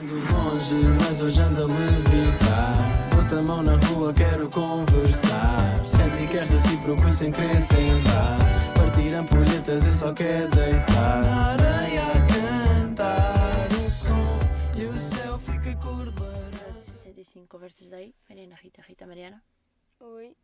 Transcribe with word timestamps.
Ando 0.00 0.14
longe, 0.32 0.76
mas 1.02 1.20
hoje 1.20 1.42
ando 1.42 1.64
a 1.64 1.66
levitar. 1.66 3.10
Bota 3.16 3.40
a 3.40 3.42
mão 3.42 3.64
na 3.64 3.74
rua, 3.88 4.14
quero 4.14 4.48
conversar. 4.48 5.88
Sente 5.88 6.24
que 6.30 6.38
é 6.38 6.44
recíproco 6.44 7.10
sem 7.10 7.32
querer 7.32 7.66
tentar. 7.66 8.38
Partir 8.76 9.12
ampulhetas 9.12 9.84
e 9.86 9.92
só 9.92 10.14
quer 10.14 10.48
deitar. 10.50 11.24
Na 11.24 11.46
areia 11.52 12.02
a 12.12 12.26
cantar 12.28 13.66
o 13.84 13.90
som 13.90 14.38
e 14.76 14.84
o 14.84 14.96
céu 14.96 15.36
fica 15.36 15.74
cor 15.78 16.12
de 16.12 16.20
laranja. 16.20 16.78
65 16.78 17.48
Conversas 17.48 17.90
daí, 17.90 18.14
Mariana 18.28 18.54
Rita, 18.54 18.80
Rita 18.82 19.04
Mariana. 19.04 19.42
Oi. 19.98 20.36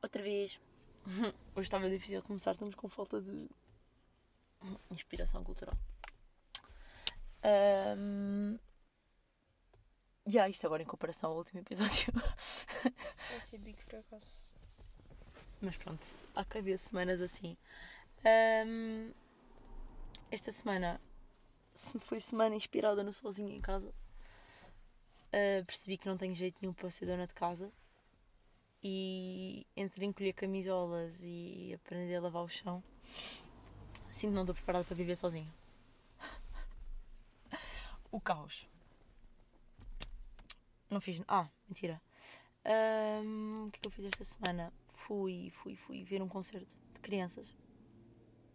Outra 0.00 0.22
vez. 0.22 0.60
Hoje 1.56 1.66
estava 1.66 1.90
difícil 1.90 2.22
começar, 2.22 2.52
estamos 2.52 2.76
com 2.76 2.88
falta 2.88 3.20
de 3.20 3.50
inspiração 4.88 5.42
cultural. 5.42 5.76
Um... 7.46 8.58
Yeah, 10.28 10.48
isto 10.50 10.66
agora 10.66 10.82
em 10.82 10.86
comparação 10.86 11.30
ao 11.30 11.36
último 11.36 11.60
episódio. 11.60 12.12
Vai 13.30 13.40
ser 13.40 13.58
bico 13.58 13.84
por 13.84 14.00
acaso. 14.00 14.40
Mas 15.60 15.76
pronto, 15.76 16.04
há 16.34 16.44
que 16.44 16.58
haver 16.58 16.76
semanas 16.78 17.20
assim. 17.20 17.56
Ahm, 18.24 19.12
esta 20.30 20.50
semana 20.50 21.00
se 21.74 21.98
foi 22.00 22.18
semana 22.18 22.56
inspirada 22.56 23.04
no 23.04 23.12
sozinho 23.12 23.50
em 23.50 23.60
casa. 23.60 23.94
Ah, 25.32 25.62
percebi 25.66 25.96
que 25.96 26.08
não 26.08 26.16
tenho 26.16 26.34
jeito 26.34 26.58
nenhum 26.60 26.72
para 26.72 26.90
ser 26.90 27.06
dona 27.06 27.26
de 27.26 27.34
casa. 27.34 27.70
E 28.82 29.66
entre 29.76 30.04
encolher 30.04 30.32
camisolas 30.32 31.14
e 31.22 31.72
aprender 31.74 32.16
a 32.16 32.20
lavar 32.20 32.42
o 32.44 32.48
chão, 32.48 32.82
sinto 34.10 34.30
que 34.30 34.34
não 34.34 34.42
estou 34.42 34.54
preparada 34.54 34.84
para 34.84 34.94
viver 34.94 35.16
sozinha. 35.16 35.52
O 38.10 38.20
caos. 38.20 38.68
Não 40.90 41.00
fiz. 41.00 41.20
Ah, 41.26 41.48
mentira. 41.68 42.00
Ahm, 42.64 43.66
o 43.66 43.70
que 43.70 43.78
é 43.78 43.80
que 43.82 43.88
eu 43.88 43.92
fiz 43.92 44.06
esta 44.06 44.24
semana? 44.24 44.72
Fui, 44.92 45.50
fui, 45.50 45.76
fui 45.76 46.04
ver 46.04 46.22
um 46.22 46.28
concerto 46.28 46.76
de 46.94 47.00
crianças. 47.00 47.46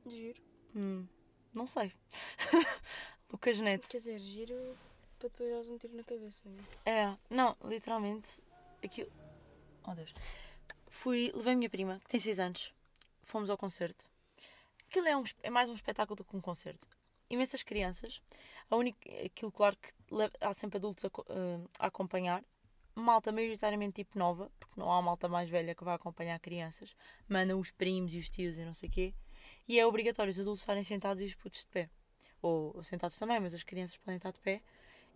Giro. 0.05 0.41
Hum, 0.75 1.07
não 1.53 1.67
sei. 1.67 1.93
Lucas 3.31 3.59
Neto. 3.59 3.87
Quer 3.87 3.97
dizer, 3.97 4.19
giro 4.19 4.77
para 5.19 5.29
depois 5.29 5.51
elas 5.51 5.69
um 5.69 5.77
tiro 5.77 5.95
na 5.95 6.03
cabeça. 6.03 6.49
né? 6.49 6.63
É, 6.85 7.17
não, 7.29 7.55
literalmente, 7.63 8.41
aquilo. 8.83 9.11
Oh 9.83 9.93
Deus. 9.93 10.13
Fui, 10.89 11.31
levei 11.35 11.53
a 11.53 11.55
minha 11.55 11.69
prima, 11.69 11.99
que 12.03 12.09
tem 12.09 12.19
6 12.19 12.39
anos, 12.39 12.73
fomos 13.23 13.49
ao 13.49 13.57
concerto. 13.57 14.09
Aquilo 14.89 15.07
é, 15.07 15.15
um, 15.15 15.23
é 15.43 15.49
mais 15.49 15.69
um 15.69 15.73
espetáculo 15.73 16.17
do 16.17 16.23
que 16.23 16.35
um 16.35 16.41
concerto. 16.41 16.87
Imensas 17.31 17.63
crianças, 17.63 18.21
a 18.69 18.75
única, 18.75 19.09
aquilo, 19.25 19.53
claro 19.53 19.77
que 19.77 19.89
há 20.41 20.53
sempre 20.53 20.79
adultos 20.79 21.05
a, 21.05 21.07
eh, 21.07 21.59
a 21.79 21.87
acompanhar. 21.87 22.43
Malta 22.93 23.31
maioritariamente 23.31 24.03
tipo 24.03 24.19
nova, 24.19 24.51
porque 24.59 24.77
não 24.77 24.91
há 24.91 25.01
malta 25.01 25.29
mais 25.29 25.49
velha 25.49 25.73
que 25.73 25.81
vá 25.81 25.93
acompanhar 25.93 26.37
crianças. 26.41 26.93
Mandam 27.29 27.57
os 27.57 27.71
primos 27.71 28.13
e 28.13 28.17
os 28.17 28.29
tios 28.29 28.57
e 28.57 28.65
não 28.65 28.73
sei 28.73 28.89
o 28.89 28.91
quê. 28.91 29.13
E 29.65 29.79
é 29.79 29.87
obrigatório 29.87 30.29
os 30.29 30.37
adultos 30.37 30.59
estarem 30.59 30.83
sentados 30.83 31.21
e 31.21 31.25
os 31.25 31.33
putos 31.33 31.61
de 31.61 31.67
pé. 31.67 31.89
Ou, 32.41 32.83
sentados 32.83 33.17
também, 33.17 33.39
mas 33.39 33.53
as 33.53 33.63
crianças 33.63 33.95
podem 33.95 34.17
estar 34.17 34.33
de 34.33 34.41
pé. 34.41 34.61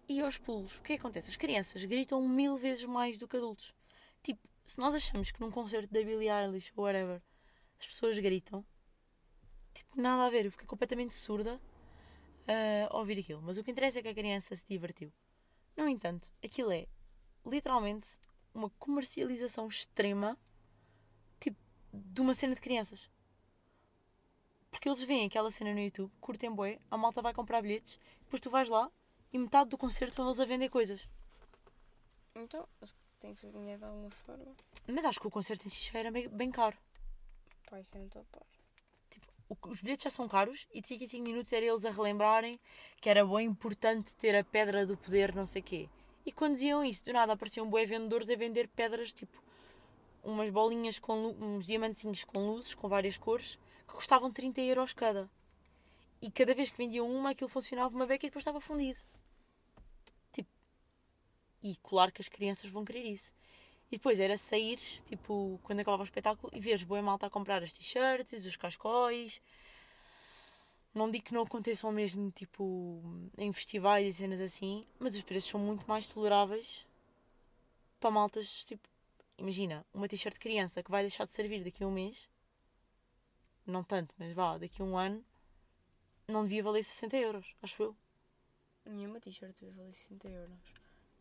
E 0.07 0.21
aos 0.21 0.37
pulos, 0.37 0.77
o 0.77 0.83
é 0.83 0.85
que 0.85 0.93
acontece? 0.93 1.31
As 1.31 1.35
crianças 1.35 1.83
gritam 1.83 2.25
mil 2.25 2.55
vezes 2.55 2.85
mais 2.85 3.17
do 3.17 3.27
que 3.27 3.35
adultos. 3.35 3.75
Tipo, 4.23 4.39
se 4.65 4.79
nós 4.79 4.95
achamos 4.95 5.31
que 5.31 5.41
num 5.41 5.51
concerto 5.51 5.93
da 5.93 5.99
Billie 5.99 6.29
Eilish 6.29 6.71
ou 6.77 6.85
whatever 6.85 7.21
as 7.77 7.87
pessoas 7.87 8.17
gritam, 8.19 8.65
tipo, 9.73 10.01
nada 10.01 10.27
a 10.27 10.29
ver. 10.29 10.45
Eu 10.45 10.51
fiquei 10.51 10.65
completamente 10.65 11.13
surda 11.13 11.59
a 12.47 12.97
ouvir 12.97 13.19
aquilo. 13.19 13.41
Mas 13.41 13.57
o 13.57 13.63
que 13.63 13.71
interessa 13.71 13.99
é 13.99 14.01
que 14.01 14.07
a 14.07 14.13
criança 14.13 14.55
se 14.55 14.65
divertiu. 14.67 15.11
No 15.75 15.87
entanto, 15.87 16.31
aquilo 16.43 16.71
é 16.71 16.87
literalmente 17.45 18.17
uma 18.53 18.69
comercialização 18.71 19.67
extrema 19.67 20.37
tipo, 21.39 21.57
de 21.93 22.21
uma 22.21 22.33
cena 22.33 22.55
de 22.55 22.61
crianças. 22.61 23.09
Porque 24.71 24.89
eles 24.89 25.03
veem 25.03 25.25
aquela 25.25 25.51
cena 25.51 25.73
no 25.73 25.79
YouTube, 25.79 26.11
curtem 26.19 26.53
bué, 26.53 26.79
a 26.89 26.97
malta 26.97 27.21
vai 27.21 27.33
comprar 27.33 27.61
bilhetes, 27.61 27.99
depois 28.21 28.41
tu 28.41 28.49
vais 28.49 28.67
lá 28.67 28.91
e 29.31 29.37
metade 29.37 29.69
do 29.69 29.77
concerto 29.77 30.17
vão 30.17 30.27
eles 30.27 30.39
a 30.39 30.45
vender 30.45 30.69
coisas. 30.69 31.07
Então, 32.35 32.67
acho 32.81 32.93
que 32.93 32.99
tem 33.19 33.33
que 33.33 33.41
fazer 33.41 33.53
dinheiro 33.53 33.79
de 33.79 33.85
alguma 33.85 34.09
forma. 34.09 34.55
Mas 34.87 35.05
acho 35.05 35.19
que 35.19 35.27
o 35.27 35.31
concerto 35.31 35.65
em 35.65 35.69
si 35.69 35.83
já 35.83 35.99
era 35.99 36.11
bem, 36.11 36.27
bem 36.27 36.51
caro. 36.51 36.77
Pá, 37.69 37.79
isso 37.79 37.95
eu 37.95 37.99
não 37.99 38.07
estou 38.07 38.21
a 38.21 38.25
par. 38.25 38.54
Os 39.49 39.79
bilhetes 39.81 40.03
já 40.03 40.09
são 40.09 40.27
caros 40.27 40.67
e 40.73 40.81
de 40.81 40.87
5 40.87 41.03
em 41.03 41.07
5 41.07 41.23
minutos 41.23 41.53
era 41.53 41.65
eles 41.65 41.85
a 41.85 41.91
relembrarem 41.91 42.59
que 42.99 43.09
era 43.09 43.23
bem 43.25 43.45
importante 43.45 44.15
ter 44.15 44.35
a 44.35 44.43
pedra 44.43 44.85
do 44.85 44.97
poder, 44.97 45.35
não 45.35 45.45
sei 45.45 45.61
quê. 45.61 45.89
E 46.25 46.31
quando 46.31 46.53
diziam 46.53 46.83
isso, 46.83 47.05
do 47.05 47.13
nada 47.13 47.33
apareciam 47.33 47.69
bué 47.69 47.85
vendedores 47.85 48.29
a 48.31 48.35
vender 48.35 48.67
pedras, 48.69 49.13
tipo, 49.13 49.43
umas 50.23 50.49
bolinhas 50.49 50.97
com 50.97 51.27
uns 51.39 51.67
diamantinhos 51.67 52.23
com 52.23 52.47
luzes, 52.47 52.73
com 52.73 52.89
várias 52.89 53.17
cores, 53.17 53.59
que 53.87 53.93
custavam 53.93 54.31
30 54.31 54.61
euros 54.61 54.93
cada. 54.93 55.29
E 56.19 56.31
cada 56.31 56.55
vez 56.55 56.71
que 56.71 56.77
vendiam 56.77 57.07
uma, 57.07 57.29
aquilo 57.29 57.47
funcionava 57.47 57.95
uma 57.95 58.07
beca 58.07 58.25
e 58.25 58.29
depois 58.29 58.41
estava 58.41 58.59
fundido. 58.59 58.97
Tipo, 60.33 60.49
e 61.61 61.75
claro 61.83 62.11
que 62.11 62.21
as 62.21 62.27
crianças 62.27 62.71
vão 62.71 62.83
querer 62.83 63.03
isso. 63.03 63.31
E 63.91 63.97
depois 63.97 64.19
era 64.19 64.37
sair, 64.37 64.77
tipo, 65.05 65.59
quando 65.63 65.79
acabava 65.79 66.01
o 66.01 66.05
espetáculo 66.05 66.51
e 66.55 66.59
veres 66.59 66.83
boa 66.83 67.01
malta 67.01 67.27
a 67.27 67.29
comprar 67.29 67.61
as 67.63 67.73
t-shirts, 67.73 68.45
os 68.45 68.55
cascóis. 68.55 69.41
Não 70.93 71.11
digo 71.11 71.25
que 71.25 71.33
não 71.33 71.43
aconteçam 71.43 71.91
mesmo, 71.91 72.31
tipo, 72.31 73.01
em 73.37 73.51
festivais 73.53 74.07
e 74.07 74.17
cenas 74.17 74.41
assim, 74.41 74.83
mas 74.97 75.13
os 75.15 75.21
preços 75.21 75.51
são 75.51 75.59
muito 75.59 75.85
mais 75.87 76.07
toleráveis 76.07 76.85
para 77.99 78.11
maltas, 78.11 78.63
tipo, 78.63 78.87
imagina, 79.37 79.85
uma 79.93 80.07
t-shirt 80.07 80.33
de 80.35 80.39
criança 80.39 80.81
que 80.83 80.91
vai 80.91 81.03
deixar 81.03 81.25
de 81.25 81.33
servir 81.33 81.63
daqui 81.63 81.83
a 81.83 81.87
um 81.87 81.91
mês, 81.91 82.29
não 83.65 83.83
tanto, 83.83 84.13
mas 84.17 84.31
vá, 84.33 84.57
daqui 84.57 84.81
a 84.81 84.85
um 84.85 84.97
ano, 84.97 85.23
não 86.27 86.43
devia 86.43 86.63
valer 86.63 86.83
60 86.83 87.17
euros, 87.17 87.55
acho 87.61 87.83
eu. 87.83 87.95
Nenhuma 88.85 89.19
t-shirt 89.19 89.59
vai 89.61 89.71
valer 89.71 89.93
60 89.93 90.27
euros. 90.29 90.57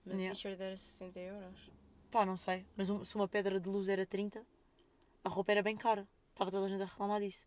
Mas 0.04 0.18
Yeah. 0.18 0.30
a 0.30 0.34
t-shirt 0.34 0.60
era 0.60 0.76
60 0.76 1.20
euros. 1.20 1.70
Pá, 2.14 2.24
não 2.24 2.36
sei, 2.36 2.64
mas 2.76 2.88
um- 2.90 3.04
se 3.04 3.16
uma 3.16 3.26
pedra 3.26 3.58
de 3.58 3.68
luz 3.68 3.88
era 3.88 4.06
30, 4.06 4.46
a 5.24 5.28
roupa 5.28 5.50
era 5.50 5.64
bem 5.64 5.76
cara. 5.76 6.06
Estava 6.30 6.48
toda 6.48 6.66
a 6.66 6.68
gente 6.68 6.80
a 6.80 6.84
reclamar 6.84 7.20
disso. 7.20 7.44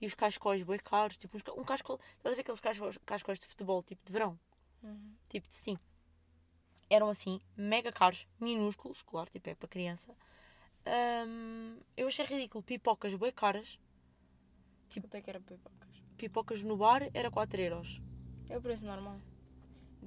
E 0.00 0.06
os 0.06 0.14
cascóis 0.14 0.62
bem 0.62 0.78
caros, 0.78 1.18
tipo, 1.18 1.36
uns 1.36 1.42
um 1.54 1.62
cascol. 1.62 2.00
Estás 2.16 2.32
a 2.32 2.34
ver 2.36 2.40
aqueles 2.40 2.60
cascóis, 2.60 2.96
cascóis 3.04 3.38
de 3.38 3.46
futebol, 3.46 3.82
tipo 3.82 4.00
de 4.06 4.10
verão, 4.10 4.40
Uhum. 4.82 5.14
tipo 5.28 5.46
de 5.50 5.54
Steam? 5.54 5.78
Eram 6.88 7.10
assim, 7.10 7.42
mega 7.54 7.92
caros, 7.92 8.26
minúsculos, 8.40 9.02
claro, 9.02 9.28
tipo 9.28 9.50
é 9.50 9.54
para 9.54 9.68
criança. 9.68 10.16
Ahm, 10.86 11.76
eu 11.94 12.06
achei 12.08 12.24
ridículo, 12.24 12.64
pipocas 12.64 13.14
bem 13.16 13.30
caras. 13.32 13.78
Tipo- 14.88 15.08
Quanto 15.08 15.14
é 15.16 15.20
que 15.20 15.28
era 15.28 15.40
pipocas? 15.42 16.02
Pipocas 16.16 16.62
no 16.62 16.74
bar 16.78 17.02
era 17.12 17.30
4 17.30 17.60
euros. 17.60 18.00
É 18.48 18.56
o 18.56 18.62
preço 18.62 18.86
normal. 18.86 19.20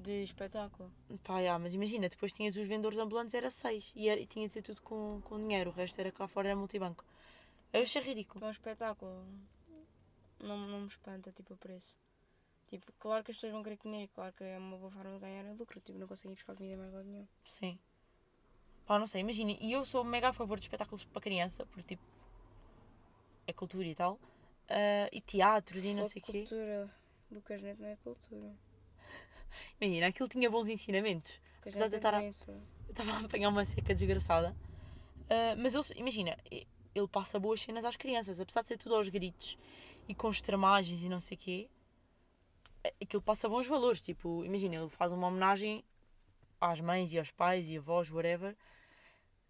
De 0.04 0.24
espetáculo. 0.24 0.92
Pá, 1.24 1.42
já, 1.42 1.58
mas 1.58 1.74
imagina, 1.74 2.10
depois 2.10 2.32
tinhas 2.34 2.56
os 2.58 2.68
vendedores 2.68 2.98
ambulantes, 3.00 3.34
era 3.34 3.50
6. 3.50 3.92
E, 3.96 4.10
era, 4.10 4.20
e 4.20 4.26
tinha 4.26 4.48
de 4.48 4.54
ser 4.54 4.62
tudo 4.62 4.82
com, 4.82 5.22
com 5.22 5.38
dinheiro, 5.38 5.70
o 5.70 5.74
resto 5.74 5.98
era 6.00 6.12
cá 6.12 6.28
fora, 6.28 6.50
era 6.50 6.58
multibanco. 6.58 7.06
Eu 7.72 7.82
achei 7.84 8.02
ridículo. 8.02 8.40
Para 8.40 8.48
um 8.50 8.52
espetáculo. 8.52 9.26
Não, 10.40 10.58
não 10.58 10.82
me 10.82 10.88
espanta, 10.88 11.32
tipo, 11.32 11.54
o 11.54 11.58
preço. 11.58 11.98
Tipo, 12.68 12.92
claro 13.00 13.24
que 13.24 13.32
as 13.32 13.38
pessoas 13.38 13.54
vão 13.54 13.64
querer 13.64 13.78
comer 13.78 14.04
e 14.04 14.08
claro 14.10 14.34
que 14.34 14.44
é 14.44 14.58
uma 14.58 14.78
boa 14.78 14.92
forma 14.92 15.14
de 15.14 15.20
ganhar 15.20 15.44
lucro. 15.54 15.80
Tipo, 15.80 15.98
não 16.00 16.08
conseguem 16.08 16.34
buscar 16.36 16.56
comida 16.56 16.76
mais 16.76 16.92
lado 16.94 17.06
nenhum. 17.06 17.28
Sim. 17.46 17.80
Pá, 18.86 19.00
não 19.00 19.08
sei, 19.08 19.22
imagina, 19.22 19.52
e 19.62 19.72
eu 19.72 19.86
sou 19.86 20.04
mega 20.04 20.30
a 20.30 20.34
favor 20.34 20.58
de 20.60 20.66
espetáculos 20.66 21.06
para 21.06 21.22
criança, 21.22 21.66
porque 21.68 21.96
tipo, 21.96 22.04
é 23.48 23.54
cultura 23.54 23.86
e 23.88 23.96
tal. 23.96 24.20
ah, 24.70 25.08
e 25.12 25.22
teatros 25.22 25.84
e 25.86 25.94
não 25.94 26.04
Fogo, 26.04 26.10
sei 26.10 26.22
o 26.22 26.26
quê. 26.26 26.40
cultura. 26.42 26.90
Lucas 27.32 27.62
Neto 27.62 27.82
não 27.82 27.88
é 27.88 27.96
cultura. 27.98 28.54
Imagina, 29.80 30.08
aquilo 30.08 30.28
tinha 30.30 30.50
bons 30.50 30.68
ensinamentos. 30.70 31.40
Apesar 31.62 31.88
de 31.88 31.96
eu 31.96 31.98
estar 31.98 32.14
a- 32.16 32.24
é 32.24 32.30
isso. 32.30 32.46
Eu 32.50 32.62
estava 32.90 33.12
a 33.12 33.20
apanhar 33.20 33.50
uma 33.50 33.64
seca 33.66 33.94
desgraçada. 33.94 34.56
Ah, 35.30 35.56
mas 35.58 35.74
eles, 35.74 35.90
imagina, 35.96 36.38
ele 36.52 37.08
passa 37.08 37.40
boas 37.40 37.62
cenas 37.62 37.86
às 37.86 37.96
crianças, 37.96 38.40
apesar 38.40 38.62
de 38.62 38.68
ser 38.68 38.78
tudo 38.78 38.96
aos 38.96 39.10
gritos 39.10 39.58
e 40.08 40.14
com 40.14 40.30
extremagens 40.30 41.02
e 41.02 41.10
não 41.10 41.20
sei 41.20 41.36
o 41.38 41.40
quê. 41.40 41.70
a- 42.84 42.92
Aquilo 43.02 43.22
passa 43.22 43.48
bons 43.48 43.66
valores, 43.66 44.02
tipo, 44.02 44.44
imagina, 44.44 44.76
ele 44.76 44.90
faz 44.90 45.14
uma 45.14 45.28
homenagem 45.28 45.84
às 46.60 46.80
mães 46.82 47.14
e 47.14 47.18
aos 47.18 47.32
pais 47.32 47.70
e 47.70 47.78
avós, 47.78 48.12
whatever, 48.12 48.56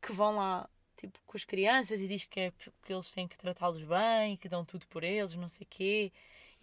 que 0.02 0.12
vão 0.14 0.36
lá, 0.36 0.70
tipo, 0.98 1.18
com 1.26 1.36
as 1.36 1.44
crianças 1.44 2.00
e 2.00 2.08
diz 2.08 2.26
que, 2.26 2.40
é, 2.40 2.52
que 2.84 2.94
eles 2.94 3.10
têm 3.12 3.28
que 3.28 3.36
tratá-los 3.38 3.84
bem, 3.84 4.38
que 4.38 4.48
dão 4.48 4.64
tudo 4.64 4.86
por 4.88 5.04
eles, 5.04 5.36
não 5.36 5.48
sei 5.50 5.66
o 5.66 5.68
quê, 5.70 6.12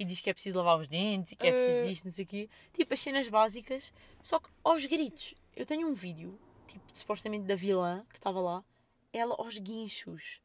e 0.00 0.04
diz 0.06 0.18
que 0.22 0.30
é 0.30 0.32
preciso 0.32 0.56
lavar 0.56 0.78
os 0.80 0.88
dentes, 0.88 1.32
e 1.32 1.36
que 1.36 1.46
é 1.46 1.52
preciso 1.52 1.86
Eh. 1.86 1.90
isto, 1.90 2.04
não 2.06 2.12
sei 2.12 2.24
o 2.24 2.28
quê. 2.28 2.48
Tipo, 2.72 2.94
as 2.94 3.00
cenas 3.00 3.28
básicas, 3.28 3.92
só 4.22 4.40
que 4.40 4.48
aos 4.64 4.86
gritos. 4.86 5.34
Eu 5.54 5.66
tenho 5.66 5.86
um 5.86 5.92
vídeo, 5.92 6.40
tipo, 6.66 6.82
supostamente 6.90 7.44
da 7.44 7.54
vilã, 7.54 8.06
que 8.08 8.16
estava 8.16 8.40
lá, 8.40 8.64
ela 9.12 9.34
aos 9.36 9.58
guinchos. 9.58 10.40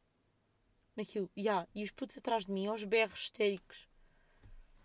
Naquilo, 0.94 1.30
yeah, 1.34 1.66
e 1.74 1.82
os 1.82 1.90
putos 1.90 2.18
atrás 2.18 2.44
de 2.44 2.52
mim, 2.52 2.66
aos 2.66 2.84
berros 2.84 3.20
histéricos. 3.20 3.88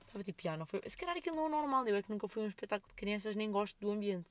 Estava 0.04 0.24
tipo, 0.24 0.48
ah, 0.48 0.56
não 0.56 0.66
foi. 0.66 0.82
Se 0.88 0.96
calhar 0.98 1.18
aquilo 1.18 1.36
não 1.36 1.48
é 1.48 1.50
normal, 1.50 1.86
eu 1.88 1.96
é 1.98 2.02
que 2.02 2.10
nunca 2.10 2.28
fui 2.30 2.42
a 2.42 2.46
um 2.46 2.48
espetáculo 2.48 2.90
de 2.90 2.96
crianças, 2.96 3.36
nem 3.36 3.52
gosto 3.52 3.78
do 3.78 3.92
ambiente. 3.92 4.30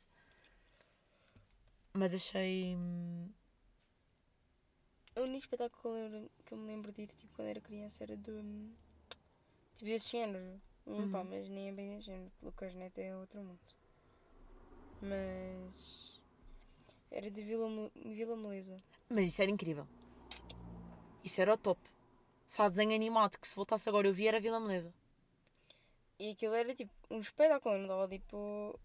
Mas 1.93 2.15
achei. 2.15 2.77
hum, 2.77 3.29
O 5.17 5.21
único 5.21 5.45
espetáculo 5.45 5.83
que 5.83 5.87
eu, 5.87 5.93
lembro, 5.93 6.31
que 6.47 6.55
eu 6.55 6.59
me 6.59 6.67
lembro 6.67 6.93
de 6.93 7.03
ir 7.03 7.09
tipo, 7.09 7.35
quando 7.35 7.49
era 7.49 7.61
criança 7.61 8.05
era 8.05 8.17
do. 8.17 8.33
Tipo 9.81 9.93
desse 9.93 10.11
género. 10.11 10.61
Hum, 10.87 11.11
pá, 11.11 11.21
Uhum. 11.21 11.25
mas 11.31 11.49
nem 11.49 11.69
é 11.71 11.73
bem 11.73 11.95
desse 11.95 12.07
género. 12.07 12.31
Lucas 12.43 12.75
Neto 12.75 12.99
é 12.99 13.17
outro 13.17 13.41
mundo. 13.43 13.59
Mas. 15.01 16.21
Era 17.11 17.31
de 17.31 17.43
Vila, 17.43 17.67
Vila 17.97 18.37
Meleza. 18.37 18.77
Mas 19.09 19.29
isso 19.29 19.41
era 19.41 19.51
incrível. 19.51 19.89
Isso 21.25 21.41
era 21.41 21.55
o 21.55 21.57
top. 21.57 21.81
Se 22.47 22.61
há 22.61 22.69
desenho 22.69 22.95
animado 22.95 23.39
que 23.39 23.49
se 23.49 23.57
voltasse 23.57 23.89
agora 23.89 24.07
eu 24.07 24.13
vi 24.13 24.29
era 24.29 24.39
Vila 24.39 24.61
Meleza. 24.61 24.93
E 26.19 26.33
aquilo 26.33 26.53
era 26.55 26.75
tipo 26.75 26.93
um 27.11 27.21
espetáculo, 27.21 27.77
não 27.77 27.85
estava 27.85 28.07
tipo. 28.07 28.79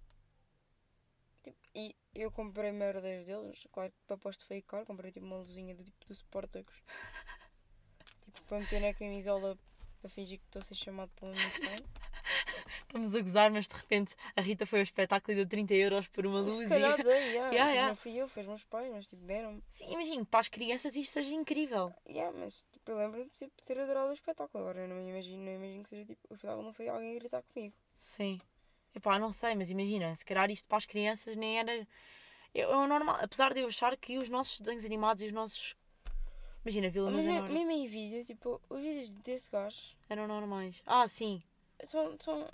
tipo. 1.43 1.57
E 1.75 1.93
eu 2.13 2.31
comprei 2.31 2.71
merdas 2.71 3.25
deles, 3.25 3.67
claro 3.69 3.91
que 3.91 3.97
para 4.07 4.15
aposto 4.15 4.45
foi 4.45 4.61
caro, 4.61 4.85
comprei 4.85 5.11
tipo 5.11 5.25
uma 5.25 5.37
luzinha 5.39 5.75
do 5.75 5.83
tipo 5.83 6.05
do 6.05 6.13
Sportacus. 6.13 6.81
tipo 8.33 8.41
para 8.47 8.59
meter 8.59 8.79
na 8.79 8.93
camisola 8.93 9.57
para 10.05 10.09
fingir 10.09 10.37
que 10.37 10.45
estou 10.45 10.61
a 10.61 10.63
ser 10.63 10.75
chamado 10.75 11.09
para 11.15 11.25
uma 11.25 11.33
missão. 11.33 11.73
Estamos 12.85 13.15
a 13.15 13.19
gozar, 13.19 13.51
mas 13.51 13.67
de 13.67 13.75
repente 13.75 14.15
a 14.35 14.41
Rita 14.41 14.65
foi 14.65 14.79
ao 14.79 14.83
espetáculo 14.83 15.33
e 15.33 15.35
deu 15.35 15.47
30 15.47 15.73
euros 15.73 16.07
por 16.07 16.27
uma 16.27 16.41
luz. 16.41 16.53
Se 16.53 16.63
e- 16.65 16.69
dei, 16.69 16.77
yeah. 16.77 17.01
Yeah, 17.01 17.51
tipo, 17.51 17.55
yeah. 17.55 17.87
não 17.87 17.95
fui 17.95 18.15
eu, 18.15 18.25
os 18.25 18.35
meus 18.35 18.63
pais, 18.65 18.91
mas 18.91 19.07
tipo 19.07 19.23
deram-me. 19.25 19.63
Sim, 19.69 19.91
imagino, 19.91 20.25
para 20.25 20.41
as 20.41 20.47
crianças 20.47 20.95
isto 20.95 21.11
seja 21.11 21.33
incrível. 21.33 21.91
Yeah, 22.07 22.37
mas 22.37 22.67
tipo, 22.71 22.91
eu 22.91 22.97
lembro-me 22.97 23.25
de 23.25 23.31
tipo, 23.31 23.61
ter 23.63 23.79
adorado 23.79 24.09
o 24.09 24.13
espetáculo. 24.13 24.63
Agora 24.63 24.81
eu 24.81 24.87
não 24.87 25.01
imagino, 25.01 25.43
não 25.43 25.55
imagino 25.55 25.83
que 25.83 25.89
seja 25.89 26.05
tipo, 26.05 26.21
o 26.29 26.35
espetáculo 26.35 26.63
não 26.63 26.73
foi 26.73 26.87
alguém 26.87 27.15
a 27.15 27.19
gritar 27.19 27.41
comigo. 27.41 27.73
Sim. 27.95 28.39
Epá, 28.93 29.17
não 29.17 29.31
sei, 29.31 29.55
mas 29.55 29.71
imagina, 29.71 30.15
se 30.15 30.23
calhar 30.23 30.49
isto 30.51 30.67
para 30.67 30.77
as 30.77 30.85
crianças 30.85 31.35
nem 31.35 31.57
era. 31.57 31.87
É 32.53 32.67
o 32.67 32.87
normal. 32.87 33.17
Apesar 33.21 33.53
de 33.53 33.61
eu 33.61 33.67
achar 33.67 33.97
que 33.97 34.17
os 34.19 34.29
nossos 34.29 34.59
desenhos 34.59 34.85
animados 34.85 35.23
e 35.23 35.25
os 35.25 35.31
nossos. 35.31 35.75
Imagina, 36.65 36.89
Vila 36.89 37.11
Mas 37.11 37.25
me- 37.25 37.41
mesmo 37.49 37.71
em 37.71 37.85
vídeo, 37.87 38.23
tipo, 38.23 38.59
os 38.69 38.81
vídeos 38.81 39.13
desse 39.13 39.51
gajo 39.51 39.95
eram 40.09 40.27
normais. 40.27 40.81
Ah, 40.85 41.07
sim. 41.07 41.43
são, 41.83 42.17
são 42.19 42.49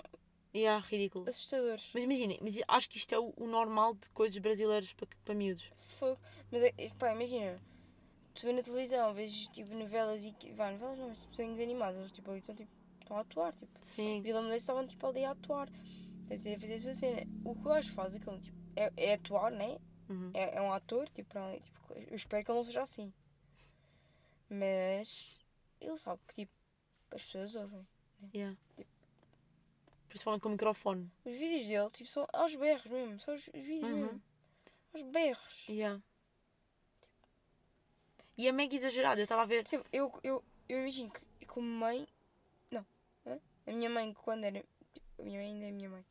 E 0.52 0.64
é 0.64 0.78
ridículo. 0.78 1.26
assustadores. 1.28 1.90
Mas 1.94 2.02
imagina, 2.04 2.34
mas 2.42 2.60
acho 2.68 2.90
que 2.90 2.98
isto 2.98 3.14
é 3.14 3.18
o, 3.18 3.32
o 3.36 3.46
normal 3.46 3.94
de 3.94 4.10
coisas 4.10 4.36
brasileiras 4.38 4.92
para, 4.92 5.08
para 5.24 5.34
miúdos. 5.34 5.72
Fogo. 5.78 6.20
Mas 6.50 6.62
é, 6.62 6.74
é 6.76 6.88
que 6.90 6.94
pá, 6.96 7.12
imagina, 7.12 7.58
tu 8.34 8.42
vês 8.42 8.56
na 8.56 8.62
televisão, 8.62 9.14
vês 9.14 9.48
tipo 9.48 9.74
novelas 9.74 10.22
e. 10.26 10.32
que- 10.32 10.52
Vá, 10.52 10.70
novelas 10.70 10.98
não, 10.98 11.08
mas 11.08 11.20
tipo 11.20 11.30
desenhos 11.30 11.58
animados, 11.60 11.98
eles 11.98 12.12
tipo 12.12 12.30
ali 12.30 12.40
estão 12.40 12.54
tipo, 12.54 12.70
estão 13.00 13.16
a 13.16 13.20
atuar, 13.20 13.52
tipo. 13.54 13.72
Sim. 13.80 14.20
Vila 14.20 14.42
Meleza 14.42 14.58
estavam 14.58 14.86
tipo 14.86 15.06
ali 15.06 15.24
a 15.24 15.30
atuar. 15.30 15.70
Estás 16.30 16.46
a 16.46 16.58
fazer 16.60 16.74
a 16.74 16.80
sua 16.80 16.94
cena. 16.94 17.22
O 17.46 17.54
que 17.54 17.60
o 17.62 17.64
gajo 17.64 17.90
faz 17.92 18.14
aquilo, 18.14 18.38
tipo, 18.38 18.56
é, 18.76 18.92
é 18.96 19.14
atuar, 19.14 19.50
né? 19.50 19.78
Uhum. 20.10 20.30
É, 20.34 20.56
é 20.58 20.60
um 20.60 20.70
ator, 20.72 21.08
tipo, 21.08 21.30
para 21.30 21.44
além- 21.44 21.60
tipo, 21.60 21.80
eu 22.10 22.14
espero 22.16 22.44
que 22.44 22.50
ele 22.50 22.58
não 22.58 22.64
seja 22.64 22.82
assim. 22.82 23.10
Mas 24.52 25.38
ele 25.80 25.96
sabe 25.98 26.20
que 26.28 26.34
tipo, 26.34 26.52
as 27.10 27.22
pessoas 27.22 27.54
ouvem. 27.54 27.86
Yeah. 28.34 28.56
Principalmente 30.08 30.42
com 30.42 30.48
o 30.48 30.52
microfone. 30.52 31.10
Os 31.24 31.36
vídeos 31.36 31.66
dele, 31.66 31.90
tipo, 31.90 32.10
são 32.10 32.26
aos 32.32 32.54
berros 32.54 32.84
mesmo, 32.84 33.18
são 33.20 33.34
os, 33.34 33.46
os 33.48 33.52
vídeos 33.64 33.90
Uhum. 33.90 33.96
mesmo. 34.02 34.22
Aos 34.94 35.02
berros. 35.04 35.64
Yeah. 35.68 36.00
E 38.36 38.46
é 38.48 38.52
mega 38.52 38.74
exagerado. 38.74 39.20
Eu 39.20 39.24
estava 39.24 39.42
a 39.42 39.46
ver. 39.46 39.62
Percebe? 39.62 39.84
Eu, 39.92 40.12
eu, 40.22 40.44
eu 40.68 40.80
imagino 40.80 41.10
que 41.10 41.46
como 41.46 41.66
mãe. 41.68 42.06
Não. 42.70 42.84
A 43.66 43.70
minha 43.72 43.88
mãe 43.90 44.12
quando 44.14 44.44
era. 44.44 44.64
A 45.18 45.22
minha 45.22 45.38
mãe 45.40 45.48
ainda 45.52 45.64
é 45.66 45.68
a 45.68 45.72
minha 45.72 45.88
mãe. 45.90 46.04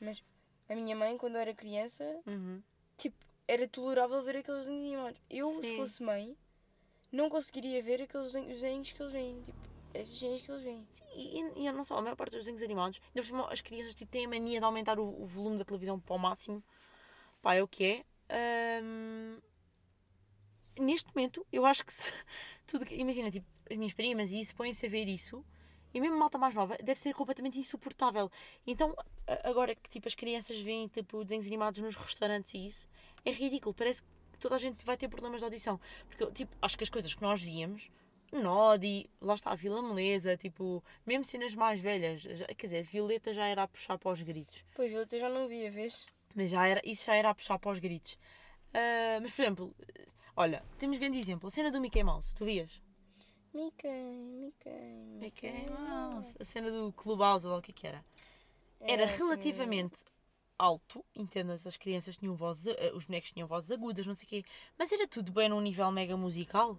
Mas 0.00 0.22
a 0.68 0.74
minha 0.74 0.96
mãe 0.96 1.16
quando 1.18 1.34
eu 1.36 1.40
era 1.40 1.54
criança, 1.54 2.04
Uhum. 2.26 2.62
tipo, 2.96 3.16
era 3.48 3.66
tolerável 3.68 4.22
ver 4.22 4.36
aqueles 4.38 4.66
animados. 4.66 5.18
Eu, 5.28 5.46
se 5.46 5.62
Sim. 5.62 5.76
fosse 5.76 6.02
mãe, 6.02 6.36
não 7.16 7.28
conseguiria 7.28 7.82
ver 7.82 8.02
aqueles 8.02 8.32
desenhos, 8.32 8.54
os 8.54 8.60
desenhos 8.60 8.92
que 8.92 9.02
eles 9.02 9.12
veem. 9.12 9.42
Tipo, 9.42 9.58
esses 9.94 10.20
desenhos 10.20 10.42
que 10.42 10.50
eles 10.50 10.62
veem. 10.62 10.88
E, 11.14 11.40
e, 11.40 11.66
e 11.66 11.72
não 11.72 11.84
só, 11.84 11.96
a 11.96 12.02
maior 12.02 12.16
parte 12.16 12.32
dos 12.32 12.40
desenhos 12.40 12.62
animados, 12.62 13.00
as 13.50 13.60
crianças 13.60 13.94
tipo, 13.94 14.10
têm 14.10 14.26
a 14.26 14.28
mania 14.28 14.58
de 14.58 14.64
aumentar 14.64 14.98
o, 14.98 15.22
o 15.22 15.26
volume 15.26 15.56
da 15.56 15.64
televisão 15.64 15.98
para 15.98 16.14
o 16.14 16.18
máximo. 16.18 16.62
Pá, 17.40 17.54
é 17.54 17.62
o 17.62 17.68
que 17.68 17.84
é. 17.84 18.04
Ahm, 18.28 19.38
neste 20.78 21.08
momento, 21.14 21.46
eu 21.50 21.64
acho 21.64 21.84
que 21.84 21.92
se, 21.92 22.12
tudo 22.66 22.84
que. 22.84 22.94
Imagina, 22.94 23.30
tipo, 23.30 23.46
as 23.70 23.76
minhas 23.76 23.94
primas 23.94 24.30
e 24.30 24.40
isso 24.40 24.54
põem-se 24.54 24.84
a 24.86 24.88
ver 24.88 25.08
isso. 25.08 25.44
E 25.94 26.00
mesmo 26.00 26.18
malta 26.18 26.36
mais 26.36 26.54
nova, 26.54 26.76
deve 26.82 27.00
ser 27.00 27.14
completamente 27.14 27.58
insuportável. 27.58 28.30
Então, 28.66 28.94
agora 29.44 29.74
que 29.74 29.88
tipo, 29.88 30.06
as 30.06 30.14
crianças 30.14 30.60
veem 30.60 30.88
tipo, 30.88 31.24
desenhos 31.24 31.46
animados 31.46 31.80
nos 31.80 31.96
restaurantes 31.96 32.52
e 32.52 32.66
isso, 32.66 32.86
é 33.24 33.30
ridículo. 33.30 33.74
Parece 33.74 34.02
que 34.02 34.08
toda 34.38 34.54
a 34.56 34.58
gente 34.58 34.84
vai 34.84 34.96
ter 34.96 35.08
problemas 35.08 35.40
de 35.40 35.44
audição. 35.44 35.80
Porque, 36.08 36.26
tipo, 36.32 36.56
acho 36.62 36.76
que 36.76 36.84
as 36.84 36.90
coisas 36.90 37.12
que 37.14 37.22
nós 37.22 37.42
víamos, 37.42 37.90
Nodi, 38.32 39.08
lá 39.20 39.34
está 39.34 39.50
a 39.52 39.54
Vila 39.54 39.80
Meleza, 39.82 40.36
tipo, 40.36 40.82
mesmo 41.06 41.24
cenas 41.24 41.54
mais 41.54 41.80
velhas, 41.80 42.20
já- 42.22 42.46
quer 42.46 42.66
dizer, 42.66 42.82
Violeta 42.84 43.32
já 43.32 43.46
era 43.46 43.62
a 43.62 43.68
puxar 43.68 43.98
para 43.98 44.10
os 44.10 44.20
gritos. 44.22 44.64
Pois, 44.74 44.94
até 44.96 45.18
já 45.18 45.28
não 45.28 45.46
via, 45.48 45.70
vês? 45.70 46.04
Mas 46.34 46.50
já 46.50 46.66
era, 46.66 46.80
isso 46.84 47.06
já 47.06 47.14
era 47.14 47.30
a 47.30 47.34
puxar 47.34 47.58
para 47.58 47.70
os 47.70 47.78
gritos. 47.78 48.18
Ah, 48.74 49.18
mas, 49.22 49.32
por 49.32 49.42
exemplo, 49.42 49.76
olha, 50.36 50.62
temos 50.76 50.98
grande 50.98 51.18
exemplo, 51.18 51.46
a 51.46 51.50
cena 51.50 51.70
do 51.70 51.80
Mickey 51.80 52.02
Mouse, 52.02 52.34
tu 52.34 52.44
vias? 52.44 52.82
Mickey, 53.54 53.88
Mickey, 53.88 54.70
Mickey 55.18 55.70
Mouse, 55.70 56.36
a 56.38 56.44
cena 56.44 56.70
do 56.70 56.92
Clubhouse, 56.92 57.46
ou 57.46 57.52
lá 57.52 57.58
o 57.58 57.62
que 57.62 57.72
que 57.72 57.86
era. 57.86 58.04
Era 58.80 59.04
assim, 59.06 59.18
relativamente 59.22 60.04
alto, 60.58 61.04
entendas, 61.14 61.66
as 61.66 61.76
crianças 61.76 62.16
tinham 62.16 62.34
vozes, 62.34 62.66
a- 62.68 62.94
os 62.96 63.06
bonecos 63.06 63.32
tinham 63.32 63.46
vozes 63.48 63.70
agudas, 63.70 64.06
não 64.06 64.14
sei 64.14 64.24
o 64.26 64.28
quê, 64.28 64.44
mas 64.78 64.90
era 64.92 65.06
tudo 65.06 65.30
bem 65.32 65.48
num 65.48 65.60
nível 65.60 65.90
mega 65.90 66.16
musical. 66.16 66.78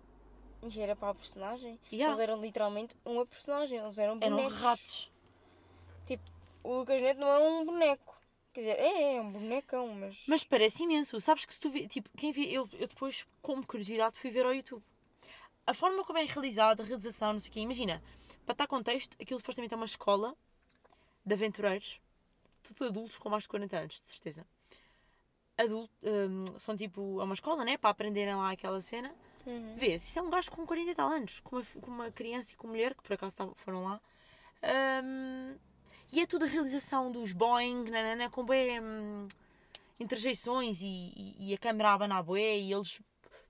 E 0.64 0.80
era 0.80 0.96
para 0.96 1.10
a 1.12 1.16
personagem. 1.16 1.80
Yeah. 1.92 2.12
Eles 2.16 2.20
eram 2.30 2.42
literalmente 2.42 2.96
uma 3.06 3.26
personagem, 3.26 3.78
eles 3.80 3.98
eram 3.98 4.18
Eram 4.20 4.36
bonecos. 4.38 4.60
ratos. 4.60 5.12
O 6.64 6.80
Lucas 6.80 7.02
Neto 7.02 7.20
não 7.20 7.28
é 7.30 7.38
um 7.40 7.66
boneco. 7.66 8.18
Quer 8.52 8.62
dizer, 8.62 8.80
é, 8.80 9.16
é 9.18 9.22
um 9.22 9.32
bonecão, 9.32 9.88
mas. 9.94 10.18
Mas 10.28 10.44
parece 10.44 10.84
imenso. 10.84 11.22
Sabes 11.22 11.46
que 11.46 11.54
se 11.54 11.60
tu 11.60 11.70
vê, 11.70 11.88
tipo, 11.88 12.10
quem 12.18 12.32
vê, 12.32 12.42
eu, 12.46 12.68
eu 12.74 12.88
depois, 12.88 13.26
como 13.42 13.66
curiosidade, 13.66 14.18
fui 14.20 14.32
ver 14.32 14.46
ao 14.46 14.54
YouTube. 14.54 14.84
A 15.66 15.74
forma 15.74 16.04
como 16.04 16.18
é 16.18 16.24
realizado, 16.24 16.82
a 16.82 16.84
realização, 16.84 17.34
não 17.34 17.40
sei 17.40 17.50
o 17.50 17.54
quê. 17.54 17.60
Imagina, 17.62 18.02
para 18.46 18.56
dar 18.56 18.68
contexto, 18.68 19.16
aquilo 19.22 19.40
supostamente 19.40 19.74
é 19.74 19.78
uma 19.78 19.86
escola 19.86 20.36
de 21.26 21.34
aventureiros, 21.34 22.02
tudo 22.74 22.88
adultos 22.90 23.18
com 23.18 23.30
mais 23.30 23.44
de 23.44 23.50
40 23.50 23.78
anos, 23.78 24.02
de 24.02 24.08
certeza. 24.08 24.46
Adulto, 25.58 25.92
hum, 26.04 26.60
são 26.60 26.78
tipo, 26.78 27.20
é 27.20 27.24
uma 27.24 27.34
escola, 27.34 27.66
né? 27.66 27.78
Para 27.78 27.90
aprenderem 27.90 28.36
lá 28.36 28.52
aquela 28.52 28.80
cena. 28.82 29.14
Uhum. 29.46 29.76
Vês, 29.76 30.04
isso 30.04 30.20
é 30.20 30.22
um 30.22 30.30
gajo 30.30 30.52
com 30.52 30.66
40 30.68 30.92
e 30.92 30.96
tal 30.96 31.10
anos, 31.10 31.40
com 31.40 31.56
uma, 31.56 31.66
com 31.82 31.92
uma 31.92 32.12
criança 32.12 32.54
e 32.54 32.56
com 32.56 32.68
uma 32.68 32.74
mulher, 32.74 32.94
que 32.94 33.02
por 33.02 33.14
acaso 33.14 33.36
tavam- 33.36 33.56
foram 33.56 33.84
lá. 33.86 34.02
Hum, 35.04 35.56
e 36.12 36.22
é 36.22 36.26
tudo 36.28 36.46
a 36.46 36.48
realização 36.48 37.12
dos 37.12 37.32
Boeing, 37.32 37.90
nanana, 37.90 38.30
com 38.30 38.46
bem 38.46 38.80
hum, 38.80 39.28
interjeições 40.00 40.80
e, 40.82 40.86
e, 40.86 41.50
e 41.50 41.54
a 41.54 41.58
câmera 41.58 41.90
a 41.90 41.94
abanar 41.94 42.24
bué 42.24 42.58
e 42.60 42.72
eles. 42.72 43.02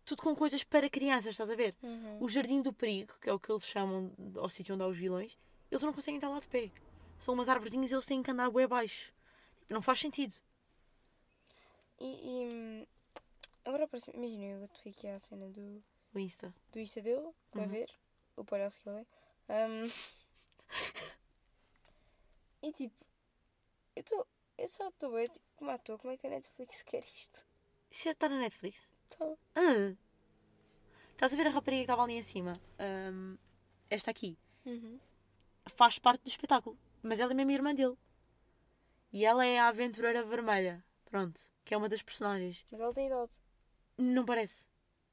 Tudo 0.06 0.22
com 0.22 0.34
coisas 0.34 0.64
para 0.64 0.90
crianças, 0.90 1.32
estás 1.32 1.50
a 1.50 1.56
ver? 1.56 1.76
Uhum. 1.84 2.20
O 2.22 2.30
Jardim 2.30 2.62
do 2.62 2.72
Perigo, 2.72 3.14
que 3.22 3.30
é 3.30 3.34
o 3.34 3.40
que 3.40 3.52
eles 3.52 3.66
chamam 3.66 4.10
ao 4.38 4.48
sítio 4.48 4.74
onde 4.74 4.84
há 4.84 4.88
os 4.88 4.96
vilões, 4.98 5.38
eles 5.70 5.84
não 5.84 5.92
conseguem 5.92 6.16
estar 6.18 6.30
lá 6.30 6.40
de 6.40 6.48
pé. 6.48 6.72
São 7.20 7.34
umas 7.34 7.50
árvorezinhas 7.50 7.92
e 7.92 7.96
eles 7.96 8.06
têm 8.06 8.22
que 8.24 8.32
andar 8.32 8.50
bué 8.50 8.68
baixo. 8.68 9.14
Tipo, 9.60 9.74
não 9.74 9.82
faz 9.82 10.00
sentido. 10.00 10.36
E, 12.00 12.06
e, 12.86 12.88
agora 13.66 13.90
imagina, 14.14 14.46
eu 14.64 14.68
fui 14.82 14.92
aqui 14.92 15.08
à 15.08 15.20
cena 15.20 15.50
do, 15.50 15.84
O 16.14 16.20
Insta. 16.20 16.54
do 16.72 16.80
Insta 16.80 17.02
dele, 17.02 17.30
para 17.52 17.62
Uhum. 17.64 17.68
ver 17.70 17.92
o 18.36 18.46
palhaço 18.46 18.80
que 18.82 18.90
ele 18.90 19.00
é. 19.50 19.68
Hum, 19.68 19.92
e 22.62 22.72
tipo, 22.72 22.96
eu 23.96 24.02
estou. 24.02 24.28
Eu 24.58 24.68
só 24.68 24.88
estou 24.90 25.12
bem, 25.12 25.28
tipo, 25.28 25.46
como 25.56 25.70
à 25.70 25.78
toa, 25.78 26.00
como 26.00 26.12
é 26.14 26.18
que 26.18 26.26
a 26.26 26.30
Netflix 26.32 26.82
quer 26.82 27.04
isto? 27.04 27.46
Isso 27.92 28.08
é 28.10 28.12
estar 28.12 28.28
na 28.30 28.40
Netflix? 28.40 28.90
Então, 29.08 29.38
Ah. 29.56 29.96
Estás 31.12 31.34
a 31.34 31.36
ver 31.36 31.48
a 31.48 31.50
rapariga 31.52 31.80
que 31.82 31.84
estava 31.92 32.04
ali 32.04 32.14
em 32.14 32.22
cima? 32.24 32.54
Hum, 32.80 33.38
esta 33.90 34.12
aqui. 34.12 34.38
uhum. 34.66 35.00
Faz 35.68 35.98
parte 36.00 36.22
do 36.24 36.28
espetáculo. 36.30 36.78
Mas 37.08 37.20
ela 37.22 37.32
é 37.32 37.36
mesmo 37.36 37.52
irmã 37.52 37.74
dele. 37.74 37.98
E 39.14 39.26
ela 39.26 39.46
é 39.46 39.58
a 39.58 39.70
aventureira 39.70 40.24
vermelha. 40.24 40.84
Pronto. 41.06 41.40
Que 41.64 41.74
é 41.74 41.78
uma 41.78 41.88
das 41.88 42.04
personagens. 42.04 42.66
Mas 42.70 42.82
ela 42.82 42.94
tem 42.94 43.08
idade. 43.08 43.32
Não 43.98 44.26
parece. 44.26 44.68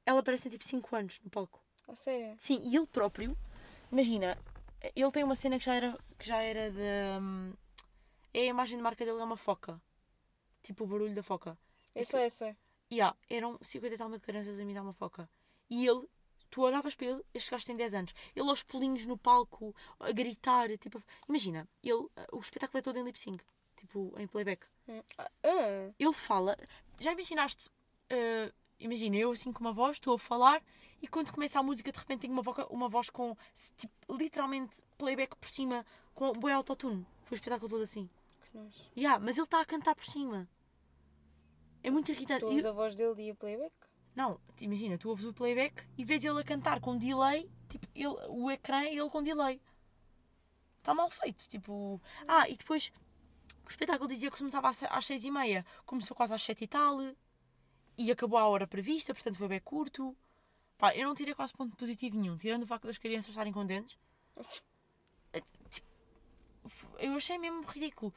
Ela 0.05 0.21
parece 0.21 0.43
ter 0.43 0.49
tipo 0.51 0.65
5 0.65 0.95
anos 0.95 1.21
no 1.23 1.29
palco. 1.29 1.63
A 1.87 1.95
sério? 1.95 2.35
Sim, 2.37 2.61
e 2.63 2.75
ele 2.75 2.87
próprio, 2.87 3.37
imagina, 3.91 4.37
ele 4.95 5.11
tem 5.11 5.23
uma 5.23 5.35
cena 5.35 5.57
que 5.57 5.65
já 5.65 5.75
era, 5.75 5.97
que 6.17 6.27
já 6.27 6.41
era 6.41 6.69
de. 6.69 7.21
hum, 7.21 7.53
é 8.33 8.41
a 8.41 8.45
imagem 8.45 8.77
de 8.77 8.83
marca 8.83 9.05
dele, 9.05 9.19
é 9.19 9.23
uma 9.23 9.37
foca. 9.37 9.81
Tipo 10.63 10.83
o 10.83 10.87
barulho 10.87 11.15
da 11.15 11.23
foca. 11.23 11.57
Eu 11.93 12.05
sei, 12.05 12.25
eu 12.25 12.29
sei. 12.29 12.57
E 12.89 13.01
há, 13.01 13.15
eram 13.29 13.57
50 13.61 13.95
e 13.95 13.97
tal 13.97 14.09
mil 14.09 14.19
crianças 14.19 14.59
a 14.59 14.61
imitar 14.61 14.83
uma 14.83 14.93
foca. 14.93 15.29
E 15.69 15.87
ele, 15.87 16.07
tu 16.55 16.61
olhavas 16.61 16.95
para 16.95 17.07
ele, 17.07 17.21
este 17.33 17.51
gajo 17.51 17.65
tem 17.65 17.75
10 17.75 17.93
anos. 17.93 18.13
Ele 18.33 18.47
aos 18.49 18.63
pulinhos 18.63 19.05
no 19.05 19.17
palco, 19.17 19.75
a 19.99 20.09
gritar, 20.13 20.69
tipo... 20.77 21.03
Imagina, 21.27 21.67
ele, 21.83 22.07
o 22.31 22.39
espetáculo 22.39 22.79
é 22.79 22.81
todo 22.81 22.97
em 22.97 23.03
lip 23.03 23.19
sync. 23.19 23.43
Tipo, 23.75 24.15
em 24.17 24.25
playback. 24.25 24.65
Ah, 25.17 25.29
Ele 25.99 26.13
fala... 26.13 26.55
Já 26.97 27.11
imaginaste... 27.11 27.69
eh, 28.09 28.53
imagina, 28.79 29.17
eu 29.17 29.31
assim 29.31 29.51
com 29.51 29.59
uma 29.59 29.73
voz, 29.73 29.97
estou 29.97 30.13
a 30.15 30.17
falar 30.17 30.63
e 31.01 31.07
quando 31.09 31.33
começa 31.33 31.59
a 31.59 31.63
música 31.63 31.91
de 31.91 31.99
repente 31.99 32.21
tenho 32.21 32.31
uma, 32.33 32.41
voca- 32.41 32.67
uma 32.71 32.87
voz 32.87 33.09
com, 33.09 33.35
tipo, 33.75 33.93
literalmente, 34.15 34.81
playback 34.97 35.35
por 35.35 35.49
cima, 35.49 35.85
com 36.13 36.31
boi 36.31 36.53
autotune. 36.53 37.05
Foi 37.25 37.35
o 37.35 37.39
espetáculo 37.39 37.69
todo 37.69 37.83
assim. 37.83 38.09
que 38.49 38.57
nojo. 38.57 38.79
Yeah, 38.95 39.19
mas 39.23 39.37
ele 39.37 39.43
está 39.45 39.59
a 39.59 39.65
cantar 39.65 39.93
por 39.93 40.05
cima. 40.05 40.47
É 41.83 41.91
muito 41.91 42.11
irritante. 42.11 42.45
Tu 42.45 42.51
E- 42.53 42.65
a 42.65 42.71
voz 42.71 42.95
dele 42.95 43.23
e 43.23 43.31
o 43.31 43.35
playback? 43.35 43.73
Não, 44.15 44.39
imagina, 44.61 44.97
tu 44.97 45.09
ouves 45.09 45.25
o 45.25 45.33
playback 45.33 45.83
e 45.97 46.05
vês 46.05 46.23
ele 46.23 46.39
a 46.39 46.43
cantar 46.43 46.79
com 46.79 46.97
delay, 46.97 47.49
tipo, 47.69 47.85
ele, 47.93 48.15
o 48.29 48.49
ecrã 48.49 48.83
e 48.83 48.97
ele 48.97 49.09
com 49.09 49.21
delay. 49.21 49.61
Está 50.79 50.93
mal 50.93 51.09
feito, 51.09 51.47
tipo... 51.49 52.01
Ah, 52.27 52.47
e 52.49 52.55
depois 52.55 52.91
o 53.65 53.69
espetáculo 53.69 54.07
dizia 54.07 54.31
que 54.31 54.37
começava 54.37 54.69
às 54.69 54.77
se- 54.77 54.87
às 54.89 55.05
seis 55.05 55.25
e 55.25 55.31
meia, 55.31 55.65
começou 55.85 56.15
quase 56.15 56.33
às 56.33 56.41
sete 56.43 56.63
e 56.63 56.67
tal, 56.67 56.99
e 57.97 58.11
acabou 58.11 58.37
à 58.39 58.47
hora 58.47 58.65
prevista, 58.67 59.13
portanto 59.13 59.37
foi 59.37 59.47
bem 59.47 59.59
curto. 59.59 60.15
Pá, 60.77 60.95
eu 60.95 61.07
não 61.07 61.15
tirei 61.15 61.33
quase 61.33 61.53
ponto 61.53 61.75
positivo 61.75 62.17
nenhum, 62.17 62.37
tirando 62.37 62.63
o 62.63 62.67
facto 62.67 62.85
das 62.85 62.97
crianças 62.97 63.29
estarem 63.29 63.51
contentes. 63.51 63.97
É, 65.33 65.41
tipo, 65.69 65.87
Eu 66.99 67.13
achei 67.15 67.37
mesmo 67.37 67.63
ridículo. 67.63 68.13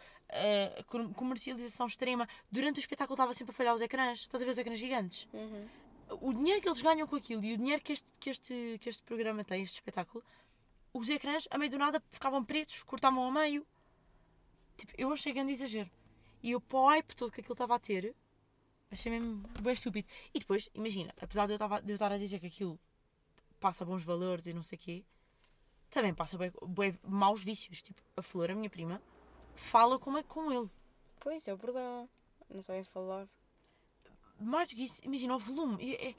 A 0.78 0.82
com- 0.84 1.12
comercialização 1.14 1.86
extrema. 1.86 2.28
Durante 2.50 2.78
o 2.78 2.80
espetáculo 2.80 3.14
estava 3.14 3.32
sempre 3.32 3.52
a 3.52 3.56
falhar 3.56 3.74
os 3.74 3.80
ecrãs. 3.80 4.20
Estás 4.20 4.42
a 4.42 4.44
ver 4.44 4.50
os 4.52 4.58
ecrãs 4.58 4.78
gigantes? 4.78 5.26
Uhum. 5.32 5.66
O 6.20 6.32
dinheiro 6.32 6.60
que 6.60 6.68
eles 6.68 6.80
ganham 6.80 7.06
com 7.06 7.16
aquilo 7.16 7.44
e 7.44 7.54
o 7.54 7.56
dinheiro 7.56 7.82
que 7.82 7.92
este, 7.92 8.06
que 8.18 8.30
este, 8.30 8.78
que 8.80 8.88
este 8.88 9.02
programa 9.02 9.44
tem, 9.44 9.62
este 9.62 9.74
espetáculo, 9.74 10.24
os 10.92 11.08
ecrãs, 11.08 11.46
a 11.50 11.58
meio 11.58 11.70
do 11.70 11.78
nada, 11.78 12.02
ficavam 12.10 12.44
pretos, 12.44 12.82
cortavam 12.82 13.22
ao 13.22 13.30
meio. 13.30 13.66
Tipo, 14.76 14.92
eu 14.96 15.12
achei 15.12 15.32
grande 15.32 15.52
exagero. 15.52 15.90
E 16.42 16.54
o 16.54 16.62
hype 16.86 17.14
todo 17.14 17.32
que 17.32 17.40
aquilo 17.40 17.54
estava 17.54 17.74
a 17.74 17.78
ter, 17.78 18.14
achei 18.90 19.10
mesmo 19.10 19.42
bem 19.60 19.72
estúpido. 19.72 20.08
E 20.32 20.38
depois, 20.38 20.68
imagina, 20.74 21.12
apesar 21.20 21.46
de 21.46 21.54
eu, 21.54 21.58
tava, 21.58 21.82
de 21.82 21.90
eu 21.90 21.94
estar 21.94 22.12
a 22.12 22.18
dizer 22.18 22.38
que 22.38 22.46
aquilo 22.46 22.78
passa 23.60 23.84
bons 23.84 24.04
valores 24.04 24.46
e 24.46 24.52
não 24.52 24.62
sei 24.62 24.78
o 24.78 24.80
quê, 24.80 25.04
também 25.90 26.14
passa 26.14 26.38
bem, 26.38 26.52
bem 26.68 26.98
maus 27.02 27.42
vícios. 27.42 27.82
Tipo, 27.82 28.00
a 28.16 28.22
Flor, 28.22 28.50
a 28.50 28.54
minha 28.54 28.70
prima, 28.70 29.02
fala 29.54 29.98
como 29.98 30.18
é 30.18 30.22
com 30.22 30.52
ele. 30.52 30.70
Pois, 31.20 31.46
é 31.48 31.54
o 31.54 31.58
problema. 31.58 32.08
Não 32.48 32.62
sabem 32.62 32.84
falar. 32.84 33.28
Mais 34.38 34.68
do 34.68 34.74
que 34.76 34.84
isso, 34.84 35.00
imagina 35.04 35.34
o 35.34 35.38
volume. 35.38 35.82
E- 35.82 35.94
é- 35.94 36.14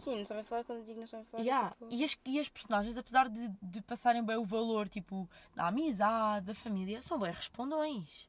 Sim, 0.00 0.18
não 0.18 0.26
sabem 0.26 0.44
falar 0.44 0.62
quando 0.62 0.84
digo 0.84 1.00
não 1.00 1.06
sabem 1.08 1.26
falar. 1.26 1.42
Yeah. 1.42 1.70
tipo, 1.70 1.88
E, 1.90 2.04
as, 2.04 2.16
e 2.24 2.38
as 2.38 2.48
personagens, 2.48 2.96
apesar 2.96 3.28
de, 3.28 3.48
de 3.60 3.82
passarem 3.82 4.24
bem 4.24 4.36
o 4.36 4.44
valor, 4.44 4.88
tipo, 4.88 5.28
da 5.56 5.66
amizade, 5.66 6.46
da 6.46 6.54
família, 6.54 7.02
são 7.02 7.18
bem 7.18 7.32
respondões. 7.32 8.28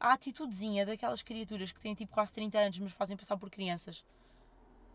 A 0.00 0.14
atitudezinha 0.14 0.86
daquelas 0.86 1.22
criaturas 1.22 1.72
que 1.72 1.80
têm 1.80 1.94
tipo 1.94 2.12
quase 2.14 2.32
30 2.32 2.58
anos, 2.58 2.78
mas 2.78 2.92
fazem 2.92 3.16
passar 3.18 3.36
por 3.36 3.50
crianças. 3.50 4.02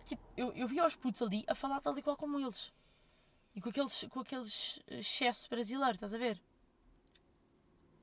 Tipo, 0.05 0.21
eu, 0.35 0.51
eu 0.53 0.67
vi 0.67 0.79
aos 0.79 0.95
putos 0.95 1.21
ali 1.21 1.43
a 1.47 1.53
falar 1.53 1.79
tal 1.79 1.95
e 1.97 2.01
qual 2.01 2.17
como 2.17 2.39
eles. 2.39 2.73
E 3.53 3.61
com 3.61 3.69
aqueles, 3.69 4.03
com 4.09 4.19
aqueles 4.21 4.79
excesso 4.87 5.47
brasileiro, 5.49 5.93
estás 5.93 6.13
a 6.13 6.17
ver? 6.17 6.41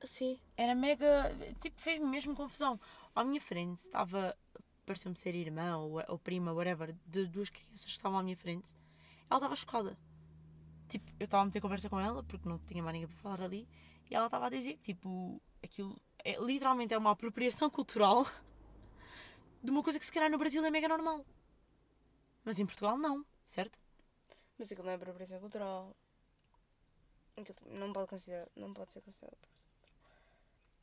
Sim. 0.03 0.39
Era 0.55 0.73
mega. 0.73 1.35
Tipo, 1.59 1.79
fez-me 1.81 2.05
mesmo 2.07 2.35
confusão. 2.35 2.79
À 3.13 3.23
minha 3.23 3.41
frente 3.41 3.79
estava. 3.79 4.37
Pareceu-me 4.89 5.15
ser 5.15 5.35
irmã 5.35 5.77
ou, 5.77 6.01
ou 6.07 6.17
prima, 6.17 6.51
whatever, 6.51 6.95
de 7.05 7.27
duas 7.27 7.47
crianças 7.47 7.85
que 7.85 7.91
estavam 7.91 8.17
à 8.17 8.23
minha 8.23 8.35
frente. 8.35 8.75
Ela 9.29 9.37
estava 9.37 9.55
chocada. 9.55 9.95
Tipo, 10.87 11.11
eu 11.19 11.25
estava 11.25 11.43
a 11.43 11.45
meter 11.45 11.61
conversa 11.61 11.87
com 11.87 11.99
ela, 11.99 12.23
porque 12.23 12.49
não 12.49 12.57
tinha 12.57 12.81
mais 12.81 12.93
ninguém 12.93 13.07
para 13.07 13.17
falar 13.17 13.41
ali, 13.43 13.67
e 14.09 14.15
ela 14.15 14.25
estava 14.25 14.47
a 14.47 14.49
dizer 14.49 14.77
que, 14.77 14.95
tipo, 14.95 15.39
aquilo 15.63 15.95
é, 16.25 16.41
literalmente 16.41 16.91
é 16.91 16.97
uma 16.97 17.11
apropriação 17.11 17.69
cultural 17.69 18.25
de 19.61 19.69
uma 19.69 19.83
coisa 19.83 19.99
que 19.99 20.05
se 20.07 20.11
calhar 20.11 20.31
no 20.31 20.39
Brasil 20.39 20.65
é 20.65 20.71
mega 20.71 20.87
normal. 20.87 21.23
Mas 22.43 22.57
em 22.57 22.65
Portugal 22.65 22.97
não, 22.97 23.23
certo? 23.45 23.79
Mas 24.57 24.71
aquilo 24.71 24.87
não 24.87 24.93
é 24.93 24.95
apropriação 24.95 25.39
cultural. 25.39 25.95
Não 27.67 27.93
pode 27.93 28.07
considerar. 28.07 28.47
Não 28.55 28.73
pode 28.73 28.91
ser 28.91 29.01
considerado. 29.01 29.37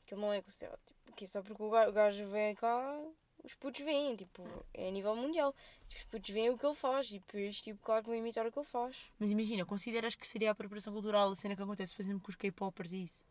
Aquilo 0.05 0.21
não 0.21 0.31
é 0.31 0.41
considerado. 0.41 0.79
Tipo, 0.85 1.11
que 1.13 1.27
só 1.27 1.43
porque 1.43 1.61
o 1.61 1.91
gajo 1.91 2.25
vem 2.29 2.55
cá, 2.55 3.03
os 3.47 3.55
putos 3.55 3.81
vêm. 3.81 4.15
Tipo, 4.15 4.43
é 4.73 4.87
a 4.87 4.91
nível 4.91 5.15
mundial. 5.15 5.53
Tipo, 5.87 6.01
os 6.01 6.05
putos 6.05 6.29
veem 6.29 6.49
o 6.49 6.57
que 6.57 6.65
ele 6.65 6.75
faz. 6.75 7.09
E 7.09 7.19
depois, 7.19 7.61
tipo, 7.61 7.79
claro 7.81 8.03
que 8.03 8.09
vão 8.09 8.17
imitar 8.17 8.45
o 8.45 8.51
que 8.51 8.59
ele 8.59 8.65
faz. 8.65 8.97
Mas 9.19 9.31
imagina, 9.31 9.65
consideras 9.65 10.15
que 10.15 10.27
seria 10.27 10.49
a 10.49 10.51
apropriação 10.51 10.93
cultural 10.93 11.31
a 11.31 11.35
cena 11.35 11.55
que 11.55 11.61
acontece, 11.61 11.95
por 11.95 12.01
exemplo, 12.01 12.21
com 12.21 12.29
os 12.29 12.35
K-popers 12.35 12.91
e 12.91 13.03
isso? 13.03 13.25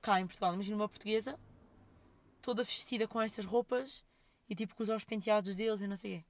Cá 0.00 0.20
em 0.20 0.26
Portugal, 0.26 0.54
imagina 0.54 0.76
uma 0.76 0.88
portuguesa 0.88 1.38
toda 2.44 2.62
vestida 2.62 3.08
com 3.08 3.18
essas 3.20 3.46
roupas 3.46 4.04
e 4.50 4.54
tipo 4.54 4.74
com 4.74 4.82
os 4.82 4.90
aos 4.90 5.02
penteados 5.02 5.56
deles 5.56 5.80
e 5.80 5.86
não 5.86 5.96
sei 5.96 6.16
o 6.16 6.18
quê. 6.18 6.24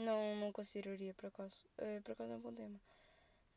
Não, 0.00 0.36
não 0.36 0.50
consideraria, 0.50 1.12
por 1.12 1.26
acaso. 1.26 1.64
Eh, 1.76 2.00
por 2.02 2.12
acaso 2.12 2.32
é 2.32 2.36
um 2.36 2.40
bom 2.40 2.52
tema. 2.52 2.80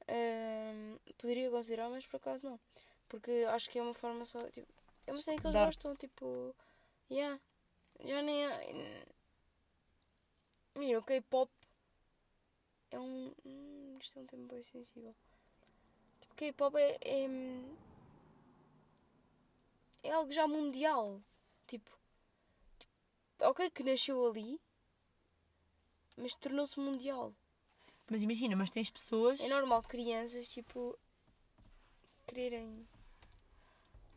Ehm, 0.08 0.98
poderia 1.18 1.50
considerar, 1.50 1.90
mas 1.90 2.06
por 2.06 2.18
acaso 2.18 2.46
não. 2.46 2.60
Porque 3.08 3.32
acho 3.50 3.70
que 3.70 3.80
é 3.80 3.82
uma 3.82 3.94
forma 3.94 4.26
só. 4.26 4.40
Tipo, 4.52 4.68
é 5.08 5.12
uma 5.12 5.22
cena 5.22 5.38
que 5.38 5.48
eles 5.48 5.56
gostam, 5.56 5.96
tipo. 5.96 6.54
Yeah. 7.10 7.40
Já 8.04 8.22
nem 8.22 8.46
há. 8.46 8.60
Mira, 10.76 11.00
o 11.00 11.04
K-pop 11.04 11.52
é 12.92 13.00
um. 13.00 13.34
Hum, 13.46 13.98
isto 14.00 14.20
é 14.20 14.22
um 14.22 14.26
tema 14.28 14.48
bem 14.48 14.64
sensível. 14.64 15.16
Tipo, 16.20 16.36
K-pop 16.36 16.78
é, 16.78 16.98
é. 17.02 17.28
É 20.04 20.12
algo 20.12 20.32
já 20.32 20.48
mundial. 20.48 21.22
Tipo. 21.66 21.92
tipo, 22.78 22.90
ok, 23.42 23.70
que 23.72 23.84
nasceu 23.84 24.26
ali, 24.28 24.60
mas 26.16 26.36
tornou-se 26.36 26.80
mundial. 26.80 27.34
Mas 28.10 28.24
imagina, 28.24 28.56
mas 28.56 28.70
tens 28.70 28.90
pessoas. 28.90 29.40
É 29.40 29.50
normal 29.50 29.84
crianças, 29.84 30.48
tipo. 30.50 30.98
quererem. 32.28 32.88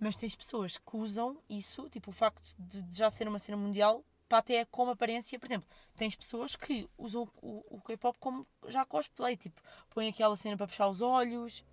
Mas 0.00 0.16
tens 0.16 0.34
pessoas 0.34 0.78
que 0.78 0.96
usam 0.96 1.38
isso, 1.48 1.88
tipo 1.90 2.10
o 2.10 2.12
facto 2.12 2.42
de, 2.58 2.82
de 2.82 2.98
já 2.98 3.10
ser 3.10 3.28
uma 3.28 3.38
cena 3.38 3.58
mundial, 3.58 4.02
para 4.26 4.38
até 4.38 4.64
como 4.64 4.92
aparência. 4.92 5.38
Por 5.38 5.46
exemplo, 5.46 5.68
tens 5.96 6.16
pessoas 6.16 6.56
que 6.56 6.88
usam 6.96 7.28
o, 7.42 7.62
o 7.68 7.80
K-pop 7.82 8.18
como 8.18 8.46
já 8.66 8.84
cosplay, 8.86 9.36
tipo, 9.36 9.60
põem 9.90 10.08
aquela 10.08 10.36
cena 10.36 10.56
para 10.56 10.66
puxar 10.66 10.88
os 10.88 11.02
olhos. 11.02 11.64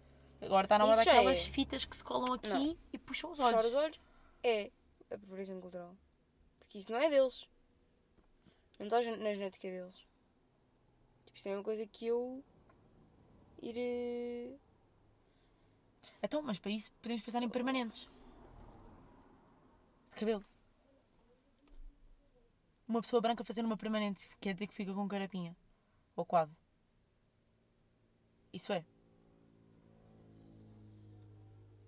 Agora 0.41 0.65
está 0.65 0.77
na 0.77 0.85
hora 0.85 0.95
Isso 0.95 1.05
já 1.05 1.13
daquelas 1.13 1.39
é. 1.39 1.49
fitas 1.49 1.85
que 1.85 1.95
se 1.95 2.03
colam 2.03 2.33
aqui 2.33 2.49
Não. 2.49 2.77
e 2.91 2.97
puxam 2.97 3.31
os 3.31 3.39
olhos. 3.39 3.65
os 3.65 3.73
olhos 3.75 3.99
é 4.43 4.71
apropriação 5.09 5.61
cultural. 5.61 5.95
Porque 6.59 6.79
isso 6.79 6.91
não 6.91 6.99
é 6.99 7.09
deles. 7.09 7.47
Não 8.77 8.87
está 8.87 9.01
na 9.01 9.33
genética 9.33 9.67
deles. 9.69 9.95
Tipo, 11.25 11.37
isso 11.37 11.49
é 11.49 11.55
uma 11.55 11.63
coisa 11.63 11.87
que 11.87 12.07
eu. 12.07 12.43
ir. 13.61 14.59
Então, 16.21 16.41
mas 16.41 16.59
para 16.59 16.71
isso 16.71 16.91
podemos 17.01 17.23
pensar 17.23 17.41
em 17.41 17.49
permanentes. 17.49 18.09
De 20.17 20.21
cabelo. 20.21 20.43
Uma 22.87 23.01
pessoa 23.01 23.21
branca 23.21 23.43
fazendo 23.43 23.67
uma 23.67 23.77
permanente 23.77 24.27
quer 24.41 24.53
dizer 24.55 24.65
que 24.65 24.73
fica 24.73 24.91
com 24.91 25.07
carapinha. 25.07 25.55
Ou 26.15 26.25
quase. 26.25 26.55
Isso 28.51 28.73
é. 28.73 28.83